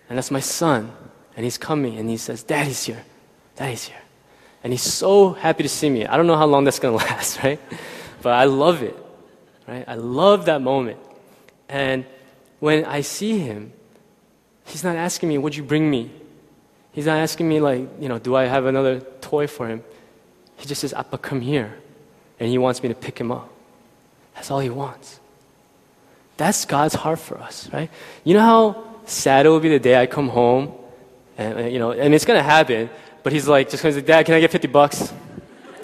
And 0.09 0.17
that's 0.17 0.31
my 0.31 0.41
son. 0.41 0.93
And 1.37 1.45
he's 1.45 1.59
coming 1.59 1.99
and 1.99 2.09
he 2.09 2.17
says, 2.17 2.43
Daddy's 2.43 2.85
here. 2.85 3.05
Daddy's 3.57 3.85
here. 3.85 3.99
And 4.65 4.73
he's 4.73 4.83
so 4.83 5.33
happy 5.33 5.65
to 5.65 5.69
see 5.69 5.91
me. 5.91 6.07
I 6.07 6.17
don't 6.17 6.29
know 6.29 6.37
how 6.37 6.47
long 6.47 6.65
that's 6.65 6.79
going 6.79 6.99
to 6.99 7.05
last, 7.05 7.43
right? 7.43 7.61
But 8.23 8.35
I 8.35 8.45
love 8.45 8.83
it, 8.83 8.97
right? 9.66 9.85
I 9.87 9.94
love 9.94 10.46
that 10.46 10.61
moment. 10.62 10.98
And 11.68 12.05
when 12.61 12.85
I 12.85 13.01
see 13.01 13.38
him, 13.38 13.72
he's 14.66 14.85
not 14.85 14.96
asking 14.96 15.29
me, 15.29 15.38
What'd 15.38 15.57
you 15.57 15.62
bring 15.62 15.90
me? 15.90 16.11
He's 16.92 17.07
not 17.07 17.18
asking 17.18 17.48
me, 17.48 17.61
like, 17.61 17.88
you 18.01 18.09
know, 18.09 18.18
do 18.18 18.37
I 18.37 18.44
have 18.44 18.66
another 18.66 19.01
toy 19.20 19.46
for 19.46 19.66
him? 19.66 19.83
He 20.57 20.66
just 20.66 20.83
says, 20.83 20.92
Appa, 20.92 21.18
come 21.18 21.40
here. 21.40 21.79
And 22.38 22.51
he 22.51 22.59
wants 22.59 22.83
me 22.83 22.88
to 22.90 22.94
pick 22.94 23.18
him 23.18 23.33
up. 23.33 23.48
That's 24.35 24.51
all 24.51 24.61
he 24.61 24.70
wants. 24.70 25.20
That's 26.37 26.64
God's 26.64 26.94
heart 26.94 27.18
for 27.18 27.38
us, 27.38 27.70
right? 27.72 27.90
You 28.25 28.35
know 28.35 28.40
how 28.40 28.85
sad 29.07 29.46
it 29.46 29.48
will 29.48 29.61
be 29.61 29.68
the 29.68 29.79
day 29.79 30.01
I 30.01 30.07
come 30.07 30.29
home, 30.29 30.72
and 31.37 31.72
you 31.72 31.79
know, 31.79 31.92
and 31.92 32.14
it's 32.14 32.25
gonna 32.25 32.42
happen. 32.42 32.90
But 33.22 33.33
he's 33.33 33.46
like, 33.46 33.70
just 33.70 33.83
gonna 33.83 33.94
say, 33.94 34.01
Dad, 34.01 34.27
can 34.27 34.35
I 34.35 34.40
get 34.40 34.51
fifty 34.51 34.68
bucks? 34.68 35.12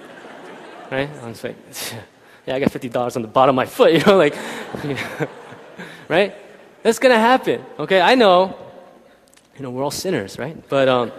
right? 0.90 1.08
I'm 1.22 1.32
just 1.32 1.44
like, 1.44 1.56
yeah, 2.48 2.56
I 2.56 2.60
got 2.60 2.72
fifty 2.72 2.88
dollars 2.88 3.14
on 3.16 3.22
the 3.22 3.28
bottom 3.28 3.52
of 3.52 3.56
my 3.56 3.66
foot. 3.66 3.92
You 3.98 4.00
know, 4.04 4.16
like, 4.16 4.34
right? 6.08 6.34
That's 6.82 6.98
gonna 6.98 7.18
happen. 7.18 7.64
Okay, 7.78 8.00
I 8.00 8.14
know. 8.14 8.56
You 9.56 9.62
know, 9.62 9.70
we're 9.70 9.82
all 9.82 9.90
sinners, 9.90 10.38
right? 10.38 10.56
But 10.68 10.88
um. 10.88 11.12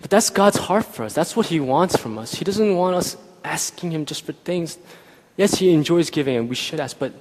But 0.00 0.10
that's 0.10 0.30
God's 0.30 0.58
heart 0.58 0.84
for 0.84 1.04
us. 1.04 1.14
That's 1.14 1.36
what 1.36 1.46
He 1.46 1.60
wants 1.60 1.96
from 1.96 2.18
us. 2.18 2.34
He 2.34 2.44
doesn't 2.44 2.76
want 2.76 2.96
us 2.96 3.16
asking 3.44 3.92
Him 3.92 4.04
just 4.04 4.26
for 4.26 4.32
things 4.32 4.78
Yes, 5.36 5.54
He 5.56 5.72
enjoys 5.72 6.10
giving, 6.10 6.36
and 6.36 6.48
we 6.48 6.54
should 6.54 6.80
ask, 6.80 6.98
but 6.98 7.12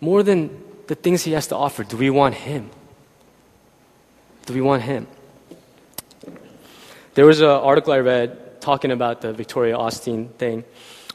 more 0.00 0.22
than 0.22 0.50
the 0.88 0.94
things 0.94 1.22
He 1.22 1.32
has 1.32 1.46
to 1.48 1.56
offer? 1.56 1.84
Do 1.84 1.96
we 1.96 2.10
want 2.10 2.34
Him? 2.34 2.70
Do 4.46 4.54
we 4.54 4.60
want 4.60 4.82
Him? 4.82 5.06
There 7.14 7.26
was 7.26 7.40
an 7.40 7.48
article 7.48 7.92
I 7.92 7.98
read 7.98 8.49
talking 8.70 8.92
about 8.92 9.20
the 9.20 9.32
Victoria 9.32 9.76
Osteen 9.76 10.30
thing, 10.34 10.62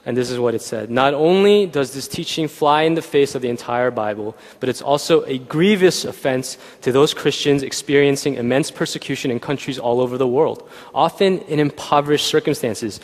and 0.06 0.18
this 0.18 0.30
is 0.30 0.38
what 0.38 0.54
it 0.54 0.62
said. 0.62 0.90
Not 0.90 1.14
only 1.14 1.66
does 1.66 1.94
this 1.94 2.06
teaching 2.06 2.50
fly 2.50 2.82
in 2.82 2.96
the 2.96 3.02
face 3.02 3.34
of 3.34 3.42
the 3.42 3.48
entire 3.48 3.92
Bible, 3.92 4.36
but 4.60 4.68
it's 4.68 4.82
also 4.82 5.24
a 5.24 5.38
grievous 5.38 6.04
offense 6.04 6.58
to 6.82 6.92
those 6.92 7.14
Christians 7.14 7.64
experiencing 7.64 8.34
immense 8.36 8.72
persecution 8.72 9.32
in 9.32 9.40
countries 9.40 9.80
all 9.80 10.02
over 10.02 10.18
the 10.18 10.28
world, 10.28 10.70
often 10.94 11.40
in 11.44 11.62
impoverished 11.62 12.28
circumstances. 12.28 13.00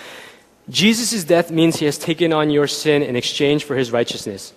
Jesus' 0.68 1.24
death 1.24 1.50
means 1.50 1.78
he 1.78 1.86
has 1.86 1.98
taken 1.98 2.34
on 2.34 2.50
your 2.50 2.68
sin 2.68 3.04
in 3.04 3.16
exchange 3.16 3.64
for 3.64 3.78
his 3.78 3.90
righteousness. 3.90 4.52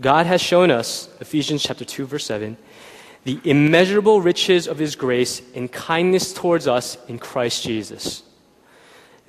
God 0.00 0.26
has 0.26 0.40
shown 0.40 0.70
us, 0.70 1.08
Ephesians 1.20 1.64
chapter 1.64 1.84
2 1.84 2.06
verse 2.06 2.24
7, 2.24 2.56
the 3.24 3.40
immeasurable 3.42 4.20
riches 4.20 4.68
of 4.68 4.78
his 4.78 4.94
grace 4.94 5.42
and 5.56 5.72
kindness 5.72 6.32
towards 6.32 6.68
us 6.68 6.96
in 7.08 7.18
Christ 7.18 7.64
Jesus. 7.64 8.22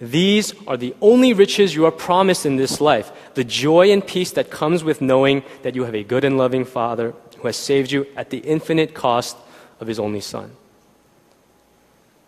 These 0.01 0.55
are 0.65 0.77
the 0.77 0.95
only 0.99 1.31
riches 1.31 1.75
you 1.75 1.85
are 1.85 1.91
promised 1.91 2.43
in 2.43 2.55
this 2.55 2.81
life 2.81 3.11
the 3.35 3.43
joy 3.43 3.91
and 3.91 4.05
peace 4.05 4.31
that 4.31 4.49
comes 4.49 4.83
with 4.83 4.99
knowing 4.99 5.43
that 5.61 5.75
you 5.75 5.85
have 5.85 5.93
a 5.93 6.03
good 6.03 6.25
and 6.25 6.39
loving 6.39 6.65
Father 6.65 7.13
who 7.37 7.47
has 7.47 7.55
saved 7.55 7.91
you 7.91 8.07
at 8.17 8.31
the 8.31 8.39
infinite 8.39 8.95
cost 8.95 9.37
of 9.79 9.87
his 9.87 9.99
only 9.99 10.19
Son. 10.19 10.51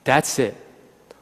That's 0.04 0.38
it. 0.38 0.56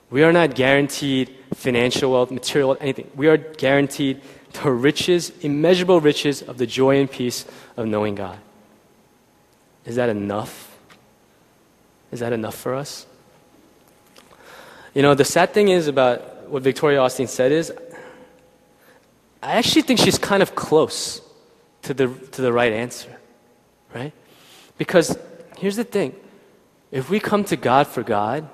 We 0.10 0.24
are 0.24 0.34
not 0.34 0.56
guaranteed 0.56 1.34
financial 1.54 2.12
wealth, 2.12 2.32
material 2.32 2.70
wealth, 2.70 2.82
anything. 2.82 3.10
We 3.16 3.28
are 3.28 3.38
guaranteed 3.38 4.22
the 4.52 4.72
riches, 4.72 5.32
immeasurable 5.40 6.02
riches 6.02 6.42
of 6.42 6.58
the 6.58 6.68
joy 6.68 7.00
and 7.00 7.10
peace 7.10 7.46
of 7.78 7.88
knowing 7.88 8.16
God. 8.16 8.38
Is 9.86 9.96
that 9.96 10.10
enough? 10.10 10.78
Is 12.12 12.20
that 12.20 12.34
enough 12.34 12.56
for 12.56 12.76
us? 12.76 13.06
You 14.94 15.02
know, 15.02 15.16
the 15.16 15.24
sad 15.24 15.54
thing 15.54 15.70
is 15.70 15.88
about 15.88 16.31
what 16.52 16.64
Victoria 16.64 17.00
Osteen 17.00 17.30
said 17.30 17.54
is, 17.54 17.72
I 19.42 19.54
actually 19.54 19.84
think 19.84 20.00
she's 20.00 20.18
kind 20.18 20.44
of 20.44 20.54
close 20.54 21.22
to 21.84 21.94
the, 21.94 22.08
to 22.34 22.42
the 22.42 22.52
right 22.52 22.74
answer, 22.74 23.18
right? 23.96 24.12
Because 24.78 25.18
here's 25.58 25.78
the 25.78 25.86
thing 25.86 26.14
if 26.92 27.10
we 27.10 27.22
come 27.22 27.46
to 27.46 27.56
God 27.56 27.88
for 27.88 28.04
God 28.04 28.50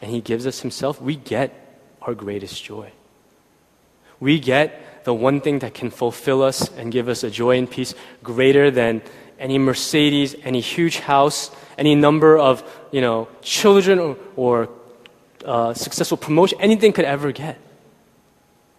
and 0.00 0.10
He 0.10 0.22
gives 0.22 0.46
us 0.46 0.60
Himself, 0.60 1.00
we 1.00 1.14
get 1.14 1.52
our 2.00 2.14
greatest 2.14 2.64
joy. 2.64 2.90
We 4.18 4.40
get 4.40 5.04
the 5.04 5.12
one 5.12 5.42
thing 5.42 5.58
that 5.58 5.74
can 5.74 5.90
fulfill 5.90 6.42
us 6.42 6.70
and 6.76 6.90
give 6.90 7.08
us 7.08 7.22
a 7.22 7.30
joy 7.30 7.58
and 7.58 7.70
peace 7.70 7.94
greater 8.22 8.70
than 8.70 9.02
any 9.38 9.58
Mercedes, 9.58 10.36
any 10.42 10.60
huge 10.60 11.00
house, 11.00 11.50
any 11.76 11.94
number 11.94 12.38
of 12.38 12.64
you 12.92 13.02
know 13.02 13.28
children 13.42 13.98
or, 13.98 14.16
or 14.36 14.68
uh, 15.44 15.74
successful 15.74 16.16
promotion, 16.16 16.60
anything 16.60 16.92
could 16.92 17.04
ever 17.04 17.32
get. 17.32 17.58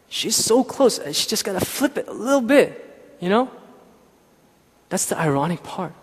She's 0.09 0.35
so 0.35 0.63
close. 0.63 0.99
She 1.15 1.27
just 1.27 1.43
got 1.43 1.59
to 1.59 1.65
flip 1.65 1.97
it 1.97 2.07
a 2.07 2.13
little 2.13 2.41
bit, 2.41 3.15
you 3.19 3.29
know? 3.29 3.49
That's 4.89 5.07
the 5.07 5.17
ironic 5.17 5.63
part. 5.63 5.93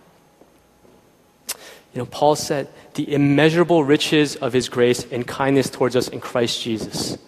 You 1.94 2.00
know, 2.00 2.06
Paul 2.06 2.36
said, 2.36 2.68
the 2.94 3.12
immeasurable 3.12 3.84
riches 3.84 4.36
of 4.36 4.52
his 4.52 4.68
grace 4.68 5.06
and 5.10 5.26
kindness 5.26 5.70
towards 5.70 5.96
us 5.96 6.08
in 6.08 6.20
Christ 6.20 6.62
Jesus. 6.62 7.18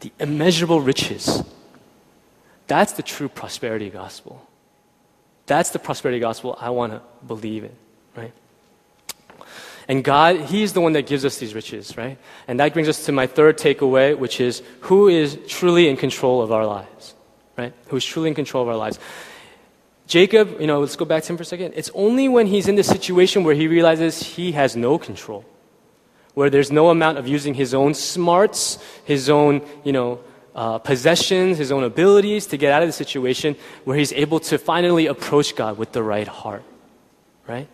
The 0.00 0.12
immeasurable 0.18 0.80
riches. 0.80 1.42
That's 2.66 2.92
the 2.92 3.02
true 3.02 3.28
prosperity 3.28 3.90
gospel. 3.90 4.46
That's 5.46 5.70
the 5.70 5.78
prosperity 5.78 6.20
gospel 6.20 6.56
I 6.60 6.70
want 6.70 6.92
to 6.92 7.02
believe 7.26 7.64
in, 7.64 7.72
right? 8.16 8.32
And 9.88 10.02
God, 10.02 10.40
He's 10.40 10.72
the 10.72 10.80
one 10.80 10.92
that 10.94 11.06
gives 11.06 11.24
us 11.24 11.38
these 11.38 11.54
riches, 11.54 11.96
right? 11.96 12.18
And 12.48 12.58
that 12.60 12.72
brings 12.72 12.88
us 12.88 13.06
to 13.06 13.12
my 13.12 13.26
third 13.26 13.58
takeaway, 13.58 14.18
which 14.18 14.40
is 14.40 14.62
who 14.80 15.08
is 15.08 15.38
truly 15.46 15.88
in 15.88 15.96
control 15.96 16.42
of 16.42 16.50
our 16.50 16.66
lives, 16.66 17.14
right? 17.56 17.72
Who 17.88 17.96
is 17.96 18.04
truly 18.04 18.28
in 18.28 18.34
control 18.34 18.62
of 18.62 18.68
our 18.68 18.76
lives. 18.76 18.98
Jacob, 20.06 20.60
you 20.60 20.66
know, 20.66 20.80
let's 20.80 20.96
go 20.96 21.04
back 21.04 21.22
to 21.24 21.32
him 21.32 21.36
for 21.36 21.42
a 21.42 21.46
second. 21.46 21.74
It's 21.76 21.90
only 21.94 22.28
when 22.28 22.46
he's 22.46 22.68
in 22.68 22.76
the 22.76 22.84
situation 22.84 23.42
where 23.42 23.54
he 23.54 23.66
realizes 23.66 24.22
he 24.22 24.52
has 24.52 24.76
no 24.76 24.98
control, 24.98 25.44
where 26.34 26.48
there's 26.48 26.70
no 26.70 26.90
amount 26.90 27.18
of 27.18 27.26
using 27.26 27.54
his 27.54 27.74
own 27.74 27.94
smarts, 27.94 28.78
his 29.04 29.28
own, 29.28 29.62
you 29.84 29.92
know, 29.92 30.20
uh, 30.54 30.78
possessions, 30.78 31.58
his 31.58 31.70
own 31.70 31.84
abilities 31.84 32.46
to 32.46 32.56
get 32.56 32.72
out 32.72 32.82
of 32.82 32.88
the 32.88 32.92
situation, 32.92 33.56
where 33.84 33.96
he's 33.96 34.12
able 34.12 34.40
to 34.40 34.58
finally 34.58 35.06
approach 35.06 35.54
God 35.54 35.76
with 35.76 35.92
the 35.92 36.02
right 36.02 36.26
heart, 36.26 36.62
right? 37.46 37.68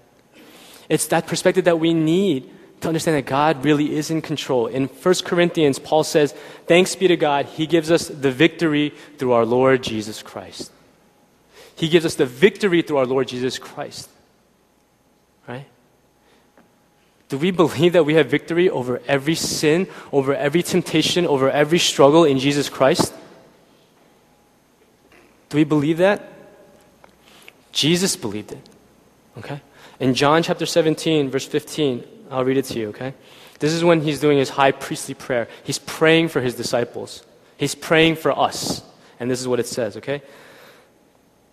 It's 0.92 1.07
that 1.07 1.26
perspective 1.26 1.64
that 1.64 1.81
we 1.81 1.94
need 1.94 2.50
to 2.83 2.88
understand 2.88 3.16
that 3.16 3.24
God 3.24 3.64
really 3.64 3.96
is 3.96 4.11
in 4.11 4.20
control. 4.20 4.66
In 4.66 4.88
1 4.88 5.14
Corinthians, 5.24 5.78
Paul 5.78 6.05
says, 6.05 6.33
Thanks 6.66 6.94
be 6.94 7.09
to 7.09 7.16
God, 7.16 7.46
He 7.46 7.66
gives 7.66 7.90
us 7.90 8.09
the 8.09 8.31
victory 8.31 8.92
through 9.16 9.33
our 9.33 9.46
Lord 9.46 9.83
Jesus 9.83 10.22
Christ. 10.22 10.70
He 11.74 11.88
gives 11.88 12.05
us 12.05 12.16
the 12.16 12.26
victory 12.26 12.83
through 12.83 12.98
our 12.98 13.07
Lord 13.07 13.28
Jesus 13.28 13.59
Christ. 13.59 14.11
Right? 15.48 15.64
Do 17.31 17.38
we 17.38 17.52
believe 17.52 17.94
that 17.94 18.05
we 18.05 18.12
have 18.16 18.26
victory 18.26 18.68
over 18.68 19.00
every 19.09 19.35
sin, 19.35 19.88
over 20.12 20.35
every 20.35 20.62
temptation, 20.62 21.26
over 21.26 21.50
every 21.50 21.78
struggle 21.78 22.24
in 22.24 22.38
Jesus 22.38 22.68
Christ? 22.68 23.14
Do 25.48 25.57
we 25.57 25.64
believe 25.64 25.96
that? 25.96 26.31
Jesus 27.72 28.14
believed 28.14 28.52
it. 28.52 28.68
Okay? 29.38 29.62
In 30.03 30.15
John 30.15 30.43
chapter 30.43 30.67
17, 30.67 31.31
verse 31.31 31.47
15, 31.47 32.03
I'll 32.29 32.45
read 32.45 32.57
it 32.57 32.65
to 32.65 32.79
you, 32.81 32.88
okay? 32.88 33.15
This 33.61 33.73
is 33.73 33.85
when 33.85 34.01
he's 34.01 34.19
doing 34.19 34.37
his 34.37 34.49
high 34.49 34.73
priestly 34.73 35.15
prayer. 35.15 35.47
He's 35.62 35.79
praying 35.79 36.27
for 36.27 36.41
his 36.41 36.57
disciples, 36.57 37.25
he's 37.57 37.77
praying 37.77 38.17
for 38.17 38.37
us. 38.37 38.83
And 39.21 39.31
this 39.31 39.41
is 39.41 39.47
what 39.47 39.61
it 39.61 39.69
says, 39.69 39.97
okay? 39.99 40.21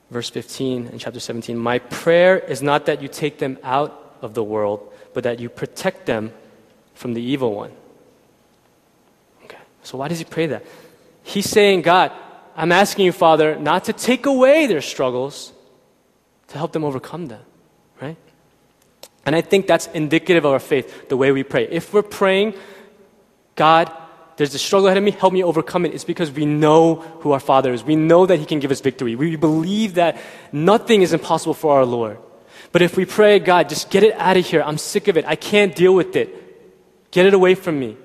Verse 0.09 0.31
15 0.31 0.87
in 0.87 0.97
chapter 0.97 1.19
17 1.19 1.55
My 1.55 1.77
prayer 1.77 2.39
is 2.39 2.63
not 2.63 2.87
that 2.87 3.03
you 3.03 3.07
take 3.07 3.37
them 3.37 3.59
out 3.61 4.17
of 4.23 4.33
the 4.33 4.43
world, 4.43 4.91
but 5.13 5.25
that 5.25 5.39
you 5.39 5.47
protect 5.47 6.07
them 6.07 6.33
from 6.95 7.13
the 7.13 7.21
evil 7.21 7.53
one. 7.53 7.71
Okay, 9.45 9.61
so 9.83 9.99
why 9.99 10.07
does 10.07 10.17
he 10.17 10.25
pray 10.25 10.47
that? 10.47 10.65
He's 11.21 11.47
saying, 11.47 11.83
God, 11.83 12.11
I'm 12.55 12.71
asking 12.71 13.05
you, 13.05 13.11
Father, 13.11 13.59
not 13.59 13.83
to 13.83 13.93
take 13.93 14.25
away 14.25 14.65
their 14.65 14.81
struggles, 14.81 15.53
to 16.47 16.57
help 16.57 16.71
them 16.71 16.83
overcome 16.83 17.27
them, 17.27 17.43
right? 18.01 18.17
And 19.25 19.35
I 19.35 19.41
think 19.41 19.67
that's 19.67 19.87
indicative 19.87 20.45
of 20.45 20.53
our 20.53 20.59
faith, 20.59 21.09
the 21.09 21.17
way 21.17 21.31
we 21.31 21.43
pray. 21.43 21.67
If 21.69 21.93
we're 21.93 22.01
praying, 22.01 22.55
God, 23.55 23.91
there's 24.37 24.55
a 24.55 24.59
struggle 24.59 24.87
ahead 24.87 24.97
of 24.97 25.03
me, 25.03 25.11
help 25.11 25.33
me 25.33 25.43
overcome 25.43 25.85
it, 25.85 25.93
it's 25.93 26.05
because 26.05 26.31
we 26.31 26.45
know 26.45 26.95
who 27.21 27.33
our 27.33 27.39
Father 27.41 27.73
is. 27.73 27.83
We 27.83 27.97
know 27.97 28.25
that 28.25 28.39
He 28.39 28.45
can 28.45 28.59
give 28.59 28.71
us 28.71 28.79
victory. 28.79 29.15
We 29.15 29.35
believe 29.35 29.95
that 29.95 30.17
nothing 30.51 31.01
is 31.01 31.11
impossible 31.11 31.53
for 31.53 31.77
our 31.77 31.85
Lord. 31.85 32.17
But 32.71 32.81
if 32.81 32.95
we 32.95 33.05
pray, 33.05 33.39
God, 33.39 33.67
just 33.67 33.89
get 33.89 34.03
it 34.03 34.13
out 34.13 34.37
of 34.37 34.45
here. 34.45 34.61
I'm 34.61 34.77
sick 34.77 35.07
of 35.07 35.17
it. 35.17 35.25
I 35.25 35.35
can't 35.35 35.75
deal 35.75 35.93
with 35.93 36.15
it. 36.15 37.11
Get 37.11 37.25
it 37.25 37.33
away 37.33 37.55
from 37.55 37.79
me. 37.79 37.97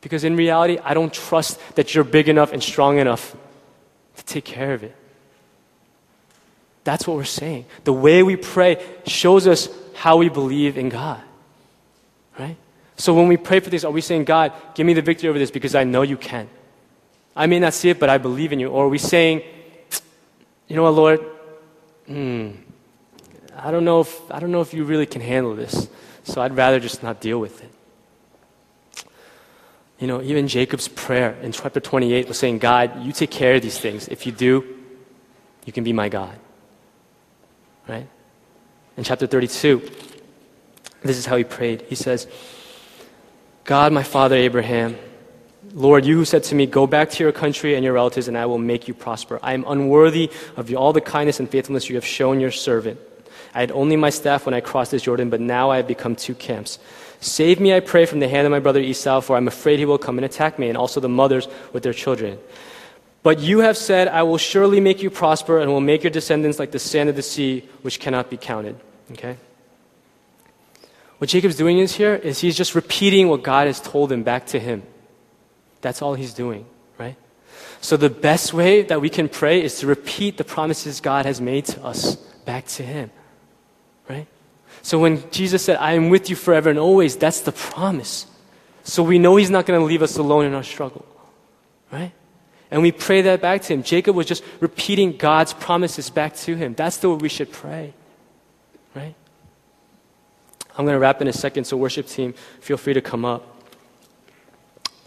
Because 0.00 0.24
in 0.24 0.36
reality, 0.36 0.78
I 0.82 0.94
don't 0.94 1.12
trust 1.12 1.58
that 1.74 1.94
you're 1.94 2.04
big 2.04 2.28
enough 2.28 2.52
and 2.52 2.62
strong 2.62 2.98
enough 2.98 3.36
to 4.16 4.24
take 4.24 4.44
care 4.44 4.72
of 4.72 4.82
it. 4.82 4.94
That's 6.84 7.06
what 7.06 7.16
we're 7.16 7.24
saying. 7.24 7.66
The 7.84 7.92
way 7.92 8.22
we 8.22 8.36
pray 8.36 8.82
shows 9.06 9.46
us 9.46 9.68
how 9.98 10.16
we 10.16 10.28
believe 10.28 10.78
in 10.78 10.88
God. 10.88 11.20
Right? 12.38 12.56
So 12.96 13.14
when 13.14 13.26
we 13.26 13.36
pray 13.36 13.58
for 13.58 13.68
this, 13.68 13.84
are 13.84 13.90
we 13.90 14.00
saying, 14.00 14.24
God, 14.24 14.52
give 14.74 14.86
me 14.86 14.94
the 14.94 15.02
victory 15.02 15.28
over 15.28 15.40
this 15.40 15.50
because 15.50 15.74
I 15.74 15.82
know 15.82 16.02
you 16.02 16.16
can? 16.16 16.48
I 17.34 17.46
may 17.46 17.58
not 17.58 17.74
see 17.74 17.90
it, 17.90 17.98
but 17.98 18.08
I 18.08 18.18
believe 18.18 18.52
in 18.52 18.60
you. 18.60 18.68
Or 18.68 18.84
are 18.84 18.88
we 18.88 18.98
saying, 18.98 19.42
you 20.68 20.76
know 20.76 20.84
what, 20.84 20.94
Lord? 20.94 21.20
Hmm, 22.06 22.50
I 23.56 23.72
don't 23.72 23.84
know 23.84 24.00
if 24.00 24.30
I 24.30 24.38
don't 24.38 24.52
know 24.52 24.60
if 24.60 24.72
you 24.72 24.84
really 24.84 25.06
can 25.06 25.20
handle 25.20 25.56
this. 25.56 25.88
So 26.22 26.42
I'd 26.42 26.56
rather 26.56 26.78
just 26.78 27.02
not 27.02 27.20
deal 27.20 27.40
with 27.40 27.62
it. 27.62 27.72
You 29.98 30.06
know, 30.06 30.22
even 30.22 30.46
Jacob's 30.46 30.86
prayer 30.86 31.32
in 31.42 31.50
chapter 31.50 31.80
28 31.80 32.28
was 32.28 32.38
saying, 32.38 32.58
God, 32.58 33.02
you 33.02 33.10
take 33.10 33.32
care 33.32 33.56
of 33.56 33.62
these 33.62 33.80
things. 33.80 34.06
If 34.06 34.26
you 34.26 34.32
do, 34.32 34.64
you 35.64 35.72
can 35.72 35.82
be 35.82 35.92
my 35.92 36.08
God. 36.08 36.38
Right? 37.88 38.06
In 38.98 39.04
chapter 39.04 39.28
32, 39.28 39.80
this 41.02 41.16
is 41.16 41.24
how 41.24 41.36
he 41.36 41.44
prayed. 41.44 41.82
He 41.88 41.94
says, 41.94 42.26
God, 43.62 43.92
my 43.92 44.02
father 44.02 44.34
Abraham, 44.34 44.96
Lord, 45.72 46.04
you 46.04 46.16
who 46.16 46.24
said 46.24 46.42
to 46.44 46.56
me, 46.56 46.66
Go 46.66 46.84
back 46.88 47.10
to 47.10 47.22
your 47.22 47.30
country 47.30 47.76
and 47.76 47.84
your 47.84 47.92
relatives, 47.92 48.26
and 48.26 48.36
I 48.36 48.46
will 48.46 48.58
make 48.58 48.88
you 48.88 48.94
prosper. 48.94 49.38
I 49.40 49.52
am 49.54 49.64
unworthy 49.68 50.32
of 50.56 50.74
all 50.74 50.92
the 50.92 51.00
kindness 51.00 51.38
and 51.38 51.48
faithfulness 51.48 51.88
you 51.88 51.94
have 51.94 52.04
shown 52.04 52.40
your 52.40 52.50
servant. 52.50 52.98
I 53.54 53.60
had 53.60 53.70
only 53.70 53.94
my 53.94 54.10
staff 54.10 54.46
when 54.46 54.54
I 54.54 54.60
crossed 54.60 54.90
this 54.90 55.02
Jordan, 55.02 55.30
but 55.30 55.40
now 55.40 55.70
I 55.70 55.76
have 55.76 55.86
become 55.86 56.16
two 56.16 56.34
camps. 56.34 56.80
Save 57.20 57.60
me, 57.60 57.72
I 57.72 57.78
pray, 57.78 58.04
from 58.04 58.18
the 58.18 58.28
hand 58.28 58.46
of 58.46 58.50
my 58.50 58.58
brother 58.58 58.80
Esau, 58.80 59.20
for 59.20 59.36
I'm 59.36 59.46
afraid 59.46 59.78
he 59.78 59.84
will 59.84 59.98
come 59.98 60.18
and 60.18 60.24
attack 60.24 60.58
me, 60.58 60.68
and 60.68 60.76
also 60.76 60.98
the 60.98 61.08
mothers 61.08 61.46
with 61.72 61.84
their 61.84 61.92
children. 61.92 62.36
But 63.22 63.38
you 63.38 63.60
have 63.60 63.76
said, 63.76 64.08
I 64.08 64.24
will 64.24 64.38
surely 64.38 64.80
make 64.80 65.04
you 65.04 65.10
prosper 65.10 65.60
and 65.60 65.70
will 65.70 65.80
make 65.80 66.02
your 66.02 66.10
descendants 66.10 66.58
like 66.58 66.72
the 66.72 66.80
sand 66.80 67.08
of 67.08 67.14
the 67.14 67.22
sea, 67.22 67.68
which 67.82 68.00
cannot 68.00 68.28
be 68.28 68.36
counted. 68.36 68.80
Okay? 69.12 69.36
What 71.18 71.30
Jacob's 71.30 71.56
doing 71.56 71.78
is 71.78 71.96
here 71.96 72.14
is 72.14 72.40
he's 72.40 72.56
just 72.56 72.74
repeating 72.74 73.28
what 73.28 73.42
God 73.42 73.66
has 73.66 73.80
told 73.80 74.12
him 74.12 74.22
back 74.22 74.46
to 74.48 74.60
him. 74.60 74.82
That's 75.80 76.02
all 76.02 76.14
he's 76.14 76.34
doing, 76.34 76.66
right? 76.98 77.16
So 77.80 77.96
the 77.96 78.10
best 78.10 78.52
way 78.52 78.82
that 78.82 79.00
we 79.00 79.08
can 79.08 79.28
pray 79.28 79.62
is 79.62 79.78
to 79.80 79.86
repeat 79.86 80.36
the 80.36 80.44
promises 80.44 81.00
God 81.00 81.26
has 81.26 81.40
made 81.40 81.64
to 81.66 81.84
us 81.84 82.16
back 82.44 82.66
to 82.66 82.82
him, 82.82 83.10
right? 84.08 84.26
So 84.82 84.98
when 84.98 85.28
Jesus 85.30 85.64
said, 85.64 85.76
I 85.78 85.92
am 85.92 86.08
with 86.08 86.30
you 86.30 86.36
forever 86.36 86.70
and 86.70 86.78
always, 86.78 87.16
that's 87.16 87.40
the 87.40 87.52
promise. 87.52 88.26
So 88.84 89.02
we 89.02 89.18
know 89.18 89.36
he's 89.36 89.50
not 89.50 89.66
going 89.66 89.78
to 89.78 89.84
leave 89.84 90.02
us 90.02 90.16
alone 90.18 90.44
in 90.44 90.54
our 90.54 90.62
struggle, 90.62 91.04
right? 91.92 92.12
And 92.70 92.82
we 92.82 92.92
pray 92.92 93.22
that 93.22 93.40
back 93.40 93.62
to 93.62 93.74
him. 93.74 93.82
Jacob 93.82 94.14
was 94.14 94.26
just 94.26 94.44
repeating 94.60 95.16
God's 95.16 95.52
promises 95.52 96.10
back 96.10 96.36
to 96.36 96.54
him. 96.54 96.74
That's 96.74 96.98
the 96.98 97.10
way 97.10 97.16
we 97.16 97.28
should 97.28 97.50
pray, 97.50 97.94
right? 98.98 99.14
I'm 100.76 100.84
going 100.84 100.94
to 100.94 100.98
wrap 100.98 101.20
in 101.20 101.28
a 101.28 101.32
second, 101.32 101.64
so 101.64 101.76
worship 101.76 102.06
team, 102.06 102.34
feel 102.60 102.76
free 102.76 102.94
to 102.94 103.00
come 103.00 103.24
up. 103.24 103.56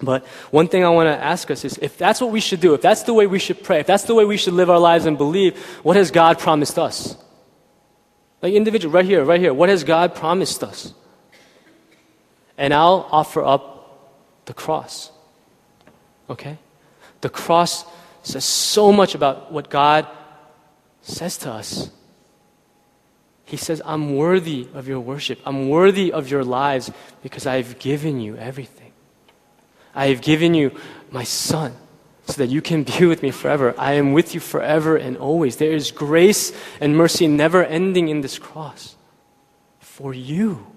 But 0.02 0.26
one 0.50 0.68
thing 0.68 0.84
I 0.84 0.90
want 0.90 1.08
to 1.08 1.24
ask 1.24 1.52
us 1.52 1.64
is 1.64 1.78
if 1.78 1.98
that's 1.98 2.20
what 2.20 2.32
we 2.32 2.40
should 2.40 2.60
do, 2.60 2.74
if 2.74 2.82
that's 2.82 3.04
the 3.04 3.14
way 3.14 3.28
we 3.28 3.38
should 3.38 3.64
pray, 3.64 3.80
if 3.80 3.88
that's 3.88 4.04
the 4.04 4.16
way 4.16 4.26
we 4.26 4.38
should 4.38 4.54
live 4.54 4.70
our 4.70 4.80
lives 4.80 5.06
and 5.06 5.18
believe, 5.18 5.58
what 5.84 5.96
has 5.96 6.10
God 6.10 6.40
promised 6.40 6.80
us? 6.80 7.16
Like 8.42 8.54
individual, 8.54 8.92
right 8.92 9.06
here, 9.06 9.24
right 9.24 9.40
here, 9.40 9.54
what 9.54 9.70
has 9.70 9.84
God 9.84 10.16
promised 10.16 10.64
us? 10.64 10.94
And 12.58 12.74
I'll 12.74 13.08
offer 13.12 13.44
up 13.44 13.66
the 14.46 14.54
cross. 14.54 15.12
Okay? 16.30 16.58
The 17.22 17.30
cross 17.30 17.86
says 18.24 18.46
so 18.46 18.92
much 18.92 19.14
about 19.14 19.52
what 19.52 19.70
God 19.70 20.08
says 21.02 21.38
to 21.40 21.52
us. 21.52 21.92
He 23.52 23.58
says, 23.58 23.82
I'm 23.84 24.16
worthy 24.16 24.70
of 24.74 24.88
your 24.88 25.02
worship. 25.02 25.42
I'm 25.46 25.68
worthy 25.68 26.10
of 26.10 26.32
your 26.32 26.42
lives 26.42 26.90
because 27.22 27.46
I've 27.46 27.78
given 27.80 28.22
you 28.22 28.38
everything. 28.38 28.94
I 29.94 30.08
have 30.08 30.22
given 30.22 30.54
you 30.54 30.72
my 31.12 31.26
son 31.26 31.76
so 32.28 32.36
that 32.36 32.48
you 32.48 32.62
can 32.62 32.84
be 32.84 33.06
with 33.12 33.22
me 33.22 33.30
forever. 33.30 33.76
I 33.78 33.96
am 33.96 34.14
with 34.14 34.34
you 34.34 34.40
forever 34.40 34.96
and 34.96 35.18
always. 35.18 35.58
There 35.58 35.74
is 35.74 35.92
grace 35.92 36.54
and 36.80 36.96
mercy 36.96 37.28
never 37.28 37.62
ending 37.62 38.08
in 38.08 38.22
this 38.22 38.40
cross 38.40 38.96
for 39.82 40.14
you, 40.14 40.68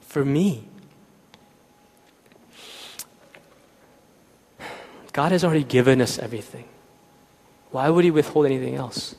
for 0.00 0.24
me. 0.24 0.66
God 5.12 5.30
has 5.30 5.44
already 5.44 5.62
given 5.62 6.02
us 6.02 6.18
everything. 6.18 6.64
Why 7.70 7.88
would 7.88 8.02
He 8.02 8.10
withhold 8.10 8.46
anything 8.46 8.74
else? 8.74 9.14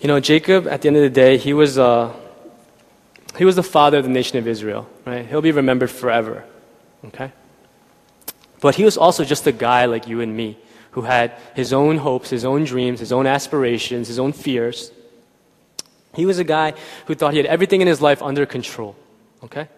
You 0.00 0.06
know, 0.06 0.20
Jacob, 0.20 0.68
at 0.68 0.82
the 0.82 0.88
end 0.88 0.96
of 0.96 1.02
the 1.02 1.10
day, 1.10 1.38
he 1.38 1.52
was, 1.52 1.76
uh, 1.76 2.12
he 3.36 3.44
was 3.44 3.56
the 3.56 3.64
father 3.64 3.98
of 3.98 4.04
the 4.04 4.10
nation 4.10 4.38
of 4.38 4.46
Israel, 4.46 4.88
right? 5.04 5.26
He'll 5.26 5.42
be 5.42 5.50
remembered 5.50 5.90
forever, 5.90 6.44
okay? 7.06 7.32
But 8.60 8.76
he 8.76 8.84
was 8.84 8.96
also 8.96 9.24
just 9.24 9.46
a 9.46 9.52
guy 9.52 9.86
like 9.86 10.06
you 10.06 10.20
and 10.20 10.36
me 10.36 10.56
who 10.92 11.02
had 11.02 11.32
his 11.54 11.72
own 11.72 11.98
hopes, 11.98 12.30
his 12.30 12.44
own 12.44 12.64
dreams, 12.64 13.00
his 13.00 13.12
own 13.12 13.26
aspirations, 13.26 14.08
his 14.08 14.18
own 14.18 14.32
fears. 14.32 14.92
He 16.14 16.26
was 16.26 16.38
a 16.38 16.44
guy 16.44 16.74
who 17.06 17.14
thought 17.14 17.32
he 17.32 17.38
had 17.38 17.46
everything 17.46 17.80
in 17.80 17.88
his 17.88 18.00
life 18.00 18.22
under 18.22 18.46
control, 18.46 18.96
okay? 19.42 19.68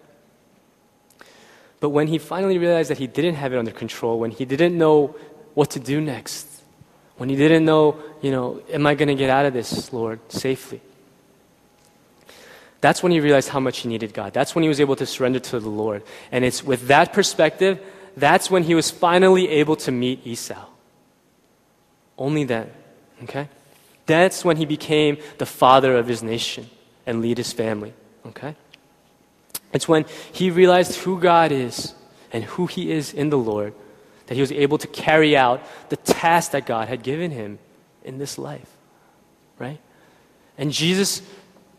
But 1.79 1.89
when 1.89 2.07
he 2.07 2.19
finally 2.19 2.59
realized 2.59 2.91
that 2.91 2.99
he 2.99 3.07
didn't 3.07 3.35
have 3.35 3.53
it 3.53 3.57
under 3.57 3.71
control, 3.71 4.19
when 4.19 4.31
he 4.31 4.45
didn't 4.45 4.77
know 4.77 5.15
what 5.55 5.71
to 5.71 5.79
do 5.79 5.99
next, 5.99 6.47
when 7.21 7.29
he 7.29 7.35
didn't 7.35 7.65
know, 7.65 8.01
you 8.23 8.31
know, 8.31 8.63
am 8.73 8.87
I 8.87 8.95
going 8.95 9.07
to 9.07 9.13
get 9.13 9.29
out 9.29 9.45
of 9.45 9.53
this, 9.53 9.93
Lord, 9.93 10.19
safely? 10.29 10.81
That's 12.79 13.03
when 13.03 13.11
he 13.11 13.19
realized 13.19 13.49
how 13.49 13.59
much 13.59 13.77
he 13.81 13.89
needed 13.89 14.11
God. 14.11 14.33
That's 14.33 14.55
when 14.55 14.63
he 14.63 14.67
was 14.67 14.81
able 14.81 14.95
to 14.95 15.05
surrender 15.05 15.37
to 15.37 15.59
the 15.59 15.69
Lord. 15.69 16.01
And 16.31 16.43
it's 16.43 16.63
with 16.63 16.87
that 16.87 17.13
perspective, 17.13 17.79
that's 18.17 18.49
when 18.49 18.63
he 18.63 18.73
was 18.73 18.89
finally 18.89 19.47
able 19.49 19.75
to 19.85 19.91
meet 19.91 20.25
Esau. 20.25 20.65
Only 22.17 22.43
then, 22.43 22.71
okay? 23.21 23.49
That's 24.07 24.43
when 24.43 24.57
he 24.57 24.65
became 24.65 25.19
the 25.37 25.45
father 25.45 25.95
of 25.97 26.07
his 26.07 26.23
nation 26.23 26.71
and 27.05 27.21
lead 27.21 27.37
his 27.37 27.53
family, 27.53 27.93
okay? 28.25 28.55
It's 29.71 29.87
when 29.87 30.05
he 30.31 30.49
realized 30.49 30.95
who 30.95 31.19
God 31.19 31.51
is 31.51 31.93
and 32.33 32.45
who 32.45 32.65
he 32.65 32.91
is 32.91 33.13
in 33.13 33.29
the 33.29 33.37
Lord 33.37 33.75
that 34.31 34.35
he 34.35 34.39
was 34.39 34.53
able 34.53 34.77
to 34.77 34.87
carry 34.87 35.35
out 35.35 35.61
the 35.89 35.97
task 35.97 36.51
that 36.51 36.65
God 36.65 36.87
had 36.87 37.03
given 37.03 37.31
him 37.31 37.59
in 38.05 38.17
this 38.17 38.37
life. 38.37 38.77
Right? 39.59 39.77
And 40.57 40.71
Jesus, 40.71 41.21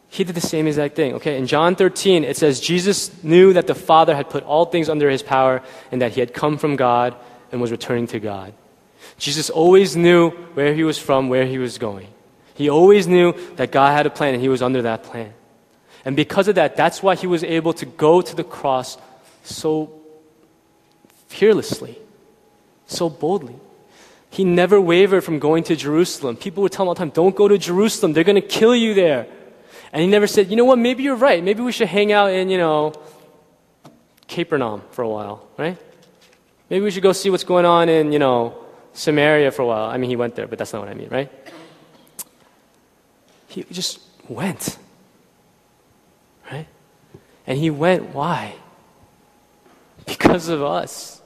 he 0.09 0.23
did 0.23 0.35
the 0.35 0.43
same 0.43 0.67
exact 0.67 0.95
thing. 0.95 1.15
Okay, 1.15 1.39
in 1.39 1.47
John 1.47 1.77
13, 1.77 2.25
it 2.25 2.37
says, 2.37 2.61
Jesus 2.61 3.25
knew 3.25 3.55
that 3.55 3.67
the 3.67 3.75
Father 3.75 4.15
had 4.15 4.29
put 4.29 4.45
all 4.45 4.67
things 4.67 4.91
under 4.91 5.09
his 5.09 5.23
power 5.23 5.63
and 5.91 6.03
that 6.03 6.13
he 6.13 6.21
had 6.21 6.35
come 6.35 6.59
from 6.59 6.77
God 6.77 7.17
and 7.51 7.59
was 7.59 7.71
returning 7.71 8.07
to 8.09 8.21
God. 8.21 8.53
Jesus 9.17 9.49
always 9.49 9.97
knew 9.97 10.29
where 10.53 10.75
he 10.75 10.85
was 10.85 10.99
from, 10.99 11.31
where 11.31 11.47
he 11.47 11.57
was 11.57 11.79
going. 11.79 12.09
He 12.53 12.69
always 12.69 13.09
knew 13.09 13.33
that 13.57 13.73
God 13.73 13.93
had 13.97 14.05
a 14.05 14.11
plan 14.11 14.35
and 14.35 14.43
he 14.43 14.51
was 14.51 14.61
under 14.61 14.83
that 14.83 15.05
plan. 15.05 15.33
And 16.05 16.17
because 16.17 16.49
of 16.49 16.57
that, 16.57 16.77
that's 16.77 17.03
why 17.03 17.15
he 17.15 17.27
was 17.27 17.45
able 17.45 17.73
to 17.73 17.87
go 17.87 18.21
to 18.21 18.37
the 18.37 18.45
cross 18.45 18.99
so 19.43 19.99
fearlessly 21.29 21.97
so 22.93 23.09
boldly. 23.09 23.57
He 24.31 24.45
never 24.45 24.81
wavered 24.81 25.23
from 25.23 25.39
going 25.39 25.65
to 25.65 25.77
Jerusalem. 25.77 26.37
People 26.37 26.63
would 26.63 26.73
tell 26.73 26.85
him 26.85 26.89
all 26.89 26.95
the 26.95 26.99
time, 26.99 27.11
don't 27.11 27.37
go 27.37 27.49
to 27.49 27.59
Jerusalem. 27.59 28.13
They're 28.13 28.25
going 28.25 28.41
to 28.41 28.47
kill 28.47 28.75
you 28.75 28.95
there. 28.95 29.27
And 29.93 30.01
he 30.01 30.09
never 30.09 30.27
said, 30.27 30.51
you 30.51 30.57
know 30.57 30.65
what, 30.65 30.79
maybe 30.79 31.03
you're 31.03 31.17
right. 31.17 31.45
Maybe 31.45 31.63
we 31.63 31.73
should 31.73 31.89
hang 31.89 32.13
out 32.13 32.31
in, 32.31 32.49
you 32.49 32.57
know, 32.57 32.95
Capernaum 34.27 34.83
for 34.91 35.03
a 35.03 35.09
while, 35.09 35.47
right? 35.59 35.77
Maybe 36.71 36.83
we 36.83 36.91
should 36.91 37.03
go 37.03 37.13
see 37.13 37.29
what's 37.29 37.45
going 37.45 37.67
on 37.67 37.91
in, 37.91 38.13
you 38.13 38.19
know, 38.19 38.57
Samaria 38.95 39.51
for 39.51 39.63
a 39.63 39.67
while. 39.67 39.91
I 39.91 39.99
mean, 39.99 40.09
he 40.09 40.17
went 40.17 40.35
there, 40.35 40.47
but 40.47 40.59
that's 40.59 40.73
not 40.73 40.81
what 40.81 40.89
I 40.89 40.95
mean, 40.95 41.09
right? 41.11 41.31
He 43.49 43.65
just 43.65 44.01
went, 44.29 44.79
right? 46.51 46.67
And 47.47 47.59
he 47.59 47.69
went, 47.69 48.15
why? 48.15 48.55
Because 50.07 50.49
of 50.49 50.63
us. 50.63 51.22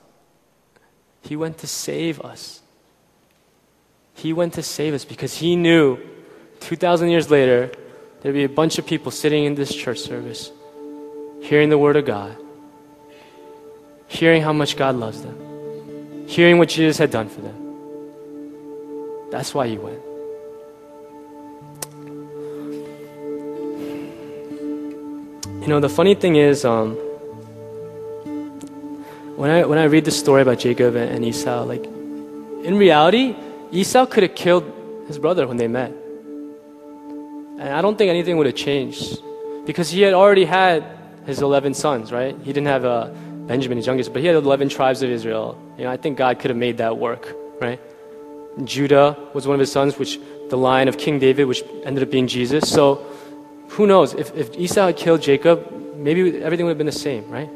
He 1.27 1.35
went 1.35 1.59
to 1.59 1.66
save 1.66 2.20
us. 2.20 2.61
He 4.14 4.33
went 4.33 4.55
to 4.55 4.62
save 4.62 4.95
us 4.95 5.05
because 5.05 5.35
he 5.37 5.57
knew 5.57 5.99
2,000 6.61 7.11
years 7.11 7.31
later 7.31 7.70
there'd 8.20 8.35
be 8.35 8.45
a 8.45 8.49
bunch 8.49 8.79
of 8.79 8.87
people 8.87 9.11
sitting 9.11 9.45
in 9.45 9.57
this 9.57 9.74
church 9.74 9.99
service 9.99 10.53
hearing 11.43 11.68
the 11.68 11.79
Word 11.79 11.97
of 11.97 12.07
God, 12.07 12.37
hearing 14.09 14.43
how 14.43 14.53
much 14.53 14.77
God 14.77 14.97
loves 14.97 15.22
them, 15.22 16.27
hearing 16.29 16.59
what 16.59 16.68
Jesus 16.68 16.97
had 16.97 17.11
done 17.11 17.29
for 17.29 17.41
them. 17.41 19.31
That's 19.31 19.53
why 19.53 19.66
he 19.68 19.79
went. 19.79 20.01
You 25.61 25.68
know, 25.68 25.81
the 25.81 25.89
funny 25.89 26.14
thing 26.14 26.37
is, 26.37 26.64
um, 26.64 26.97
when 29.37 29.51
I, 29.51 29.64
when 29.66 29.78
I 29.78 29.84
read 29.84 30.05
the 30.05 30.11
story 30.11 30.43
about 30.43 30.59
Jacob 30.59 30.97
and, 30.97 31.24
Esau, 31.24 31.64
like, 31.64 31.84
in 31.84 32.76
reality, 32.76 33.37
Esau 33.70 34.07
could 34.07 34.22
have 34.22 34.34
killed 34.34 34.64
his 35.07 35.18
brother 35.18 35.47
when 35.47 35.59
they 35.59 35.68
met. 35.68 35.93
And 37.59 37.68
I 37.68 37.82
don't 37.82 37.97
think 37.97 38.09
anything 38.09 38.39
would 38.39 38.47
have 38.47 38.57
changed 38.57 39.22
because 39.66 39.91
he 39.91 40.01
had 40.01 40.14
already 40.14 40.45
had 40.45 40.84
his 41.26 41.43
11 41.43 41.74
sons, 41.74 42.12
right? 42.12 42.34
He 42.39 42.53
didn't 42.53 42.66
have 42.66 42.84
uh, 42.84 43.09
Benjamin, 43.47 43.76
his 43.76 43.87
youngest, 43.87 44.12
but 44.12 44.22
he 44.22 44.26
had 44.26 44.37
11 44.37 44.70
tribes 44.70 45.03
of 45.03 45.11
Israel. 45.11 45.61
You 45.76 45.84
know, 45.84 45.91
I 45.91 45.97
think 45.97 46.16
God 46.16 46.39
could 46.39 46.51
have 46.51 46.59
made 46.59 46.78
that 46.78 46.97
work, 46.97 47.34
right? 47.61 47.80
Judah 48.64 49.18
was 49.34 49.47
one 49.47 49.55
of 49.55 49.61
his 49.61 49.70
sons, 49.70 49.99
which 49.99 50.18
the 50.49 50.57
line 50.57 50.89
of 50.89 50.97
King 50.97 51.18
David, 51.18 51.45
which 51.45 51.62
ended 51.84 52.03
up 52.03 52.11
being 52.11 52.26
Jesus. 52.26 52.70
So 52.70 53.05
who 53.70 53.87
knows? 53.87 54.14
If, 54.14 54.34
if 54.34 54.57
Esau 54.57 54.87
had 54.87 54.97
killed 54.97 55.20
Jacob, 55.20 55.70
maybe 55.97 56.43
everything 56.43 56.64
would 56.64 56.70
have 56.70 56.78
been 56.78 56.87
the 56.87 56.93
same, 56.93 57.28
right? 57.28 57.51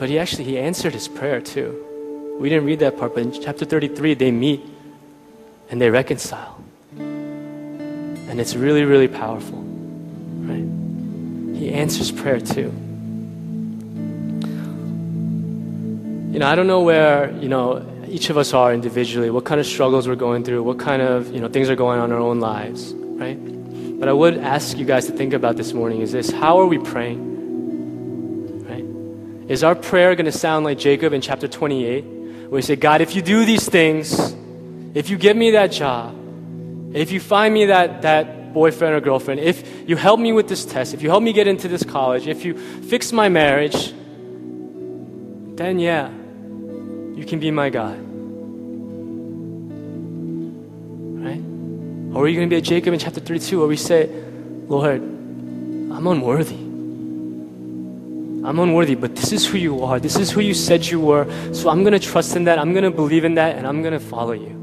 But 0.00 0.08
he 0.08 0.18
actually 0.18 0.44
he 0.44 0.56
answered 0.56 0.94
his 0.94 1.08
prayer 1.08 1.42
too. 1.42 2.38
We 2.40 2.48
didn't 2.48 2.64
read 2.64 2.78
that 2.78 2.96
part, 2.96 3.12
but 3.14 3.22
in 3.22 3.32
chapter 3.32 3.66
33 3.66 4.14
they 4.14 4.30
meet 4.30 4.64
and 5.68 5.78
they 5.78 5.90
reconcile. 5.90 6.58
And 6.96 8.40
it's 8.40 8.56
really, 8.56 8.84
really 8.84 9.08
powerful. 9.08 9.58
Right? 9.58 10.64
He 11.54 11.70
answers 11.70 12.10
prayer 12.10 12.40
too. 12.40 12.72
You 16.32 16.38
know, 16.38 16.46
I 16.46 16.54
don't 16.54 16.66
know 16.66 16.80
where, 16.80 17.30
you 17.32 17.50
know, 17.50 17.86
each 18.08 18.30
of 18.30 18.38
us 18.38 18.54
are 18.54 18.72
individually, 18.72 19.28
what 19.28 19.44
kind 19.44 19.60
of 19.60 19.66
struggles 19.66 20.08
we're 20.08 20.14
going 20.14 20.44
through, 20.44 20.62
what 20.62 20.78
kind 20.78 21.02
of, 21.02 21.30
you 21.30 21.40
know, 21.40 21.48
things 21.48 21.68
are 21.68 21.76
going 21.76 22.00
on 22.00 22.10
in 22.10 22.16
our 22.16 22.22
own 22.22 22.40
lives, 22.40 22.94
right? 22.94 23.36
But 24.00 24.08
I 24.08 24.14
would 24.14 24.38
ask 24.38 24.78
you 24.78 24.86
guys 24.86 25.04
to 25.08 25.12
think 25.12 25.34
about 25.34 25.58
this 25.58 25.74
morning 25.74 26.00
is 26.00 26.10
this 26.10 26.30
how 26.30 26.58
are 26.58 26.66
we 26.66 26.78
praying? 26.78 27.39
Is 29.50 29.64
our 29.64 29.74
prayer 29.74 30.14
going 30.14 30.26
to 30.26 30.32
sound 30.32 30.64
like 30.64 30.78
Jacob 30.78 31.12
in 31.12 31.20
chapter 31.20 31.48
28, 31.48 32.04
where 32.50 32.60
he 32.60 32.62
said, 32.64 32.80
God, 32.80 33.00
if 33.00 33.16
you 33.16 33.20
do 33.20 33.44
these 33.44 33.68
things, 33.68 34.32
if 34.94 35.10
you 35.10 35.18
give 35.18 35.36
me 35.36 35.50
that 35.50 35.72
job, 35.72 36.14
if 36.94 37.10
you 37.10 37.18
find 37.18 37.52
me 37.52 37.66
that, 37.66 38.02
that 38.02 38.54
boyfriend 38.54 38.94
or 38.94 39.00
girlfriend, 39.00 39.40
if 39.40 39.88
you 39.88 39.96
help 39.96 40.20
me 40.20 40.32
with 40.32 40.46
this 40.46 40.64
test, 40.64 40.94
if 40.94 41.02
you 41.02 41.10
help 41.10 41.24
me 41.24 41.32
get 41.32 41.48
into 41.48 41.66
this 41.66 41.82
college, 41.82 42.28
if 42.28 42.44
you 42.44 42.54
fix 42.54 43.10
my 43.10 43.28
marriage, 43.28 43.92
then 45.56 45.80
yeah, 45.80 46.08
you 46.10 47.24
can 47.26 47.40
be 47.40 47.50
my 47.50 47.70
God. 47.70 47.98
Right? 51.24 51.42
Or 52.14 52.22
are 52.22 52.28
you 52.28 52.36
going 52.36 52.48
to 52.48 52.54
be 52.54 52.58
a 52.58 52.60
Jacob 52.60 52.94
in 52.94 53.00
chapter 53.00 53.18
32 53.18 53.58
where 53.58 53.66
we 53.66 53.76
say, 53.76 54.08
Lord, 54.68 55.02
I'm 55.02 56.06
unworthy. 56.06 56.69
I'm 58.42 58.58
unworthy, 58.58 58.94
but 58.94 59.14
this 59.14 59.32
is 59.32 59.46
who 59.46 59.58
you 59.58 59.84
are. 59.84 60.00
This 60.00 60.16
is 60.16 60.30
who 60.30 60.40
you 60.40 60.54
said 60.54 60.86
you 60.86 60.98
were. 60.98 61.26
So 61.52 61.68
I'm 61.68 61.82
going 61.82 61.92
to 61.92 61.98
trust 61.98 62.36
in 62.36 62.44
that. 62.44 62.58
I'm 62.58 62.72
going 62.72 62.84
to 62.84 62.90
believe 62.90 63.24
in 63.24 63.34
that, 63.34 63.56
and 63.56 63.66
I'm 63.66 63.82
going 63.82 63.92
to 63.92 64.00
follow 64.00 64.32
you. 64.32 64.56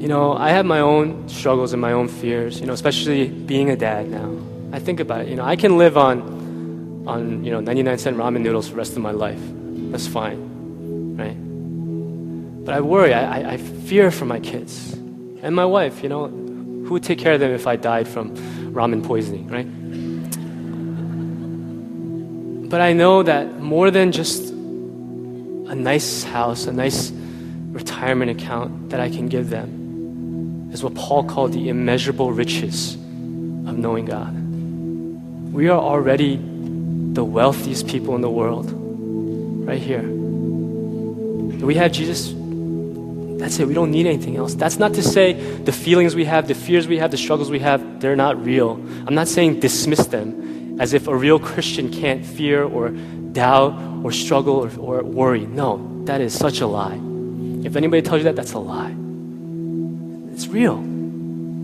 You 0.00 0.08
know, 0.08 0.34
I 0.36 0.50
have 0.50 0.64
my 0.64 0.80
own 0.80 1.28
struggles 1.28 1.72
and 1.72 1.82
my 1.82 1.92
own 1.92 2.08
fears, 2.08 2.60
you 2.60 2.66
know, 2.66 2.72
especially 2.72 3.28
being 3.28 3.70
a 3.70 3.76
dad 3.76 4.08
now. 4.08 4.34
I 4.72 4.78
think 4.78 5.00
about 5.00 5.22
it, 5.22 5.28
you 5.28 5.36
know, 5.36 5.44
I 5.44 5.56
can 5.56 5.78
live 5.78 5.98
on, 5.98 7.04
on 7.06 7.44
you 7.44 7.50
know, 7.50 7.60
99 7.60 7.98
cent 7.98 8.16
ramen 8.16 8.40
noodles 8.40 8.68
for 8.68 8.74
the 8.74 8.78
rest 8.78 8.92
of 8.92 9.02
my 9.02 9.10
life. 9.10 9.40
That's 9.90 10.06
fine, 10.06 11.16
right? 11.16 11.49
But 12.64 12.74
I 12.74 12.80
worry, 12.80 13.14
I, 13.14 13.54
I, 13.54 13.56
fear 13.56 14.10
for 14.10 14.26
my 14.26 14.38
kids 14.38 14.92
and 14.92 15.56
my 15.56 15.64
wife, 15.64 16.02
you 16.02 16.08
know, 16.08 16.28
who 16.28 16.90
would 16.90 17.02
take 17.02 17.18
care 17.18 17.32
of 17.32 17.40
them 17.40 17.52
if 17.52 17.66
I 17.66 17.76
died 17.76 18.06
from 18.06 18.36
ramen 18.74 19.02
poisoning, 19.02 19.48
right? 19.48 19.66
But 22.68 22.80
I 22.80 22.92
know 22.92 23.22
that 23.22 23.60
more 23.60 23.90
than 23.90 24.12
just 24.12 24.50
a 24.50 25.74
nice 25.74 26.22
house, 26.22 26.66
a 26.66 26.72
nice 26.72 27.10
retirement 27.10 28.30
account 28.30 28.90
that 28.90 29.00
I 29.00 29.08
can 29.08 29.28
give 29.28 29.50
them, 29.50 30.70
is 30.72 30.84
what 30.84 30.94
Paul 30.94 31.24
called 31.24 31.52
the 31.52 31.68
immeasurable 31.68 32.32
riches 32.32 32.94
of 32.94 33.78
knowing 33.78 34.04
God. 34.04 34.34
We 35.52 35.68
are 35.68 35.80
already 35.80 36.36
the 36.36 37.24
wealthiest 37.24 37.88
people 37.88 38.14
in 38.14 38.20
the 38.20 38.30
world, 38.30 38.70
right 39.66 39.80
here. 39.80 40.02
We 41.64 41.74
have 41.76 41.92
Jesus. 41.92 42.39
That's 43.40 43.58
it. 43.58 43.66
We 43.66 43.72
don't 43.72 43.90
need 43.90 44.06
anything 44.06 44.36
else. 44.36 44.54
That's 44.54 44.78
not 44.78 44.92
to 44.94 45.02
say 45.02 45.32
the 45.32 45.72
feelings 45.72 46.14
we 46.14 46.26
have, 46.26 46.46
the 46.46 46.54
fears 46.54 46.86
we 46.86 46.98
have, 46.98 47.10
the 47.10 47.16
struggles 47.16 47.50
we 47.50 47.58
have, 47.60 48.00
they're 48.00 48.14
not 48.14 48.44
real. 48.44 48.72
I'm 49.06 49.14
not 49.14 49.28
saying 49.28 49.60
dismiss 49.60 50.06
them 50.06 50.78
as 50.78 50.92
if 50.92 51.08
a 51.08 51.16
real 51.16 51.38
Christian 51.38 51.90
can't 51.90 52.24
fear 52.24 52.62
or 52.62 52.90
doubt 52.90 54.04
or 54.04 54.12
struggle 54.12 54.56
or, 54.56 54.70
or 54.78 55.02
worry. 55.02 55.46
No, 55.46 56.04
that 56.04 56.20
is 56.20 56.38
such 56.38 56.60
a 56.60 56.66
lie. 56.66 57.00
If 57.64 57.76
anybody 57.76 58.02
tells 58.02 58.18
you 58.18 58.24
that, 58.24 58.36
that's 58.36 58.52
a 58.52 58.58
lie. 58.58 58.94
It's 60.34 60.46
real. 60.46 60.78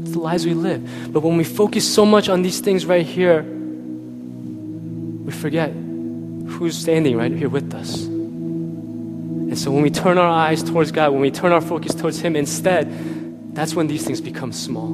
It's 0.01 0.12
the 0.12 0.18
lives 0.18 0.47
we 0.47 0.55
live. 0.55 1.12
But 1.12 1.20
when 1.20 1.37
we 1.37 1.45
focus 1.45 1.87
so 1.87 2.07
much 2.07 2.31
on 2.31 2.41
these 2.41 2.61
things 2.61 2.87
right 2.87 3.05
here, 3.05 3.43
we 3.43 5.31
forget 5.31 5.72
who's 5.72 6.79
standing 6.79 7.18
right 7.18 7.33
here 7.33 7.51
with 7.51 7.74
us. 7.74 8.16
And 9.57 9.62
so 9.62 9.70
when 9.70 9.80
we 9.82 9.88
turn 9.88 10.18
our 10.18 10.28
eyes 10.28 10.62
towards 10.62 10.92
God, 10.92 11.12
when 11.12 11.22
we 11.22 11.30
turn 11.30 11.50
our 11.50 11.62
focus 11.62 11.94
towards 11.94 12.20
Him 12.20 12.36
instead, 12.36 13.54
that's 13.54 13.74
when 13.74 13.86
these 13.86 14.04
things 14.04 14.20
become 14.20 14.52
small. 14.52 14.92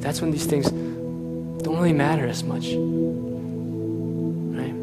That's 0.00 0.20
when 0.20 0.32
these 0.32 0.46
things 0.46 0.68
don't 0.68 1.76
really 1.76 1.92
matter 1.92 2.26
as 2.26 2.42
much. 2.42 2.72
Right? 4.58 4.74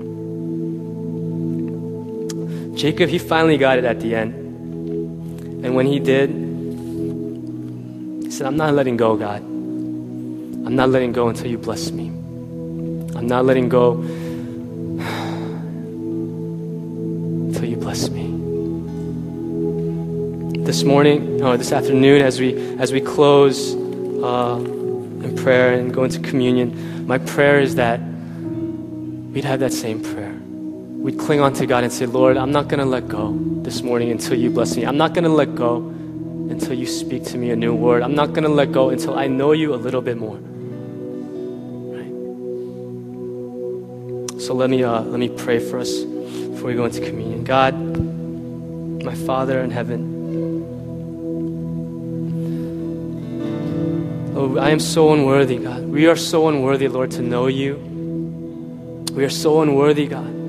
Jacob, 2.78 3.10
he 3.10 3.20
finally 3.20 3.58
got 3.58 3.78
it 3.78 3.84
at 3.84 4.00
the 4.00 4.16
end. 4.16 4.34
And 5.66 5.76
when 5.76 5.86
he 5.86 6.00
did, 6.00 6.30
he 8.24 8.32
said, 8.32 8.48
I'm 8.48 8.56
not 8.56 8.74
letting 8.76 8.96
go, 8.96 9.18
God. 9.18 9.42
I'm 9.42 10.74
not 10.78 10.88
letting 10.88 11.12
go 11.12 11.28
until 11.28 11.48
you 11.48 11.58
bless 11.58 11.92
me. 11.92 12.08
I'm 12.08 13.28
not 13.28 13.44
letting 13.44 13.68
go 13.68 14.02
This 20.80 20.86
morning, 20.86 21.44
or 21.44 21.58
this 21.58 21.74
afternoon, 21.74 22.22
as 22.22 22.40
we 22.40 22.56
as 22.80 22.94
we 22.94 23.02
close 23.02 23.76
uh, 23.76 24.56
in 24.56 25.36
prayer 25.36 25.74
and 25.74 25.94
go 25.94 26.06
into 26.06 26.22
communion, 26.22 27.06
my 27.06 27.18
prayer 27.18 27.60
is 27.60 27.76
that 27.76 28.00
we'd 28.00 29.44
have 29.44 29.60
that 29.60 29.74
same 29.74 30.02
prayer. 30.02 30.32
We'd 30.32 31.20
cling 31.20 31.42
on 31.42 31.52
to 31.56 31.66
God 31.66 31.84
and 31.84 31.92
say, 31.92 32.06
Lord, 32.06 32.38
I'm 32.38 32.54
not 32.54 32.70
going 32.70 32.80
to 32.80 32.86
let 32.86 33.10
go 33.10 33.38
this 33.62 33.82
morning 33.82 34.10
until 34.10 34.36
you 34.36 34.50
bless 34.50 34.78
me. 34.78 34.86
I'm 34.86 34.96
not 34.96 35.14
going 35.14 35.26
to 35.26 35.30
let 35.30 35.54
go 35.54 35.80
until 36.50 36.76
you 36.76 36.88
speak 36.88 37.26
to 37.26 37.38
me 37.38 37.52
a 37.52 37.58
new 37.58 37.76
word. 37.76 38.02
I'm 38.02 38.16
not 38.16 38.28
going 38.28 38.46
to 38.46 38.50
let 38.50 38.72
go 38.72 38.88
until 38.90 39.20
I 39.20 39.28
know 39.28 39.52
you 39.52 39.74
a 39.74 39.82
little 39.86 40.02
bit 40.02 40.18
more. 40.18 40.38
So 44.40 44.54
let 44.54 44.70
me, 44.70 44.82
uh, 44.86 45.02
let 45.02 45.20
me 45.20 45.28
pray 45.28 45.60
for 45.60 45.78
us 45.78 46.04
before 46.04 46.68
we 46.70 46.76
go 46.76 46.86
into 46.86 47.02
communion. 47.02 47.44
God, 47.44 47.74
my 49.04 49.16
Father 49.16 49.60
in 49.60 49.72
heaven, 49.72 50.19
oh, 54.40 54.58
I 54.58 54.70
am 54.70 54.80
so 54.80 55.14
unworthy, 55.14 55.58
God. 55.58 55.84
We 55.84 56.08
are 56.08 56.16
so 56.16 56.48
unworthy, 56.48 56.88
Lord, 56.88 57.12
to 57.12 57.22
know 57.22 57.48
you. 57.48 57.76
We 59.14 59.26
are 59.26 59.30
so 59.30 59.62
unworthy, 59.62 60.08
God. 60.08 60.40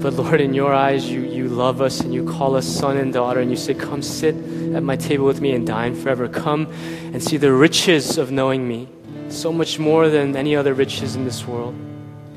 But 0.00 0.14
Lord, 0.14 0.40
in 0.40 0.54
your 0.54 0.72
eyes, 0.72 1.10
you, 1.10 1.20
you 1.20 1.48
love 1.48 1.82
us 1.82 2.00
and 2.00 2.14
you 2.14 2.24
call 2.24 2.56
us 2.56 2.66
son 2.66 2.96
and 2.96 3.12
daughter, 3.12 3.40
and 3.40 3.50
you 3.50 3.56
say, 3.56 3.74
Come 3.74 4.00
sit 4.00 4.34
at 4.74 4.82
my 4.82 4.96
table 4.96 5.26
with 5.26 5.40
me 5.40 5.52
and 5.52 5.66
dine 5.66 5.94
forever. 5.94 6.28
Come 6.28 6.72
and 7.12 7.22
see 7.22 7.36
the 7.36 7.52
riches 7.52 8.16
of 8.16 8.30
knowing 8.30 8.66
me, 8.66 8.88
so 9.28 9.52
much 9.52 9.78
more 9.78 10.08
than 10.08 10.36
any 10.36 10.56
other 10.56 10.72
riches 10.72 11.16
in 11.16 11.24
this 11.24 11.44
world. 11.44 11.74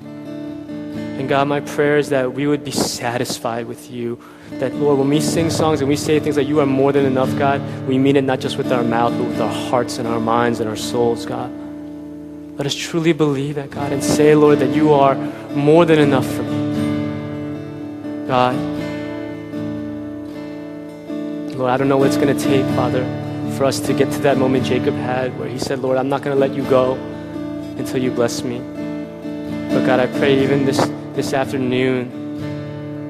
And 0.01 1.29
God, 1.29 1.47
my 1.47 1.59
prayer 1.61 1.97
is 1.97 2.09
that 2.09 2.34
we 2.34 2.47
would 2.47 2.65
be 2.65 2.71
satisfied 2.71 3.67
with 3.67 3.91
you. 3.91 4.19
That, 4.60 4.76
Lord, 4.76 4.99
when 4.99 5.10
we 5.10 5.20
sing 5.22 5.49
songs 5.49 5.82
and 5.82 5.89
we 5.89 5.95
say 5.95 6.20
things 6.20 6.38
like 6.38 6.47
you 6.47 6.60
are 6.60 6.66
more 6.66 6.91
than 6.91 7.06
enough, 7.06 7.36
God, 7.38 7.62
we 7.88 7.97
mean 7.97 8.16
it 8.16 8.24
not 8.24 8.39
just 8.39 8.58
with 8.58 8.72
our 8.72 8.84
mouth, 8.84 9.12
but 9.18 9.28
with 9.28 9.41
our 9.41 9.54
hearts 9.70 9.97
and 9.97 10.08
our 10.08 10.20
minds 10.20 10.60
and 10.60 10.70
our 10.70 10.76
souls, 10.76 11.26
God. 11.26 11.52
Let 12.58 12.68
us 12.68 12.76
truly 12.76 13.12
believe 13.12 13.56
that, 13.56 13.72
God, 13.72 13.91
and 13.91 14.04
say, 14.04 14.36
Lord, 14.36 14.60
that 14.60 14.76
you 14.76 14.93
are 14.93 15.16
more 15.56 15.84
than 15.84 15.97
enough 15.97 16.28
for 16.28 16.43
me. 16.43 18.28
God. 18.28 18.56
Lord, 21.56 21.72
I 21.72 21.78
don't 21.78 21.88
know 21.88 21.97
what 21.97 22.08
it's 22.08 22.18
going 22.18 22.38
to 22.38 22.43
take, 22.43 22.66
Father, 22.76 23.04
for 23.58 23.66
us 23.66 23.80
to 23.80 23.93
get 23.93 24.12
to 24.12 24.20
that 24.20 24.38
moment 24.38 24.66
Jacob 24.66 24.93
had 24.93 25.38
where 25.39 25.49
he 25.49 25.58
said, 25.58 25.80
Lord, 25.80 25.97
I'm 25.97 26.08
not 26.10 26.22
going 26.22 26.36
to 26.36 26.39
let 26.39 26.54
you 26.56 26.64
go 26.70 26.93
until 27.78 27.97
you 27.97 28.12
bless 28.12 28.43
me. 28.43 28.60
But 29.70 29.86
God, 29.86 29.99
I 29.99 30.06
pray 30.20 30.43
even 30.43 30.66
this, 30.66 30.78
this 31.14 31.34
afternoon 31.34 32.20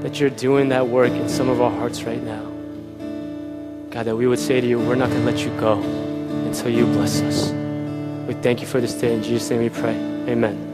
that 0.02 0.20
you're 0.20 0.30
doing 0.30 0.70
that 0.70 0.88
work 0.88 1.12
in 1.12 1.30
some 1.30 1.50
of 1.50 1.62
our 1.62 1.72
hearts 1.72 2.04
right 2.04 2.22
now. 2.22 2.44
God, 3.92 4.04
that 4.04 4.16
we 4.16 4.26
would 4.26 4.40
say 4.40 4.62
to 4.62 4.68
you, 4.68 4.80
we're 4.80 4.96
not 4.96 5.10
going 5.10 5.26
to 5.26 5.32
let 5.32 5.46
you 5.46 5.52
go 5.60 5.80
until 6.46 6.70
you 6.70 6.86
bless 6.86 7.22
us. 7.22 7.52
We 8.28 8.34
thank 8.36 8.62
you 8.62 8.68
for 8.68 8.80
this 8.80 8.94
day. 8.94 9.14
In 9.14 9.22
Jesus' 9.22 9.50
name 9.50 9.62
we 9.62 9.70
pray. 9.70 9.96
Amen. 10.30 10.71